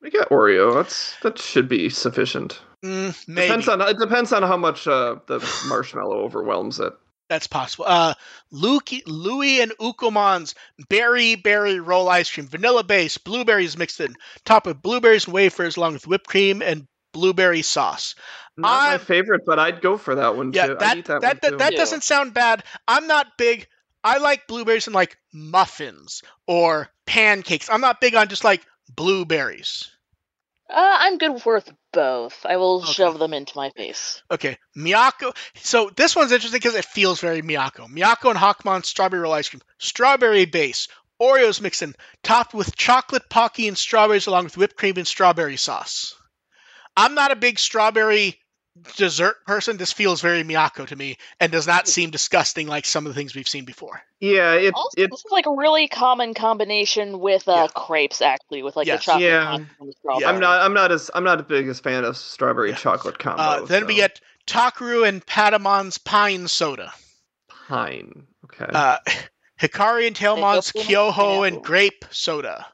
[0.00, 0.74] We got Oreo.
[0.74, 2.60] That's that should be sufficient.
[2.84, 5.38] Mm, maybe Depends on it depends on how much uh, the
[5.68, 6.92] marshmallow overwhelms it.
[7.28, 7.86] that's possible.
[7.88, 8.14] Uh,
[8.52, 10.54] Luki, Louis and Ukkomon's
[10.88, 14.14] berry berry roll ice cream, vanilla base, blueberries mixed in,
[14.44, 18.14] top with blueberries and wafers, along with whipped cream and blueberry sauce.
[18.58, 20.76] Not my I'm- favorite, but I'd go for that one Yeah, too.
[20.78, 21.72] That that that, that, that.
[21.72, 21.78] Yeah.
[21.78, 22.62] doesn't sound bad.
[22.86, 23.66] I'm not big.
[24.06, 27.68] I like blueberries in like muffins or pancakes.
[27.68, 29.90] I'm not big on just like blueberries.
[30.70, 32.46] Uh, I'm good with both.
[32.46, 32.92] I will Okay.
[32.92, 34.22] shove them into my face.
[34.30, 35.36] Okay, Miyako.
[35.56, 37.88] So this one's interesting because it feels very Miyako.
[37.88, 40.88] Miyako and Hawkmon strawberry roll ice cream, strawberry base,
[41.20, 45.56] Oreos mixed in, topped with chocolate pocky and strawberries, along with whipped cream and strawberry
[45.56, 46.14] sauce.
[46.96, 48.38] I'm not a big strawberry
[48.96, 49.76] dessert person.
[49.76, 53.18] This feels very Miyako to me, and does not seem disgusting like some of the
[53.18, 54.02] things we've seen before.
[54.20, 57.66] Yeah, it Also, it this is like a really common combination with uh, Yeah.
[57.74, 59.00] crepes, actually, with like Yes.
[59.00, 59.54] the chocolate Yeah.
[59.54, 60.22] and the strawberry.
[60.22, 60.28] Yeah.
[60.30, 62.76] I'm not I'm not as I'm not the biggest fan of strawberry Yeah.
[62.76, 63.42] chocolate combo.
[63.42, 66.92] Uh, then we get Takeru and Patamon's Pine Soda.
[67.68, 68.26] pine.
[68.44, 68.66] Okay.
[68.72, 68.98] Uh,
[69.60, 71.62] Hikari and Tailmon's Pineapple, Kyoho and.
[71.64, 72.66] Grape Soda.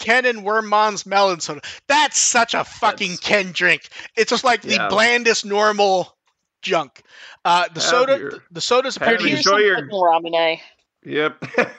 [0.00, 1.60] Ken and Wormmon's melon soda.
[1.86, 3.88] That's such a fucking That's- Ken drink.
[4.16, 6.16] It's just like the blandest normal
[6.62, 7.02] junk.
[7.44, 9.76] Uh, the Have soda, your- the sodas appear have to be Here's enjoy some your-
[9.76, 9.90] fucking
[10.32, 10.60] ramune.
[11.04, 11.40] Yep.
[11.56, 11.70] the,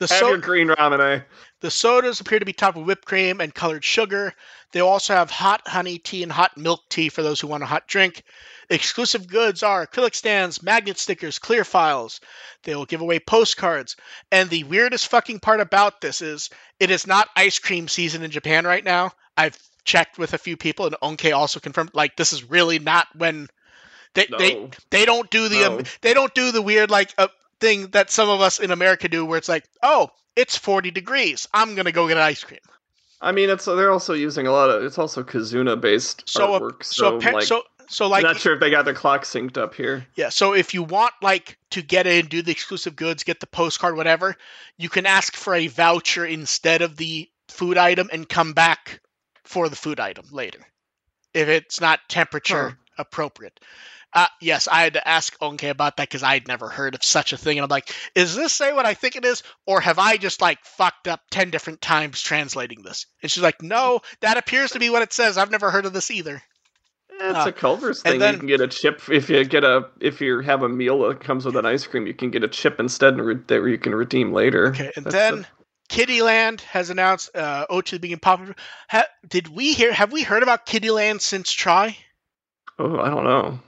[0.00, 1.24] Have so- your green ramen.
[1.60, 4.34] the sodas appear to be topped with whipped cream and colored sugar.
[4.72, 7.66] They also have hot honey tea and hot milk tea for those who want a
[7.66, 8.22] hot drink.
[8.68, 12.20] Exclusive goods are acrylic stands, magnet stickers, clear files.
[12.62, 13.96] They will give away postcards.
[14.30, 18.30] And the weirdest fucking part about this is it is not ice cream season in
[18.30, 19.10] Japan right now.
[19.36, 23.08] I've checked with a few people, and Onke also confirmed like this is really not
[23.16, 23.48] when
[24.14, 24.70] they they No.
[24.90, 27.28] they don't do the um, they don't do the weird like uh,
[27.58, 31.48] thing that some of us in America do, where it's like, oh, it's forty degrees.
[31.52, 32.60] I'm gonna go get ice cream.
[33.20, 34.82] I mean, it's they're also using a lot of.
[34.82, 36.84] It's also Kizuna based So uh, artwork.
[36.84, 39.24] so So, appa- like, so so like I'm not sure if they got their clock
[39.24, 40.06] synced up here.
[40.14, 40.28] yeah.
[40.30, 43.96] So if you want like to get in, do the exclusive goods, get the postcard,
[43.96, 44.36] whatever,
[44.78, 49.00] you can ask for a voucher instead of the food item and come back
[49.44, 50.60] for the food item later
[51.34, 52.74] if it's not temperature Huh.
[52.98, 53.60] appropriate.
[54.12, 57.32] Uh, yes, I had to ask Onke about that because I'd never heard of such
[57.32, 60.00] a thing, and I'm like, is this say what I think it is, or have
[60.00, 63.06] I just like fucked up ten different times translating this?
[63.22, 65.38] And she's like, no, that appears to be what it says.
[65.38, 66.42] I've never heard of this either.
[67.22, 67.46] It's Ah.
[67.46, 68.18] a Culver's thing.
[68.18, 71.00] then- you can get a chip if you get a if you have a meal
[71.08, 72.06] that comes with an ice cream.
[72.06, 74.68] You can get a chip instead and re- that you can redeem later.
[74.68, 75.46] Okay, and That's then
[75.88, 78.56] Kiddy Land has announced uh, "Oh to the Being Popular."
[78.88, 79.92] Ha- did we hear?
[79.92, 81.96] Have we heard about Kiddy Land since Tri?
[82.78, 83.60] oh, I don't know.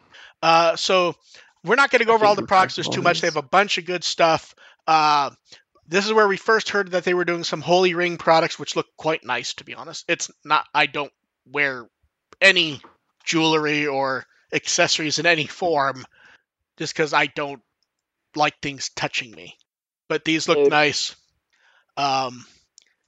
[0.42, 1.14] Uh, so
[1.64, 2.76] we're not going to go over all the products.
[2.76, 3.20] There's too much.
[3.20, 4.54] They have a bunch of good stuff.
[4.86, 5.30] Uh,
[5.86, 8.76] this is where we first heard that they were doing some Holy Ring products, which
[8.76, 10.04] look quite nice, to be honest.
[10.08, 10.66] It's not.
[10.74, 11.12] I don't
[11.46, 11.88] wear
[12.40, 12.80] any
[13.24, 16.04] jewelry or accessories in any form,
[16.78, 17.62] just because I don't
[18.34, 19.56] like things touching me.
[20.08, 20.70] But these look Dude.
[20.70, 21.14] nice.
[21.96, 22.44] Um,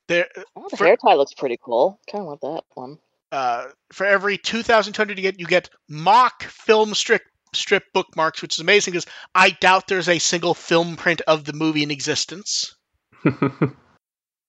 [0.09, 1.99] there Oh, the For- hair tie looks pretty cool.
[2.11, 2.99] Kind of want that one.
[3.35, 8.61] Uh, for every 2,200 you get, you get mock film strip strip bookmarks, which is
[8.61, 12.75] amazing because I doubt there's a single film print of the movie in existence.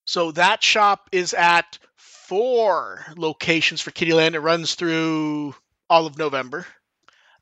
[0.06, 4.36] So that shop is at four locations for Kiddy Land.
[4.36, 5.56] It runs through
[5.90, 6.66] all of November.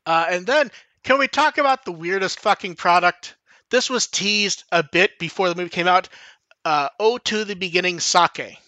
[0.06, 0.70] Uh, and then,
[1.02, 3.36] can we talk about the weirdest fucking product?
[3.70, 6.08] This was teased a bit before the movie came out.
[6.64, 8.58] Uh, O to the beginning sake.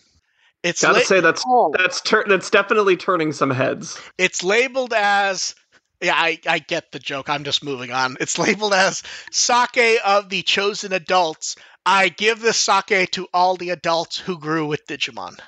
[0.67, 4.01] It's Gotta la- say that's Oh, that's tur- that's definitely turning some heads.
[4.19, 5.55] it's labeled as
[6.03, 10.29] yeah I, I get the joke i'm just moving on it's labeled as sake of
[10.29, 11.57] the chosen adults
[11.87, 15.39] i give this sake to all the adults who grew with digimon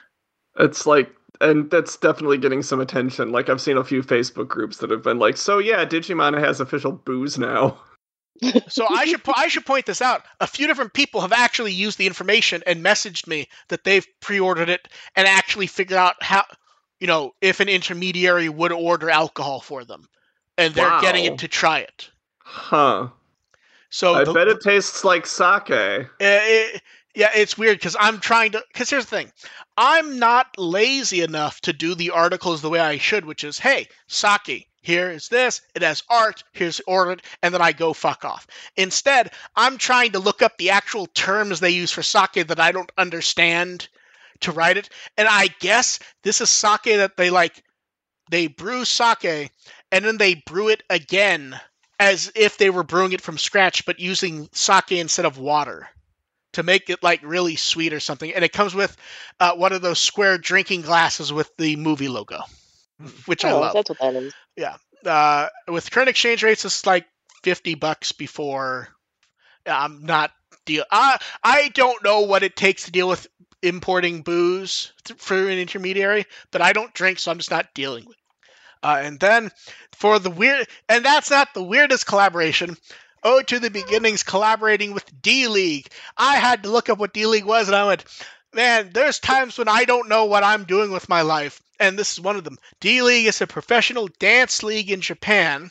[0.59, 3.31] It's like, and that's definitely getting some attention.
[3.31, 6.61] Like I've seen a few Facebook groups that have been like, "So yeah, Digimon has
[6.61, 7.79] official booze now."
[8.69, 11.99] so i should i should point this out a few different people have actually used
[11.99, 14.87] the information and messaged me that they've pre-ordered it
[15.17, 16.45] and actually figured out how
[17.01, 20.09] you know if an intermediary would order alcohol for them
[20.57, 23.09] and they're getting it to try it Huh.
[23.91, 25.71] so I the- bet it tastes like sake.
[25.71, 26.83] Uh, it-
[27.15, 28.63] yeah, it's weird because I'm trying to.
[28.73, 29.33] Because here's the thing
[29.77, 33.89] I'm not lazy enough to do the articles the way I should, which is hey,
[34.07, 38.47] sake, here is this, it has art, here's ordered, and then I go fuck off.
[38.77, 42.73] Instead, I'm trying to look up the actual terms they use for sake that I
[42.73, 43.89] don't understand
[44.41, 44.89] to write it.
[45.17, 47.63] And I guess this is sake that they like,
[48.31, 49.51] they brew sake
[49.91, 51.59] and then they brew it again
[51.99, 55.89] as if they were brewing it from scratch, but using sake instead of water
[56.53, 58.33] to make it like really sweet or something.
[58.33, 58.97] And it comes with
[59.41, 62.41] uh, one of those square drinking glasses with the movie logo,
[63.27, 63.75] which I oh, love.
[63.75, 64.35] that's what that is.
[65.05, 67.07] Uh, with current exchange rates, it's like
[67.43, 68.89] fifty bucks before.
[69.67, 70.33] I'm not
[70.65, 70.85] deal.
[70.91, 73.27] I I don't know what it takes to deal with
[73.63, 78.17] importing booze through an intermediary, but I don't drink, so I'm just not dealing with.
[78.83, 79.51] Uh, and then
[79.93, 82.77] for the weird, and that's not the weirdest collaboration.
[83.25, 85.89] Oh, to the beginnings, collaborating with D League.
[86.17, 88.05] I had to look up what D League was, and I went,
[88.55, 92.13] man, there's times when I don't know what I'm doing with my life, and this
[92.13, 92.59] is one of them.
[92.81, 95.71] D League is a professional dance league in Japan,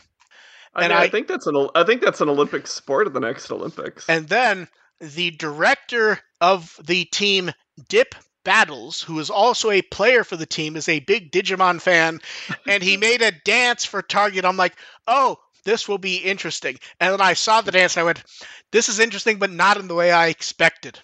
[0.76, 3.14] I, And mean, I, I- think that's an I think that's an Olympic sport at
[3.14, 4.08] the next Olympics.
[4.10, 4.68] and then
[5.00, 7.52] the director of the team,
[7.90, 12.20] Dip Battles, who is also a player for the team, is a big Digimon fan,
[12.68, 14.46] and he made a dance for Target.
[14.46, 14.76] I'm like,
[15.08, 16.78] oh, this will be interesting.
[17.00, 18.24] And then I saw the dance, and I went,
[18.72, 20.98] this is interesting, but not in the way I expected.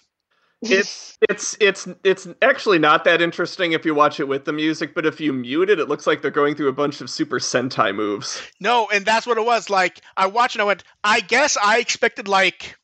[0.70, 4.94] It's it's it's it's actually not that interesting if you watch it with the music,
[4.94, 7.38] but if you mute it, it looks like they're going through a bunch of Super
[7.38, 8.42] Sentai moves.
[8.60, 9.70] No, and that's what it was.
[9.70, 12.76] Like, I watched and I went, I guess I expected, like,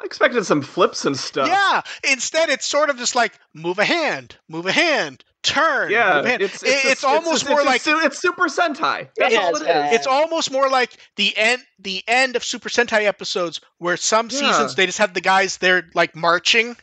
[0.00, 1.48] I expected some flips and stuff.
[1.48, 1.82] Yeah.
[2.12, 5.90] Instead, it's sort of just like move a hand, move a hand, turn.
[5.90, 6.42] Yeah, move a hand.
[6.42, 9.08] it's It- it's, it's almost it's, more it's, like it's, it's Super Sentai.
[9.16, 12.68] That's Yeah, all it it's- it's almost more like the end the end of Super
[12.68, 14.38] Sentai episodes where some Yeah.
[14.38, 16.76] seasons they just have the guys there like marching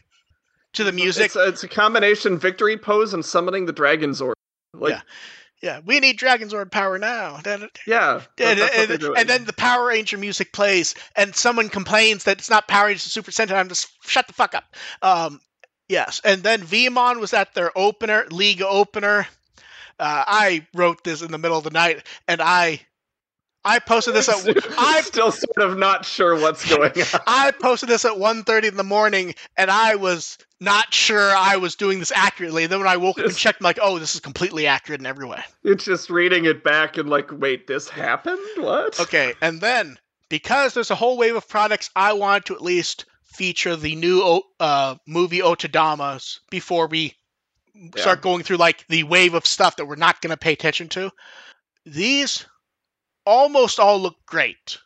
[0.76, 1.26] to the music.
[1.28, 4.34] It's a, it's a combination victory pose and summoning the Dragon Zord.
[4.74, 5.02] Like, Yeah.
[5.62, 7.40] yeah, we need Dragon Zord power now.
[7.88, 12.50] Yeah, And, and- and then the Power Ranger music plays, and someone complains that it's
[12.50, 13.54] not Power Rangers, Super Sentai.
[13.56, 14.66] I'm just shut the fuck up.
[15.02, 15.40] Um,
[15.90, 19.28] yes, and then Veemon was at their opener, league opener.
[19.98, 22.82] Uh, I wrote this in the middle of the night, and I,
[23.66, 27.20] I posted this at I'm still sort of not sure what's going on.
[27.28, 31.76] I posted this at 1.30 in the morning, and I was not sure I was
[31.76, 32.68] doing this accurately.
[32.68, 35.08] Then when I woke up and checked, I'm like, oh, this is completely accurate in
[35.08, 35.42] every way.
[35.64, 38.40] It's just reading it back and like, wait, this happened?
[38.58, 39.00] What?
[39.00, 39.98] Okay, and then
[40.30, 44.42] because there's a whole wave of products, I want to at least feature the new
[44.60, 47.16] uh, movie Otadamas before we
[47.98, 50.88] start going through like the wave of stuff that we're not going to pay attention
[50.90, 51.12] to.
[51.86, 52.46] These
[53.26, 54.78] almost all look great.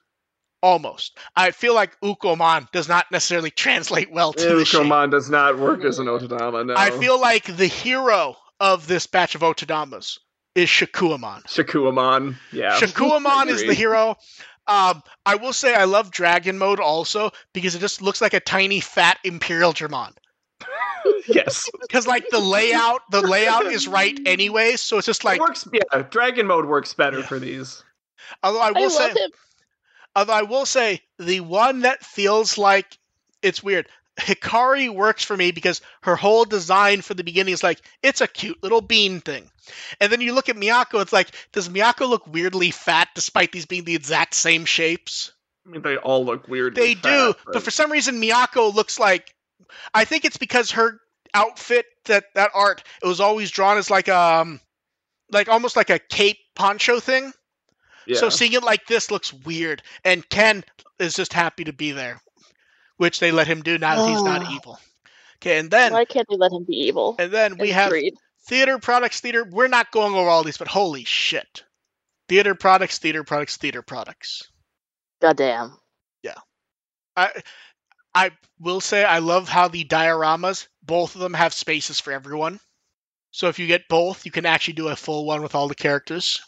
[0.62, 1.18] Almost.
[1.38, 4.46] I feel like Ukkomon does not necessarily translate well to.
[4.46, 6.74] Ukkomon does not work as an Otodama, no.
[6.76, 10.20] I feel like the hero of this batch of Otodamas
[10.56, 11.44] is Shakkoumon.
[11.44, 12.78] Shakkoumon, yeah.
[12.78, 14.18] Shakkoumon is the hero.
[14.68, 18.40] Um, I will say I love Dragon Mode also because it just looks like a
[18.40, 20.12] tiny fat Imperialdramon.
[21.28, 21.70] yes.
[21.82, 25.38] Because like the layout, the layout is right anyway, so it's just like.
[25.38, 27.26] it works, yeah, Dragon Mode works better Yeah.
[27.26, 27.84] for these.
[28.44, 29.32] Although I I will love say, him.
[30.16, 32.98] although I will say the one that feels like
[33.42, 33.88] it's weird.
[34.18, 38.28] Hikari works for me because her whole design for the beginning is like it's a
[38.28, 39.50] cute little bean thing,
[40.02, 43.66] and then you look at Miyako, it's like does Miyako look weirdly fat despite these
[43.66, 45.32] being the exact same shapes?
[45.66, 46.76] I mean, they all look weird.
[46.76, 49.34] They do, but for some reason Miyako looks like
[49.94, 51.00] I think it's because her
[51.34, 54.60] outfit that that art it was always drawn as like um
[55.32, 57.32] like almost like a cape poncho thing.
[58.10, 58.20] Yeah.
[58.20, 60.64] So seeing it like this looks weird and Ken
[61.00, 62.22] is just happy to be there,
[62.98, 64.52] which they let him do now that he's not Oh.
[64.54, 64.80] evil.
[65.38, 67.16] Okay, and then Why can't they let him be evil?
[67.20, 68.14] and then we have Agreed.
[68.48, 71.64] theater products theater we're not going over all these but holy shit.
[72.28, 74.44] Theater products, theater products, theater products.
[75.22, 75.78] Goddamn.
[76.24, 76.36] Yeah,
[77.16, 77.32] I
[78.14, 82.60] I will say I love how the dioramas, both of them have spaces for everyone.
[83.32, 85.76] So if you get both, you can actually do a full one with all the
[85.76, 86.42] characters.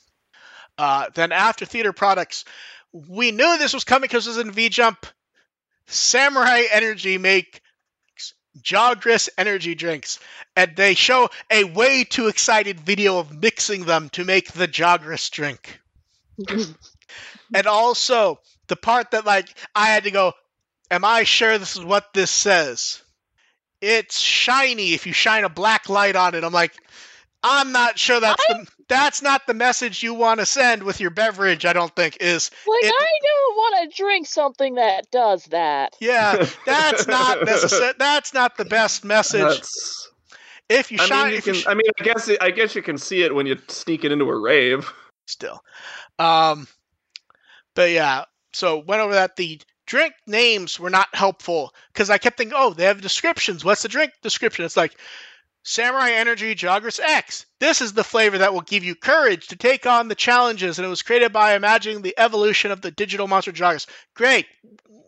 [0.77, 2.45] Uh, then after theater products,
[2.91, 5.05] we knew this was coming because it was in V Jump.
[5.87, 7.61] Samurai Energy make
[8.61, 10.19] Jogress energy drinks,
[10.55, 15.29] and they show a way too excited video of mixing them to make the Jogress
[15.29, 15.79] drink.
[17.53, 20.33] And also the part that like I had to go,
[20.89, 23.01] am I sure this is what this says?
[23.81, 26.43] It's shiny if you shine a black light on it.
[26.43, 26.73] I'm like,
[27.43, 31.09] I'm not sure that's the that's not the message you want to send with your
[31.11, 35.45] beverage, I don't think, is like It- I don't want to drink something that does
[35.45, 35.95] that.
[35.99, 39.41] yeah, that's not necessary that's not the best message.
[39.41, 40.11] That's,
[40.69, 42.27] if you I shine mean, you if you sh- I mean, I guess.
[42.27, 44.91] It, I guess you can see it when you sneak it into a rave.
[45.27, 45.61] still.
[46.19, 46.67] Um,
[47.75, 49.35] but yeah, so went over that.
[49.35, 53.65] The drink names were not helpful because I kept thinking, oh, they have descriptions.
[53.65, 54.63] What's the drink description?
[54.65, 54.95] It's like
[55.63, 57.45] Samurai Energy Jogress X.
[57.59, 60.85] This is the flavor that will give you courage to take on the challenges, and
[60.85, 63.85] it was created by imagining the evolution of the digital monster Jogress.
[64.15, 64.47] Great.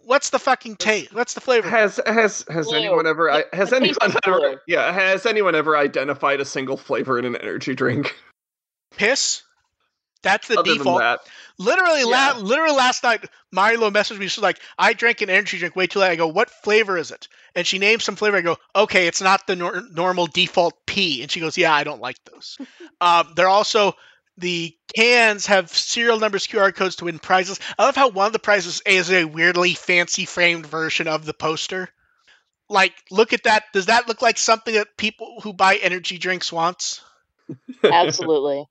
[0.06, 1.14] What's the fucking taste?
[1.14, 1.70] What's the flavor?
[1.70, 2.78] Has has has Blue.
[2.78, 3.32] anyone ever?
[3.32, 4.62] I- Has anyone ever?
[4.68, 4.92] Yeah.
[4.92, 8.14] Has anyone ever identified a single flavor in an energy drink?
[8.98, 9.44] Piss.
[10.24, 11.00] That's the Other default.
[11.00, 11.20] than that,
[11.60, 12.32] Literally, Yeah.
[12.32, 14.28] la- literally last night, Milo messaged me.
[14.28, 17.12] She's like, "I drank an energy drink way too late." I go, "What flavor is
[17.12, 18.38] it?" And she names some flavor.
[18.38, 21.84] I go, "Okay, it's not the nor- normal default P." And she goes, "Yeah, I
[21.84, 22.58] don't like those."
[23.02, 23.95] um, they're also
[24.38, 27.60] the cans have serial numbers, QR codes to win prizes.
[27.78, 31.34] I love how one of the prizes is a weirdly fancy framed version of the
[31.36, 31.90] poster.
[32.70, 33.66] Like, look at that.
[33.74, 37.02] Does that look like something that people who buy energy drinks wants?
[37.84, 38.66] Absolutely.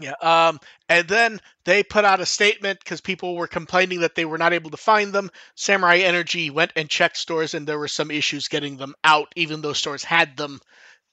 [0.00, 0.14] Yeah.
[0.22, 0.58] Um,
[0.88, 4.52] and then they put out a statement because people were complaining that they were not
[4.52, 5.30] able to find them.
[5.54, 9.28] Samurai Energy went and checked stores, and there were some issues getting them out.
[9.36, 10.60] Even though stores had them,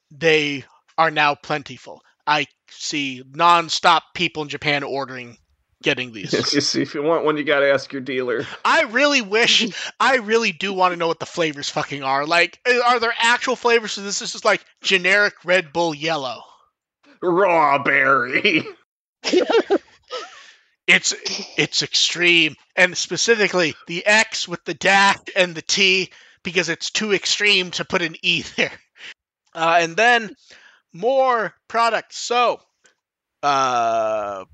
[0.09, 0.63] they
[0.97, 2.01] are now plentiful.
[2.25, 5.37] I see non-stop people in Japan ordering,
[5.83, 6.75] getting these.
[6.75, 8.45] if you want one, you got to ask your dealer.
[8.63, 9.67] I really wish,
[9.99, 12.25] I really do want to know what the flavors fucking are.
[12.25, 13.91] Like, are there actual flavors?
[13.93, 16.41] So this is just like generic Red Bull yellow.
[17.21, 18.63] Raw berry.
[20.87, 21.13] It's
[21.57, 26.11] it's extreme, and specifically the X with the dash and the T
[26.43, 28.71] because it's too extreme to put an E there.
[29.53, 30.33] Uh, and then
[30.93, 32.17] more products.
[32.17, 32.61] So,
[33.43, 34.45] uh,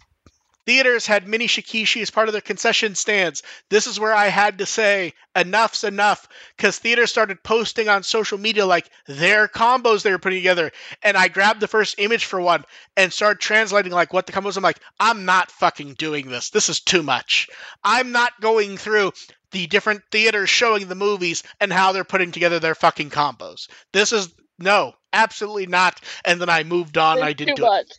[0.66, 3.44] theaters had mini Shikishi as part of their concession stands.
[3.70, 8.38] This is where I had to say enough's enough because theaters started posting on social
[8.38, 10.72] media like their combos they were putting together.
[11.02, 12.64] And I grabbed the first image for one
[12.96, 14.58] and started translating like what the combos.
[14.58, 16.50] I'm like, I'm not fucking doing this.
[16.50, 17.50] This is too much.
[17.84, 19.14] I'm not going through
[19.52, 23.68] the different theaters showing the movies and how they're putting together their fucking combos.
[23.92, 26.00] This is no, absolutely not.
[26.26, 27.18] And then I moved on.
[27.18, 27.68] It's I didn't do it.
[27.68, 27.92] much.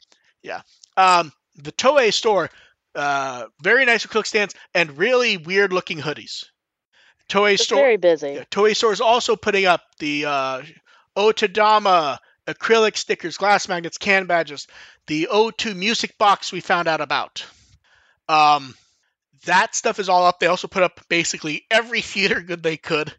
[0.96, 2.50] Um, the Toei store,
[2.94, 6.44] uh, very nice acrylic stands and really weird looking hoodies.
[7.28, 8.32] Toei It's store, very busy.
[8.32, 10.62] yeah, Toei store is also putting up the uh,
[11.16, 14.66] Otadama acrylic stickers, glass magnets, can badges,
[15.06, 17.44] the O2 music box we found out about.
[18.28, 18.74] Um,
[19.46, 20.38] that stuff is all up.
[20.40, 23.14] They also put up basically every theater good they could.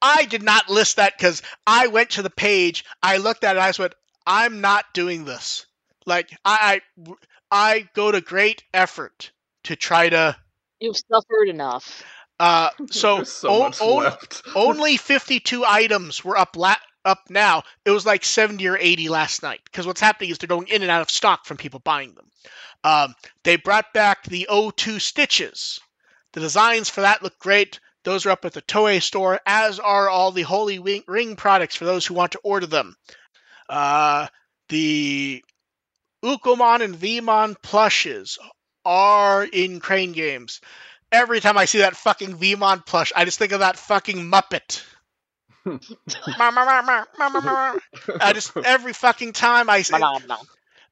[0.00, 3.58] I did not list that because I went to the page, I looked at it,
[3.58, 3.94] I just went,
[4.26, 5.66] I'm not doing this.
[6.06, 7.12] Like I, I,
[7.50, 9.32] I go to great effort
[9.64, 10.36] to try to.
[10.80, 12.04] You've suffered enough.
[12.38, 14.42] Uh, so so o- much o- left.
[14.54, 17.62] only 52 items were up la- up now.
[17.84, 20.82] It was like 70 or 80 last night because what's happening is they're going in
[20.82, 22.30] and out of stock from people buying them.
[22.84, 23.14] Um,
[23.44, 25.80] they brought back the O2 stitches.
[26.32, 27.80] The designs for that look great.
[28.04, 31.84] Those are up at the Toei store, as are all the Holy Ring products for
[31.84, 32.94] those who want to order them.
[33.68, 34.28] Uh,
[34.68, 35.44] the
[36.24, 38.38] Ukkomon and Veemon plushes
[38.84, 40.60] are in Crane Games.
[41.10, 44.82] Every time I see that fucking Veemon plush, I just think of that fucking Muppet.
[48.20, 49.94] I just every fucking time I see.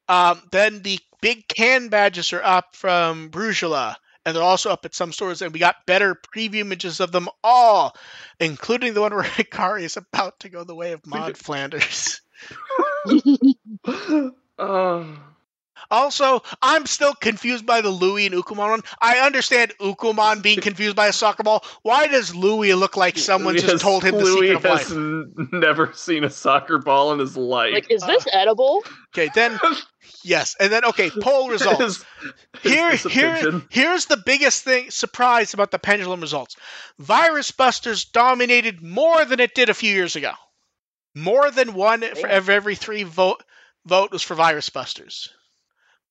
[0.09, 3.95] Um, then the big can badges are up from Brugela,
[4.25, 5.41] and they're also up at some stores.
[5.41, 7.95] And we got better preview images of them all,
[8.39, 12.21] including the one where Hikari is about to go the way of Maud Flanders.
[14.57, 15.05] Uh,
[15.91, 18.81] Also, I'm still confused by the Louis and Ukkomon one.
[18.99, 21.63] I understand Ukkomon being confused by a soccer ball.
[21.83, 24.63] Why does Louis look like someone Louis just has- told him the Louis secret of
[24.63, 24.97] has life?
[24.97, 27.73] n- never seen a soccer ball in his life.
[27.73, 28.83] Like, is this edible?
[29.15, 29.57] Okay, then
[30.23, 31.79] yes, and then okay, poll results.
[31.79, 32.05] His-
[32.63, 32.95] his- here,
[33.41, 36.57] here, here's the biggest thing surprise about the pendulum results.
[36.99, 40.31] Virus Busters dominated more than it did a few years ago.
[41.15, 42.31] More than one for Damn.
[42.31, 43.41] every, every three vote
[43.87, 45.29] vote was for Virus Busters.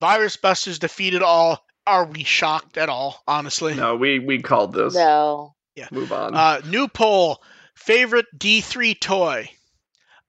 [0.00, 1.64] Virus Busters defeated all.
[1.86, 3.22] Are we shocked at all?
[3.28, 4.94] Honestly, No, we we called this.
[4.94, 5.54] No.
[5.74, 5.88] Yeah.
[5.92, 6.34] Move on.
[6.34, 7.42] Uh, new poll:
[7.74, 9.48] favorite D3 toy.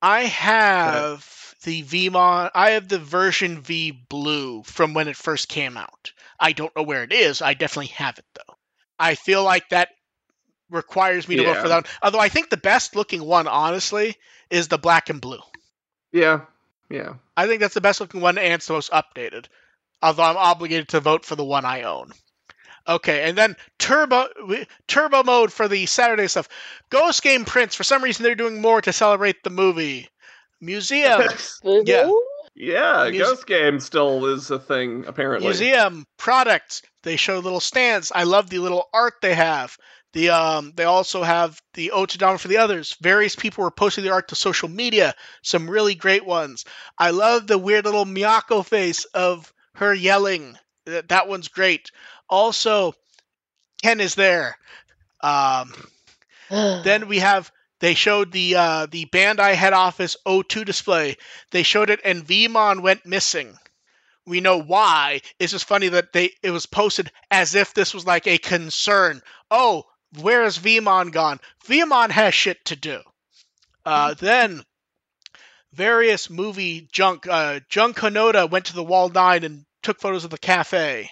[0.02, 2.52] I have the Veemon.
[2.54, 6.12] I have the version V Blue from when it first came out.
[6.40, 7.42] I don't know where it is.
[7.42, 8.54] I definitely have it though.
[9.00, 9.90] I feel like that
[10.70, 11.76] requires me to vote for that.
[11.86, 11.92] One.
[12.04, 14.16] Although I think the best looking one, honestly,
[14.50, 15.40] is the black and blue.
[16.12, 16.42] yeah,
[16.90, 17.14] yeah.
[17.36, 19.46] I think that's the best looking one and it's the most updated.
[20.02, 22.12] Although I'm obligated to vote for the one I own.
[22.88, 24.28] Okay, and then turbo
[24.88, 26.48] turbo mode for the Saturday stuff.
[26.90, 27.76] Ghost Game Prince.
[27.76, 30.08] For some reason, they're doing more to celebrate the movie.
[30.62, 31.24] Museum,
[31.64, 32.10] Yeah.
[32.56, 35.48] Yeah, Muse- Ghost Game still is a thing apparently.
[35.48, 36.82] museum products.
[37.04, 38.12] They show little stands.
[38.14, 39.78] I love the little art they have.
[40.14, 42.96] The um, they also have the Otadama for the others.
[43.02, 45.14] Various people were posting the art to social media.
[45.44, 46.66] Some really great ones.
[46.98, 50.58] I love the weird little Miyako face of her yelling.
[50.86, 51.92] That, that one's great.
[52.30, 52.94] Also,
[53.84, 54.58] Ken is there.
[55.22, 55.74] Um,
[56.50, 61.18] then we have they showed the uh, the Bandai head office O2 display.
[61.52, 63.58] They showed it and Veemon went missing.
[64.26, 65.22] We know why.
[65.40, 69.22] It's just funny that they it was posted as if this was like a concern.
[69.52, 69.86] Oh,
[70.20, 71.40] where is Veemon gone?
[71.66, 73.02] Veemon has shit to do.
[73.86, 74.64] Uh, then
[75.74, 77.28] various movie junk.
[77.28, 81.12] Uh, Junko Noda went to the Wald Nine and took photos of the cafe.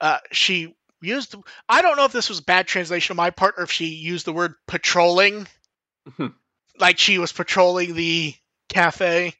[0.00, 1.34] Uh, she used.
[1.68, 4.26] I don't know if this was bad translation on my part or if she used
[4.26, 5.46] the word patrolling,
[6.78, 8.34] like she was patrolling the
[8.68, 9.34] cafe.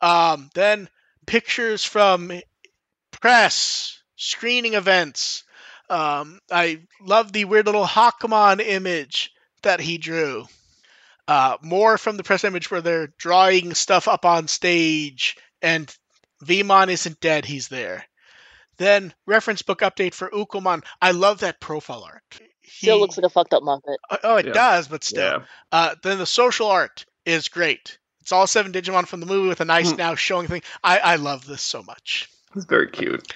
[0.00, 0.88] Um, then
[1.26, 2.32] pictures from
[3.10, 5.44] press screening events.
[5.90, 10.46] Um, I love the weird little Hawkmon image that he drew.
[11.28, 15.94] Uh, more from the press image where they're drawing stuff up on stage, and
[16.44, 18.04] Veemon isn't dead; he's there.
[18.78, 20.82] Then reference book update for Ukkomon.
[21.02, 22.22] I love that profile art.
[22.64, 23.96] Still looks like a fucked up Muppet.
[24.24, 24.52] oh, it Yeah.
[24.52, 25.22] does, but still.
[25.40, 25.44] Yeah.
[25.70, 27.98] Uh, then the social art is great.
[28.22, 29.96] It's all seven Digimon from the movie with a nice Hmm.
[29.96, 30.62] now showing thing.
[30.82, 32.28] I, I love this so much.
[32.56, 33.32] It's very cute.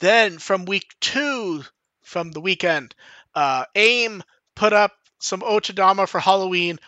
[0.00, 1.62] Then from week two,
[2.08, 2.94] from the weekend,
[3.34, 4.22] uh, AIM
[4.56, 6.78] put up some Ochidama for Halloween,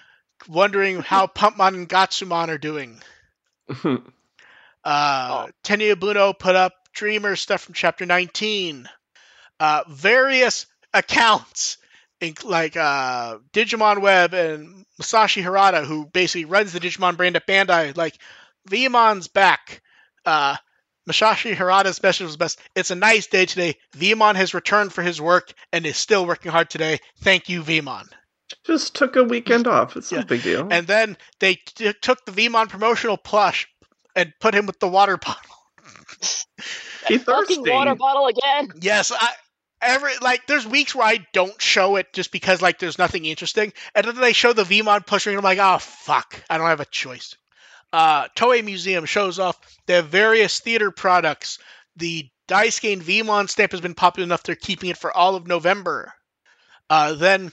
[0.49, 3.01] wondering how Pumpmon and Gotsumon are doing.
[4.83, 5.51] Uh, Oh.
[5.63, 8.89] Tenya Yabuno put up Dreamer stuff from chapter 19.
[9.61, 10.65] Uh, various
[10.95, 11.77] accounts,
[12.45, 17.95] like uh, Digimon Web and Masashi Harada, who basically runs the Digimon brand at Bandai,
[17.95, 18.17] like
[18.71, 19.83] Veemon's back.
[20.25, 20.57] Uh,
[21.09, 22.59] Masashi Harada's message was best.
[22.75, 23.77] It's a nice day today.
[23.97, 26.99] Veemon has returned for his work and is still working hard today.
[27.23, 28.07] Thank you, Veemon.
[28.65, 29.97] Just took a weekend off.
[29.97, 30.21] It's Yeah.
[30.21, 30.69] no big deal.
[30.71, 33.69] And then they t- took the Veemon promotional plush
[34.15, 35.57] and put him with the water bottle.
[37.09, 38.69] he Fucking water bottle again.
[38.81, 39.31] Yes, I
[39.83, 43.73] every like there's weeks where I don't show it just because like there's nothing interesting,
[43.95, 46.81] and then they show the Veemon pushing, and I'm like, oh fuck, I don't have
[46.81, 47.37] a choice.
[47.93, 49.57] Uh, Toei Museum shows off
[49.87, 51.59] their various theater products.
[51.97, 56.13] The Daisuke Veemon stamp has been popular enough they're keeping it for all of November.
[56.89, 57.53] Uh, then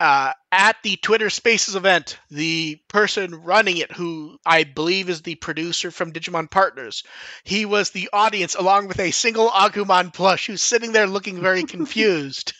[0.00, 5.36] uh, at the Twitter Spaces event, the person running it, who I believe is the
[5.36, 7.04] producer from Digimon Partners,
[7.44, 11.62] he was the audience along with a single Agumon plush who's sitting there looking very
[11.74, 12.52] confused.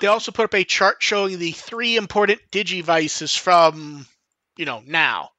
[0.00, 4.06] they also put up a chart showing the three important Digivices from,
[4.56, 5.30] you know, now.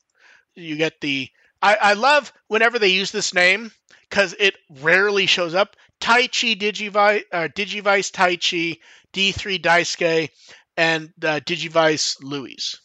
[0.62, 1.30] You get the.
[1.62, 3.72] I, I love whenever they use this name
[4.10, 5.76] because it rarely shows up.
[6.00, 8.80] Taichi Digivice, uh, Digivice Taichi,
[9.14, 10.30] D3 Daisuke,
[10.76, 12.80] and uh, Digivice Louis.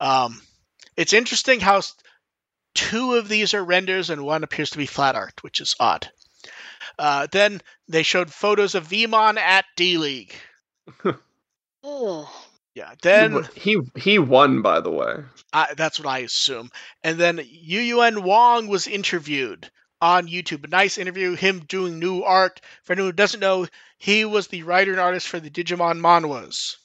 [0.00, 0.40] Um,
[0.96, 1.82] it's interesting how
[2.74, 6.10] two of these are renders and one appears to be flat art, which is odd.
[6.98, 10.34] Uh, then they showed photos of Veemon at D League.
[11.84, 12.28] Ugh.
[12.74, 12.94] Yeah.
[13.02, 15.16] Then he he won, by the way.
[15.52, 16.70] I, that's what I assume.
[17.02, 19.70] And then Yu Yuan Wong was interviewed
[20.00, 20.64] on YouTube.
[20.64, 22.60] A nice interview, him doing new art.
[22.84, 23.66] For anyone who doesn't know,
[23.98, 26.76] he was the writer and artist for the Digimon manhwas.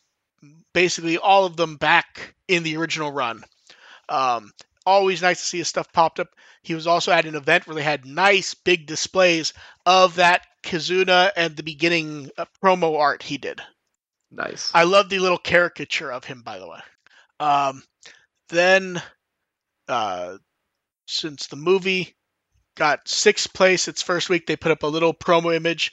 [0.74, 3.44] Basically, all of them back in the original run.
[4.10, 4.52] Um,
[4.86, 6.30] always nice to see his stuff popped up.
[6.62, 9.53] He was also at an event where they had nice big displays
[9.86, 13.62] of that Kizuna and the beginning uh, promo art he did.
[14.36, 14.72] Nice.
[14.74, 16.80] I love the little caricature of him, by the way.
[17.40, 17.84] Um,
[18.49, 19.02] then,
[19.88, 20.38] uh,
[21.07, 22.16] since the movie
[22.76, 25.91] got sixth place its first week, they put up a little promo image.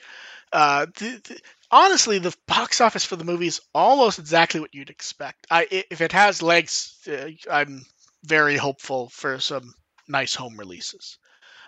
[0.52, 4.90] Uh, th- th- honestly, the box office for the movie is almost exactly what you'd
[4.90, 5.46] expect.
[5.50, 7.84] I, if it has legs, uh, I'm
[8.24, 9.72] very hopeful for some
[10.08, 11.18] nice home releases.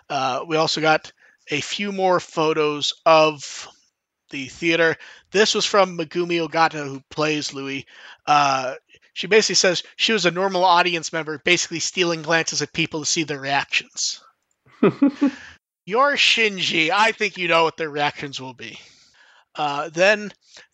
[0.09, 1.11] Uh, we also got
[1.49, 3.67] a few more photos of
[4.29, 4.95] the theater.
[5.31, 7.85] This was from Megumi Ogata, who plays Louis.
[8.25, 8.75] Uh,
[9.13, 13.05] she basically says she was a normal audience member, basically stealing glances at people to
[13.05, 14.21] see their reactions.
[15.85, 16.89] You're Shinji.
[16.89, 18.79] I think you know what their reactions will be.
[19.55, 20.31] Uh, then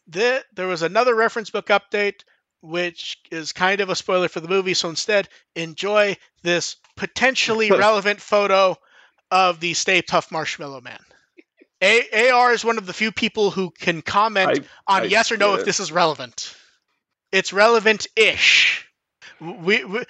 [0.07, 2.23] the, there was another reference book update,
[2.61, 4.73] which is kind of a spoiler for the movie.
[4.73, 8.77] So instead, enjoy this potentially relevant photo
[9.29, 10.99] of the Stay Puft Marshmallow Man.
[11.81, 14.49] A- AR is one of the few people who can comment
[14.87, 16.55] I- on I yes or no if this is relevant.
[17.31, 18.87] It's relevant-ish.
[19.39, 20.03] We, we,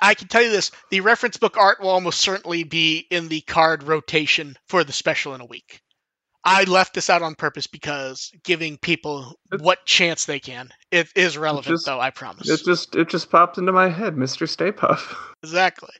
[0.00, 3.40] I can tell you this: the reference book art will almost certainly be in the
[3.42, 5.80] card rotation for the special in a week.
[6.42, 10.70] I left this out on purpose because giving people It- what chance they can.
[10.90, 12.00] It is relevant, just- though.
[12.00, 12.48] I promise.
[12.48, 14.48] it just it just popped into my head, Mr.
[14.48, 15.14] Stay Puft.
[15.42, 15.94] Exactly.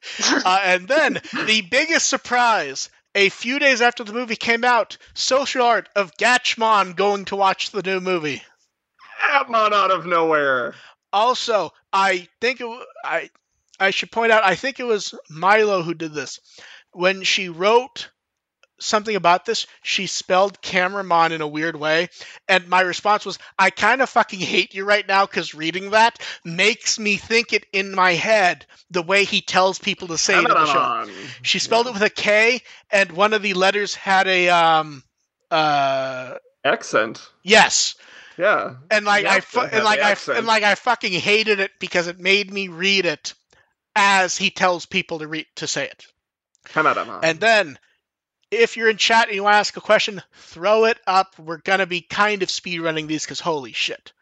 [0.45, 1.15] Uh, and then
[1.47, 2.91] the biggest surprise.
[3.15, 7.71] A few days after the movie came out, social art of Gatchmon going to watch
[7.71, 8.43] the new movie.
[9.23, 10.75] Out of nowhere.
[11.13, 13.31] Also, I think it, I
[13.81, 16.39] I should point out I think it was Milo who did this.
[16.93, 18.11] When she wrote
[18.81, 22.09] something about this, she spelled Cameramon in a weird way,
[22.49, 26.19] and my response was, "I kind of fucking hate you right now because reading that
[26.45, 30.39] makes me think it in my head the way he tells people to say it
[30.39, 31.11] in the show."
[31.43, 35.03] She spelled it with a K, and one of the letters had a um
[35.51, 36.35] uh
[36.65, 37.29] accent.
[37.43, 37.95] yes,
[38.37, 38.77] Yeah.
[38.91, 40.39] and like I fu- and like I accent.
[40.39, 43.35] and like I fucking hated it because it made me read it
[43.97, 46.07] as he tells people to read to say it.
[46.69, 47.21] Atmon.
[47.23, 47.79] And then
[48.51, 51.39] if you're in chat and you want to ask a question, throw it up.
[51.39, 54.13] We're gonna be kind of speed running these because holy shit.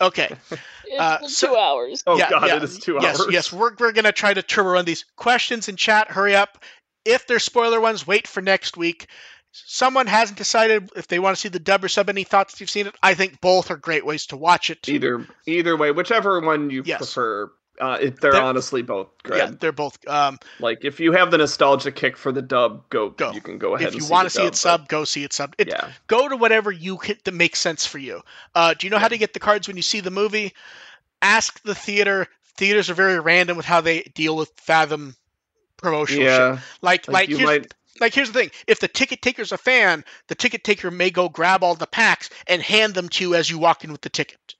[0.00, 0.34] Okay.
[0.90, 2.02] It's Uh, so- two hours.
[2.06, 2.56] oh yeah, god, yeah.
[2.56, 3.28] it is two yes, hours.
[3.32, 6.08] Yes, we're we're gonna try to turbo run these questions in chat.
[6.10, 6.64] Hurry up.
[7.04, 9.06] If they're spoiler ones, wait for next week.
[9.52, 12.08] Someone hasn't decided if they want to see the dub or sub.
[12.08, 12.94] Any thoughts you've seen it?
[13.02, 14.88] I think both are great ways to watch it.
[14.88, 16.98] Either either way, whichever one you Yes.
[16.98, 17.50] prefer.
[17.80, 19.36] Uh, it, they're, They're- honestly both good.
[19.36, 19.98] Yeah, they're both.
[20.08, 23.10] Um, Like if you have the nostalgia kick for the dub, go.
[23.10, 23.30] Go.
[23.32, 23.94] You can go ahead.
[23.94, 25.54] if you want to see dub, it sub, go see it sub.
[25.58, 25.90] It, yeah.
[26.08, 28.20] Go to whatever you can, that makes sense for you.
[28.54, 30.54] Uh, do you know how to get the cards when you see the movie?
[31.22, 32.26] Ask the theater.
[32.56, 35.14] Theaters are very random with how they deal with Fathom
[35.76, 36.32] promotional shit.
[36.32, 36.58] Yeah.
[36.82, 37.74] Like, Like, like, here's, might.
[38.00, 41.28] like here's the thing: if the ticket taker's a fan, the ticket taker may go
[41.28, 44.08] grab all the packs and hand them to you as you walk in with the
[44.08, 44.54] ticket.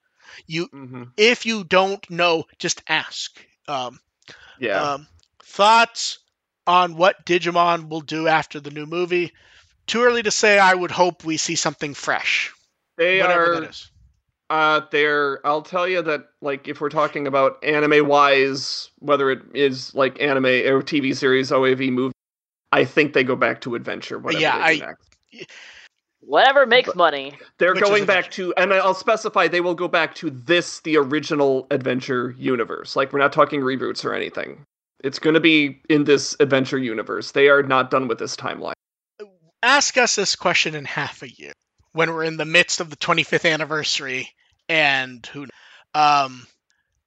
[0.47, 3.39] You, mhm, if you don't know, just ask.
[3.66, 3.98] Um,
[4.59, 4.94] Yeah.
[4.94, 5.06] um,
[5.43, 6.19] thoughts
[6.66, 9.32] on what Digimon will do after the new movie?
[9.86, 10.59] Too early to say.
[10.59, 12.52] I would hope we see something fresh,
[12.97, 13.60] they whatever are.
[13.60, 13.90] that is.
[14.51, 15.47] Uh, they're.
[15.47, 20.20] I'll tell you that, like, if we're talking about anime wise, whether it is like
[20.20, 22.15] anime or TV series, OAV movie,
[22.73, 24.19] I think they go back to adventure.
[24.19, 25.48] Whatever Yeah, I- next.
[26.20, 27.39] Whatever makes But- money.
[27.59, 28.53] They're Which going back adventure.
[28.53, 32.97] to, and I'll specify they will go back to this, the original adventure universe.
[32.97, 34.65] Like, we're not talking reboots or anything.
[35.05, 37.31] It's going to be in this adventure universe.
[37.31, 38.73] They are not done with this timeline.
[39.62, 41.53] Ask us this question in half a year
[41.93, 44.31] when we're in the midst of the 25th anniversary,
[44.69, 45.47] and who?
[45.95, 46.47] Um,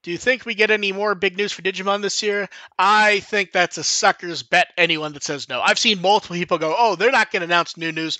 [0.04, 2.50] do you think we get any more big news for Digimon this year?
[2.80, 4.68] I think that's a sucker's bet.
[4.78, 7.78] Anyone that says no, I've seen multiple people go, "Oh, they're not going to announce
[7.78, 8.18] new news."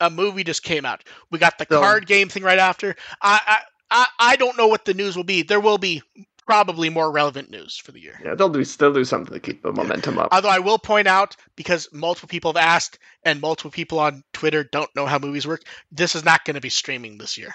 [0.00, 1.04] A movie just came out.
[1.30, 2.96] We got the So- card game thing right after.
[3.20, 3.58] I, I
[3.90, 5.42] I I don't know what the news will be.
[5.42, 6.02] There will be
[6.46, 8.20] probably more relevant news for the year.
[8.22, 10.28] Yeah, they'll do they'll do something to keep the momentum up.
[10.32, 14.62] Although I will point out, because multiple people have asked and multiple people on Twitter
[14.64, 17.54] don't know how movies work, this is not going to be streaming this year.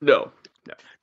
[0.00, 0.32] No,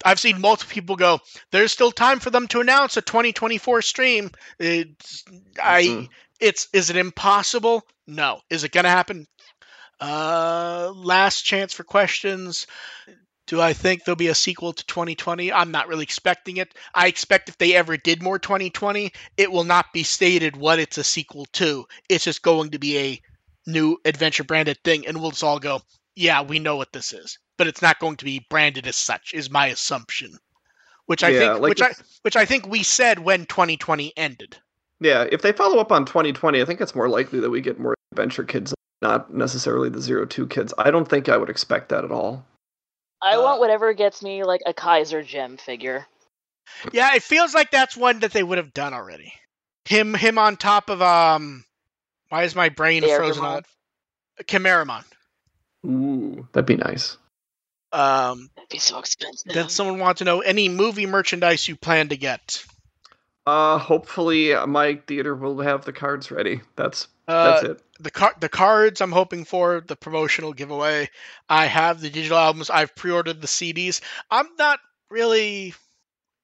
[0.05, 1.19] I've seen multiple people go,
[1.51, 4.29] there's still time for them to announce a 2024 stream.
[4.59, 5.23] It's,
[5.63, 6.09] I, Mhm.
[6.41, 7.87] it's, is it impossible?
[8.05, 8.41] No.
[8.49, 9.25] Is it going to happen?
[10.03, 12.67] Uh, last chance for questions.
[13.47, 15.53] Do I think there'll be a sequel to 2020?
[15.53, 16.73] I'm not really expecting it.
[16.93, 20.97] I expect if they ever did more 2020, it will not be stated what it's
[20.97, 21.85] a sequel to.
[22.09, 23.21] It's just going to be a
[23.65, 25.81] new adventure branded thing, and we'll just all go,
[26.15, 27.39] yeah, we know what this is.
[27.57, 30.37] But it's not going to be branded as such, is my assumption.
[31.05, 31.93] Which I Yeah, think, like which I,
[32.23, 34.57] which I think we said when 2020 ended.
[34.99, 35.25] yeah.
[35.31, 37.93] If they follow up on 2020, I think it's more likely that we get more
[38.11, 38.73] adventure kids,
[39.03, 40.73] not necessarily the zero two kids.
[40.77, 42.43] I don't think I would expect that at all.
[43.21, 46.07] I Uh, want whatever gets me like a Kaiser gem figure.
[46.91, 49.33] Yeah, it feels like that's one that they would have done already.
[49.85, 51.63] Him, him on top of um,
[52.29, 53.63] why is my brain frozen on
[54.43, 55.03] Chimeramon?
[55.85, 57.17] Ooh, that'd be nice.
[57.91, 59.53] Um, That'd be so expensive.
[59.53, 62.63] then someone wants to know any movie merchandise you plan to get.
[63.45, 66.61] Uh, hopefully uh, my theater will have the cards ready.
[66.75, 67.81] That's Uh, that's it.
[67.99, 71.09] the car- the cards I'm hoping for the promotional giveaway.
[71.49, 72.69] I have the digital albums.
[72.69, 74.01] I've pre-ordered the CDs.
[74.29, 74.79] I'm not
[75.09, 75.73] really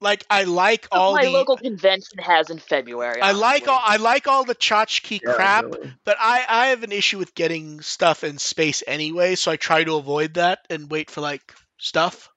[0.01, 3.21] like I like all my the local convention has in February.
[3.21, 5.91] I like all I like all the tchotchke Yeah, crap, really.
[6.05, 9.83] but I I have an issue with getting stuff in space anyway, so I try
[9.83, 12.29] to avoid that and wait for like stuff.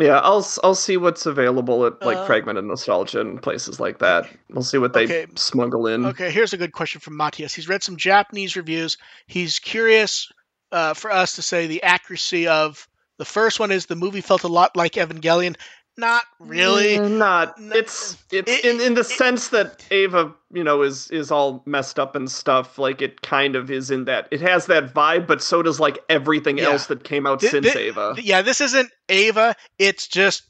[0.00, 3.98] Yeah, I'll I'll see what's available at like Uh, Fragment and Nostalgia and places like
[3.98, 4.28] that.
[4.48, 5.26] We'll see what they Okay.
[5.36, 6.06] smuggle in.
[6.06, 7.54] Okay, here's a good question from Matthias.
[7.54, 8.96] He's read some Japanese reviews.
[9.26, 10.30] He's curious
[10.72, 14.44] uh, for us to say the accuracy of the first one is the movie felt
[14.44, 15.56] a lot like Evangelion.
[15.96, 16.96] Not really.
[16.96, 17.58] Mm, not.
[17.60, 21.30] No, it's it's it- in in the it- sense that Eva, you know, is is
[21.30, 22.78] all messed up and stuff.
[22.78, 24.28] Like it kind of is in that.
[24.30, 26.70] It has that vibe, but so does like everything Yeah.
[26.70, 28.14] else that came out Thi- since thi- Eva.
[28.18, 29.54] Yeah, this isn't Eva.
[29.78, 30.42] It's just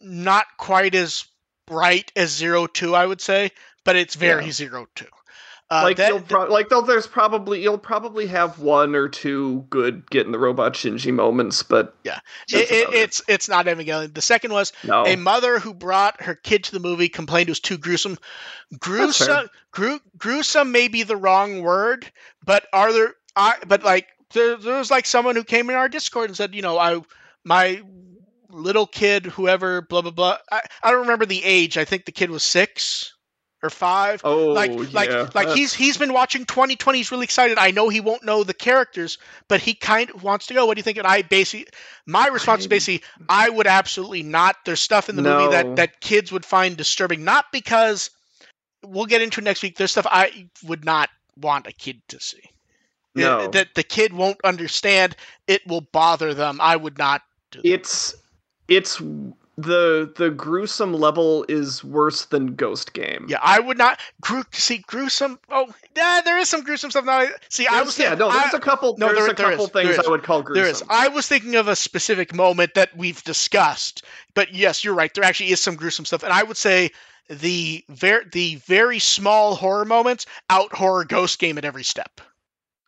[0.00, 1.24] not quite as
[1.66, 3.50] bright as Zero Two, I would say,
[3.84, 4.52] but it's very Yeah.
[4.52, 5.06] Zero Two.
[5.68, 9.66] Uh, like that- you'll pro- like though there's probably you'll probably have one or two
[9.68, 12.20] good getting the robot Shinji moments, but Yeah.
[12.52, 12.94] it, it, it.
[12.94, 14.14] it's it's not Evangelion.
[14.14, 15.04] The second was no.
[15.04, 18.16] a mother who brought her kid to the movie complained it was too gruesome.
[18.78, 22.10] Gruesome, gru- gruesome may be the wrong word,
[22.44, 23.14] but are there?
[23.34, 26.54] I but like there, there was like someone who came in our Discord and said,
[26.54, 27.00] you know, I
[27.44, 27.82] my
[28.50, 30.38] little kid, whoever, blah blah blah.
[30.50, 31.76] I, I don't remember the age.
[31.76, 33.14] I think the kid was six
[33.66, 34.20] or five.
[34.24, 37.58] oh, like like yeah, like that's- he's he's been watching 2020 he's really excited.
[37.58, 39.18] I know he won't know the characters
[39.48, 40.64] but he kind of wants to go.
[40.66, 40.98] What do you think?
[40.98, 41.66] And i basically
[42.06, 44.56] my response is basically i would absolutely not.
[44.64, 48.10] There's stuff in the movie that that kids would find disturbing not because
[48.84, 49.76] we'll get into it next week.
[49.76, 52.38] There's stuff i would not want a kid to see.
[52.38, 53.48] It- no.
[53.48, 55.16] that the kid won't understand.
[55.46, 56.58] It will bother them.
[56.60, 57.68] I would not do that.
[57.68, 58.14] it's
[58.68, 59.00] it's
[59.56, 63.24] the the gruesome level is worse than Ghost Game.
[63.28, 67.20] yeah i would not gru- see gruesome oh yeah there is some gruesome stuff now
[67.20, 68.96] I- see i was yeah, no, there's I- a couple.
[68.98, 69.98] no, there's there- a there couple is, things is.
[69.98, 70.62] I would call gruesome.
[70.62, 70.82] There is.
[70.90, 74.04] I was thinking of a specific moment that we've discussed,
[74.34, 75.12] but yes, you're right.
[75.14, 76.90] There actually is some gruesome stuff, and I would say
[77.30, 82.20] the very the very small horror moments out horror ghost game at every step.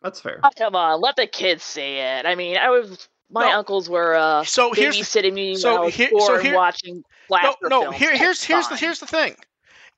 [0.03, 0.39] That's fair.
[0.43, 2.25] Oh, come on, let the kids see it.
[2.25, 3.59] I mean, I was my No.
[3.59, 6.43] uncles were uh, So here's babysitting me so when I was here- four so and
[6.43, 7.97] here- watching no no films.
[7.97, 9.35] here here's here's the here's the thing.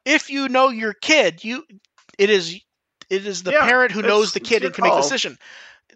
[0.05, 1.63] If you know your kid, you
[2.17, 2.59] it is
[3.09, 5.37] it is the Yeah, parent who knows the kid and can make the decision.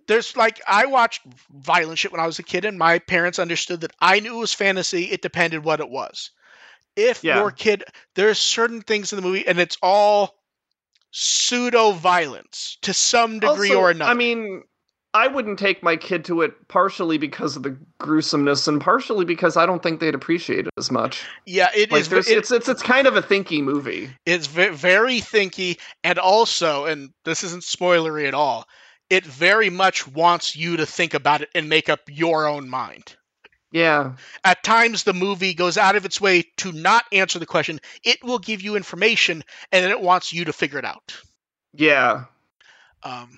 [0.07, 1.21] There's like I watched
[1.51, 4.39] violent shit when I was a kid, and my parents understood that I knew it
[4.39, 5.05] was fantasy.
[5.11, 6.29] It depended what it was.
[6.95, 7.39] If Yeah.
[7.39, 7.83] your kid,
[8.13, 10.35] there's certain things in the movie, and it's all
[11.11, 14.11] pseudo violence to some degree Also, or another.
[14.11, 14.63] I mean,
[15.15, 19.55] I wouldn't take my kid to it partially because of the gruesomeness and partially because
[19.55, 21.23] I don't think they'd appreciate it as much.
[21.45, 22.11] yeah, it Like, is.
[22.11, 24.09] it- it's it's it's kind of a thinky movie.
[24.25, 28.67] It's ve- very thinky, and also, and this isn't spoilery at all,
[29.09, 33.15] it very much wants you to think about it and make up your own mind.
[33.71, 34.13] Yeah,
[34.45, 37.79] At times, the movie goes out of its way to not answer the question.
[38.05, 41.15] It will give you information, and then it wants you to figure it out.
[41.73, 42.25] yeah.
[43.03, 43.37] Um,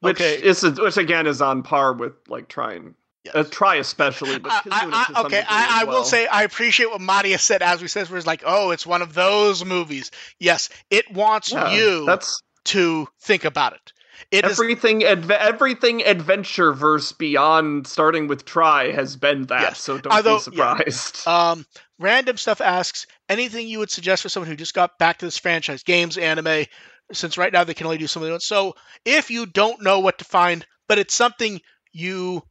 [0.00, 0.34] Which okay.
[0.42, 2.94] is which again is on par with like trying.
[3.24, 3.34] yes.
[3.34, 7.00] Uh, Tri especially, but I, I, okay, I, I as will say I appreciate what
[7.00, 10.10] Matthias said as we said, where it's like, oh, it's one of those movies.
[10.38, 13.92] Yes, it wants Yeah, you That's to think about it.
[14.30, 15.00] It is everything.
[15.02, 19.60] Adve- everything adventure verse beyond starting with Tri has been that.
[19.60, 19.80] Yes.
[19.80, 20.76] So don't Although- be yeah.
[20.76, 21.18] surprised.
[21.26, 21.66] Um,
[21.98, 25.38] random stuff asks anything you would suggest for someone who just got back to this
[25.38, 26.64] franchise, games, anime,
[27.12, 28.38] since right now they can only do something.
[28.40, 28.74] So
[29.04, 31.60] if you don't know what to find, but it's something
[31.92, 32.42] you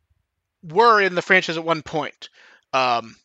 [0.64, 2.30] were in the franchise at one point,
[2.74, 3.16] um,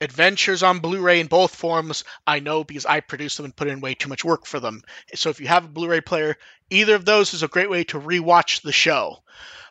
[0.00, 3.80] adventures on Blu-ray in both forms, I know because I produced them and put in
[3.80, 4.82] way too much work for them.
[5.14, 6.36] So if you have a Blu-ray player,
[6.70, 9.18] either of those is a great way to rewatch the show.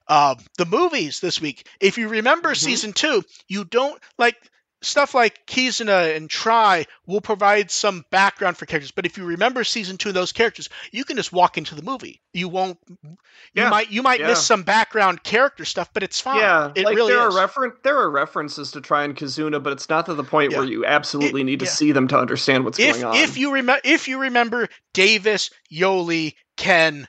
[0.07, 2.57] Uh, the movies this week, if you remember Mhm.
[2.57, 4.35] season two, you don't like
[4.81, 8.91] stuff like Kizuna and Tri will provide some background for characters.
[8.91, 11.81] But if you remember season two of those characters, you can just walk into the
[11.81, 12.21] movie.
[12.33, 12.77] You won't.
[13.03, 13.17] You
[13.53, 14.27] Yeah, might you might yeah.
[14.27, 16.37] miss some background character stuff, but it's fine.
[16.39, 17.35] Yeah, it like really there is.
[17.35, 20.51] are referen- there are references to Tri and Kizuna, but it's not to the point
[20.51, 20.59] Yeah.
[20.59, 21.71] where you absolutely It- need to yeah.
[21.71, 23.15] see them to understand what's if going on.
[23.15, 27.07] if you remember if you remember Davis, Yolei, Ken,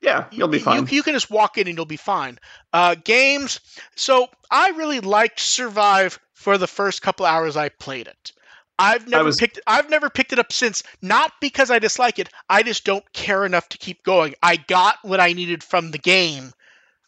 [0.00, 0.86] yeah, you'll be fine.
[0.86, 2.38] You, you can just walk in and you'll be fine.
[2.72, 3.58] Uh, games.
[3.96, 8.32] So I really liked Survive for the first couple hours I played it.
[8.78, 9.58] I've never was- picked.
[9.66, 10.84] I've never picked it up since.
[11.02, 12.28] Not because I dislike it.
[12.48, 14.36] I just don't care enough to keep going.
[14.40, 16.52] I got what I needed from the game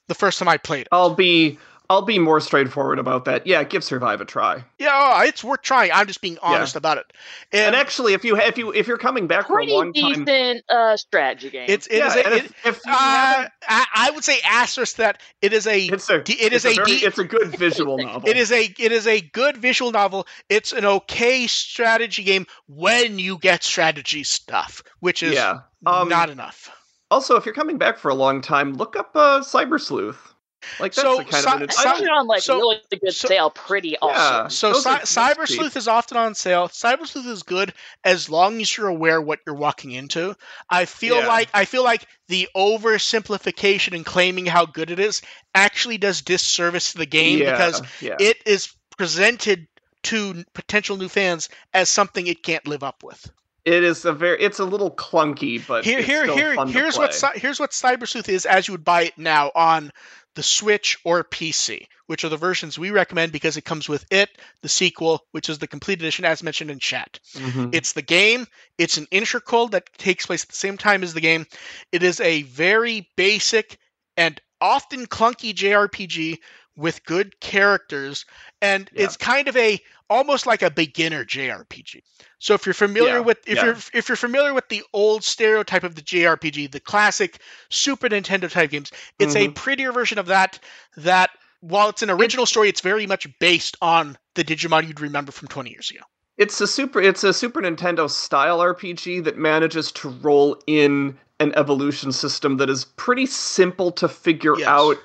[0.09, 0.89] the first time I played it.
[0.91, 3.49] I'll be I'll be more straightforward about that.
[3.49, 4.65] Yeah, give Survive a try.
[4.79, 5.91] Yeah, oh, it's worth trying.
[5.93, 7.13] I'm just being honest about it.
[7.53, 9.93] And, And, actually, if you if you if you're coming back for a Pretty long
[9.93, 11.67] time, decent uh, strategy game.
[11.69, 14.97] it's it yeah, is a, and it- if, if uh, I, I would say asterisk
[14.99, 17.49] that it is a it's a it is it's a very, de- it's a good
[17.59, 18.31] visual novel.
[18.31, 20.29] It is a it is a good visual novel.
[20.49, 25.61] It's an okay strategy game when you get strategy stuff, which is yeah.
[25.85, 26.71] Um, not enough.
[27.11, 30.30] Also, if you're coming back for a long time, look up uh, Cyber Sleuth.
[30.79, 32.59] Like that's So, the kind Cy- of an Cy- I put it on like so-
[32.59, 34.51] really good so- sale, pretty awesome.
[34.51, 35.57] So those Cy- are- that's Cyber cheap.
[35.59, 36.69] Sleuth is often on sale.
[36.69, 37.73] Cyber Sleuth is good
[38.05, 40.35] as long as you're aware what you're walking into.
[40.69, 41.27] I feel Yeah.
[41.29, 45.23] like I feel like the oversimplification and claiming how good it is
[45.55, 48.17] actually does disservice to the game yeah, because yeah.
[48.21, 49.67] it is presented
[50.05, 53.31] to potential new fans as something it can't live up with.
[53.65, 57.61] It is a very it's a little clunky, but here here here here's what here's
[57.61, 59.93] what Cyber Sleuth is as you would buy it now on
[60.37, 64.31] the Switch or PC, which are the versions we recommend because it comes with it,
[64.63, 67.19] the sequel, which is the complete edition as mentioned in chat.
[67.35, 67.75] Mhm.
[67.75, 68.47] It's the game,
[68.79, 71.47] it's an intracode that takes place at the same time as the game.
[71.91, 73.79] It is a very basic
[74.17, 76.39] and often clunky JRPG
[76.81, 78.25] with good characters
[78.63, 79.05] and Yeah.
[79.05, 79.79] it's kind of a
[80.09, 82.03] almost like a beginner JRPG.
[82.39, 83.65] So if you're familiar Yeah, with if yeah.
[83.67, 87.39] you're if you're familiar with the old stereotype of the JRPG, the classic
[87.69, 89.55] Super Nintendo type games, it's a Mhm.
[89.55, 90.59] prettier version of that
[90.97, 91.31] that
[91.61, 95.49] while it's an original story, it's very much based on the Digimon you'd remember from
[95.49, 96.01] 20 years ago.
[96.39, 101.53] It's a super it's a Super Nintendo style RPG that manages to roll in an
[101.57, 104.69] evolution system that is pretty simple to figure Yes.
[104.69, 104.97] out.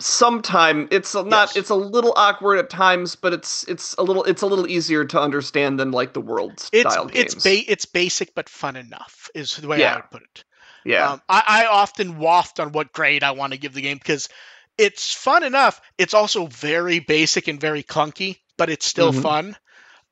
[0.00, 1.56] Sometime it's a- not Yes.
[1.56, 5.04] it's a little awkward at times, but it's it's a little it's a little easier
[5.04, 7.34] to understand than like the world It's style games.
[7.34, 10.44] it's ba- it's basic but fun enough is the way I would put it.
[10.84, 11.12] yeah.
[11.12, 14.28] Um, I, I often waft on what grade I want to give the game because
[14.76, 15.80] it's fun enough.
[15.98, 19.22] It's also very basic and very clunky, but it's still Mhm.
[19.22, 19.56] fun.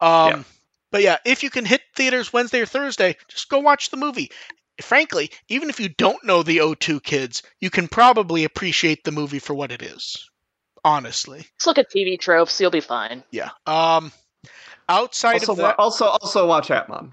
[0.01, 0.43] Um, Yeah.
[0.93, 4.31] But yeah, if you can hit theaters Wednesday or Thursday, just go watch the movie.
[4.81, 9.39] Frankly, even if you don't know the O2 kids, you can probably appreciate the movie
[9.39, 10.29] for what it is.
[10.85, 13.23] Honestly, Just look at TV tropes, you'll be fine.
[13.31, 13.51] yeah.
[13.67, 14.13] Um,
[14.89, 17.13] outside also, of wa- that, also also watch Appmon.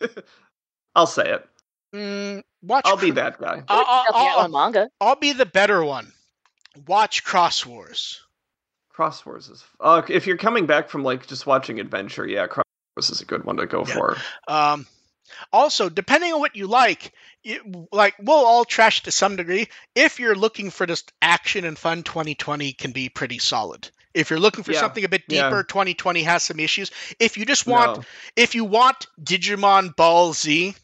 [0.94, 1.48] I'll say it.
[1.94, 2.84] Mm, watch.
[2.86, 3.62] I'll be Cro- that guy.
[3.68, 4.88] I'll, I'll, Help me out I'll, manga.
[5.00, 6.12] I'll be the better one.
[6.86, 8.20] Watch Cross Wars.
[8.90, 9.64] Cross Wars is.
[9.80, 12.64] Uh, if you're coming back from like just watching Adventure, yeah, Cross
[12.96, 13.94] Wars is a good one to go Yeah.
[13.94, 14.16] for.
[14.46, 14.86] Um,
[15.52, 19.68] also, depending on what you like, you, like we'll all trash to some degree.
[19.94, 23.90] If you're looking for just action and fun, 2020 can be pretty solid.
[24.14, 25.48] If you're looking for Yeah, something a bit yeah.
[25.48, 26.90] deeper, 2020 has some issues.
[27.18, 28.04] If you just want, No,
[28.36, 30.74] if you want Digimon Ball Z,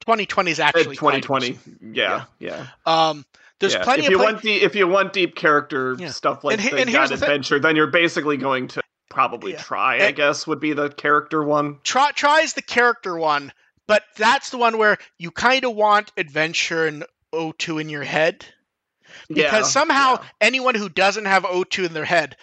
[0.00, 1.58] 2020 is actually 2020.
[1.92, 2.66] Yeah, yeah.
[2.86, 3.24] Um,
[3.60, 3.84] there's yeah.
[3.84, 6.08] plenty if you want the if you want deep character Yeah.
[6.10, 9.52] stuff like And the and God the thing- Adventure, then you're basically going to probably
[9.52, 9.62] Yeah.
[9.62, 10.04] Tri.
[10.06, 11.78] I guess would be the character one.
[11.84, 13.52] Tri tries the character one,
[13.86, 18.44] but that's the one where you kind of want adventure and O2 in your head
[19.28, 20.24] because Yeah, somehow yeah.
[20.40, 22.36] anyone who doesn't have O2 in their head,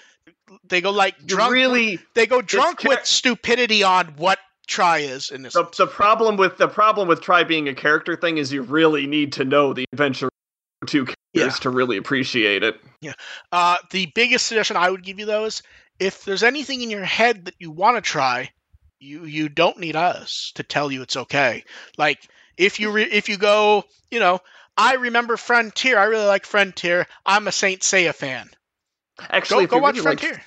[0.67, 1.53] they go like drunk.
[1.53, 5.53] really they go drunk with stupidity on what Tri is in this.
[5.53, 9.07] the, the problem with the problem with Tri being a character thing is you really
[9.07, 10.29] need to know the adventure
[10.87, 11.49] two characters Yeah.
[11.49, 12.79] to really appreciate it.
[13.51, 15.61] Uh, the biggest suggestion I would give you though is
[15.99, 18.49] if there's anything in your head that you want to try,
[19.01, 21.63] you you don't need us to tell you it's okay.
[21.97, 22.19] Like
[22.55, 24.39] if you re- if you go, you know,
[24.77, 25.97] I remember Frontier.
[25.97, 27.07] I really like Frontier.
[27.25, 28.49] I'm a Saint Seiya fan.
[29.19, 30.41] Actually, Go if go you watch really Frontier.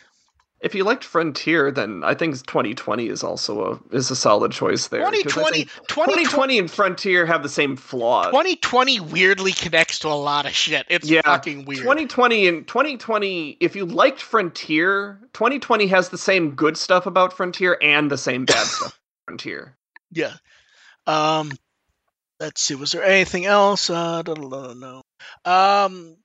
[0.65, 4.89] If you liked Frontier, then I think 2020 is also a is a solid choice
[4.89, 5.07] there.
[5.07, 8.27] I 2020, 2020, 2020 and Frontier have the same flaws.
[8.27, 10.87] 2020 weirdly connects to a lot of shit.
[10.89, 11.83] It's Yeah, fucking weird.
[11.83, 17.77] 2020 and 2020, if you liked Frontier, 2020 has the same good stuff about Frontier
[17.81, 18.95] and the same bad stuff about
[19.27, 19.77] Frontier.
[20.11, 20.33] Yeah.
[21.07, 21.53] Um,
[22.41, 22.75] let's see.
[22.75, 23.91] Was there anything else?
[23.91, 25.03] Uh, don't know.
[25.45, 26.17] Um,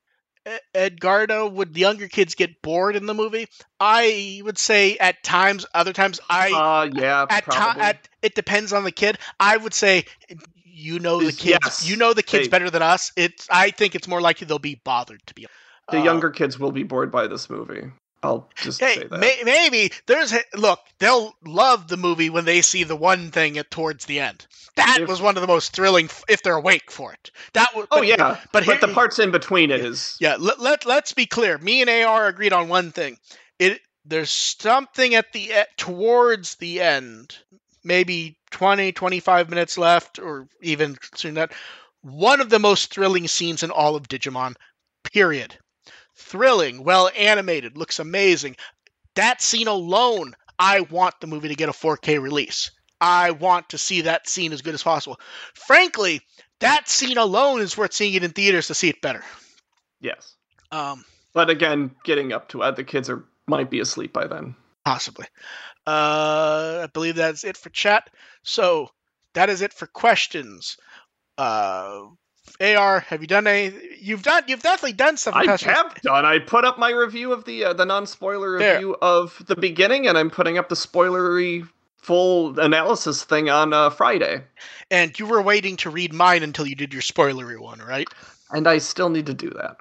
[0.73, 3.47] Edgardo, would the younger kids get bored in the movie?
[3.79, 5.65] I would say at times.
[5.73, 7.81] Other times, I Uh yeah, at probably.
[7.81, 9.17] at it depends on the kid.
[9.39, 10.05] I would say
[10.65, 11.59] you know the kids.
[11.63, 13.11] yes, you know the kids they- better than us.
[13.15, 13.47] It's.
[13.49, 15.47] I think it's more likely they'll be bothered to be.
[15.91, 17.91] the uh, younger kids will be bored by this movie.
[18.21, 19.19] I'll just Hey, say that.
[19.19, 20.79] may, maybe there's look.
[20.99, 24.45] They'll love the movie when they see the one thing at towards the end.
[24.75, 26.09] That If- was one of the most thrilling.
[26.27, 27.87] If they're awake for it, that was.
[27.91, 30.35] oh but- yeah, but but, here- the parts in between it is yeah.
[30.37, 31.57] Let, let let's be clear.
[31.59, 33.17] Me and Ar agreed on one thing.
[33.57, 37.37] It there's something at the towards the end,
[37.83, 41.51] maybe 20, 25 minutes left, or even soon that.
[42.01, 44.55] One of the most thrilling scenes in all of Digimon.
[45.13, 45.57] Period.
[46.19, 48.55] Thrilling, well animated, looks amazing.
[49.15, 52.71] That scene alone, I want the movie to get a 4K release.
[53.01, 55.19] I want to see that scene as good as possible.
[55.53, 56.21] Frankly,
[56.59, 59.23] that scene alone is worth seeing it in theaters to see it better.
[60.01, 60.35] yes.
[60.71, 64.55] Um, But again, getting up to it, the kids are might be asleep by then.
[64.85, 65.25] possibly.
[65.87, 68.09] Uh, I believe that's it for chat.
[68.43, 68.89] So
[69.33, 70.77] that is it for questions.
[71.37, 72.01] Uh,
[72.61, 73.73] Ar, have you done any?
[74.01, 74.43] You've done.
[74.47, 75.33] You've definitely done some.
[75.33, 75.63] I weeks.
[75.63, 76.25] have done.
[76.25, 78.73] I put up my review of the uh, the non spoiler There.
[78.75, 81.67] review of the beginning, and I'm putting up the spoilery
[81.97, 84.41] full analysis thing on uh, Friday.
[84.89, 88.07] and you were waiting to read mine until you did your spoilery one, right?
[88.51, 89.77] And I still need to do that.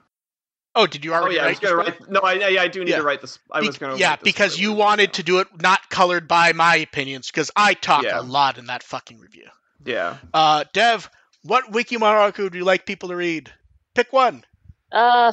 [0.75, 1.63] Oh, did you Oh already yeah, I was write?
[1.63, 2.11] gonna write.
[2.11, 2.97] No, I, yeah, I do need Yeah.
[2.99, 3.39] to write this.
[3.51, 3.97] I Be- was gonna.
[3.97, 8.03] yeah, because you wanted to do it not colored by my opinions, because I talk
[8.05, 8.21] Yeah.
[8.21, 9.47] a lot in that fucking review.
[9.85, 10.19] Yeah.
[10.35, 11.09] Uh, Dev,
[11.43, 13.53] what wiki Wikimaraku would you like people to read?
[13.95, 14.45] Pick one.
[14.93, 15.33] Uh,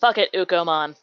[0.00, 0.96] fuck it, Ukkomon.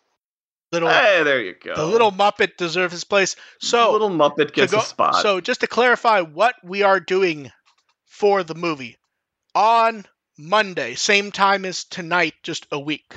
[0.71, 1.75] Little Hey, there you go.
[1.75, 3.35] the little Muppet deserves his place.
[3.59, 5.15] So little Muppet gets go- a spot.
[5.15, 7.51] So just to clarify what we are doing
[8.05, 8.97] for the movie
[9.55, 10.05] on
[10.37, 13.13] Monday, same time as tonight, just a week,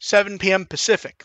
[0.00, 0.66] 7 p.m.
[0.66, 1.24] Pacific.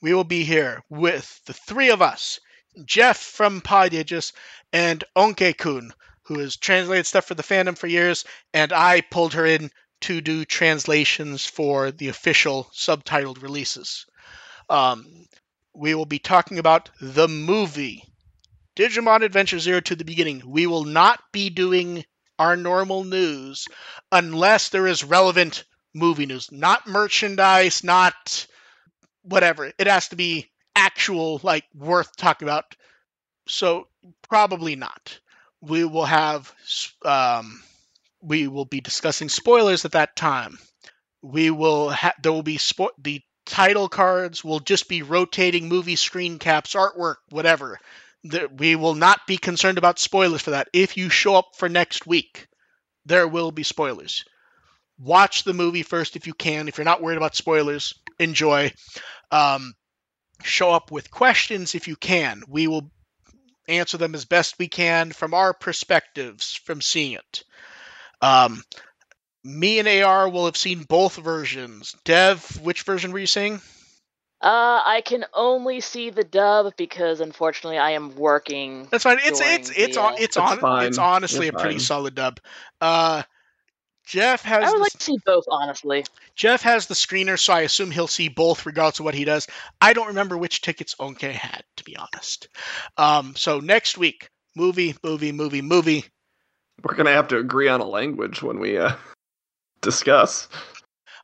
[0.00, 2.40] We will be here with the three of us,
[2.84, 4.32] Jeff from Podigis
[4.72, 5.92] and Onke Kun,
[6.24, 9.70] who has translated stuff for the fandom for years, and I pulled her in
[10.02, 14.06] to do translations for the official subtitled releases.
[14.68, 15.26] Um,
[15.74, 18.04] we will be talking about the movie
[18.76, 20.42] Digimon Adventure Zero Two the beginning.
[20.46, 22.04] We will not be doing
[22.38, 23.68] our normal news
[24.10, 28.46] unless there is relevant movie news, not merchandise, not
[29.22, 29.70] whatever.
[29.78, 32.74] It has to be actual, like, worth talking about.
[33.46, 33.88] So,
[34.28, 35.20] probably not.
[35.62, 36.52] We will have,
[37.04, 37.62] um,
[38.20, 40.58] we will be discussing spoilers at that time.
[41.22, 45.96] We will ha- there will be spo- the title cards will just be rotating movie
[45.96, 47.78] screen caps, artwork, whatever
[48.24, 50.68] that we will not be concerned about spoilers for that.
[50.72, 52.46] If you show up for next week,
[53.04, 54.24] there will be spoilers.
[54.98, 56.68] Watch the movie first if you can.
[56.68, 58.72] If you're not worried about spoilers, enjoy.
[59.32, 59.74] Um,
[60.42, 62.42] show up with questions if you can.
[62.46, 62.92] We will
[63.68, 67.44] answer them as best we can from our perspectives from seeing it.
[68.20, 68.62] Um,
[69.44, 71.96] me and AR will have seen both versions.
[72.04, 73.60] Dev, which version were you seeing?
[74.40, 78.88] Uh, I can only see the dub because unfortunately I am working.
[78.90, 79.18] That's fine.
[79.22, 81.80] It's it's it's the, on uh, it's That's on it's honestly You're a pretty fine.
[81.80, 82.40] solid dub.
[82.80, 83.22] Uh,
[84.04, 86.04] Jeff has I would the, like to see both, honestly.
[86.34, 89.46] Jeff has the screener, so I assume he'll see both regardless of what he does.
[89.80, 92.48] I don't remember which tickets Onke had, to be honest.
[92.96, 96.04] Um, so next week, movie, movie, movie, movie.
[96.82, 98.96] We're gonna have to agree on a language when we uh,
[99.80, 100.48] discuss.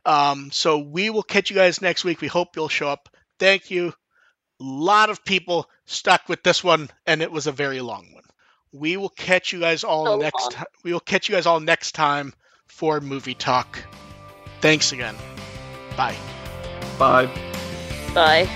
[0.06, 2.20] Um, so we will catch you guys next week.
[2.20, 3.08] We hope you'll show up.
[3.40, 3.88] Thank you.
[4.60, 8.24] A lot of people stuck with this one, and it was a very long one.
[8.72, 10.40] We will catch you guys all So next.
[10.40, 10.50] long.
[10.50, 12.32] Ti- we will catch you guys all next time
[12.78, 13.82] for movie talk.
[14.60, 15.16] Thanks again.
[15.96, 16.14] Bye.
[16.96, 17.28] Bye.
[18.14, 18.48] Bye.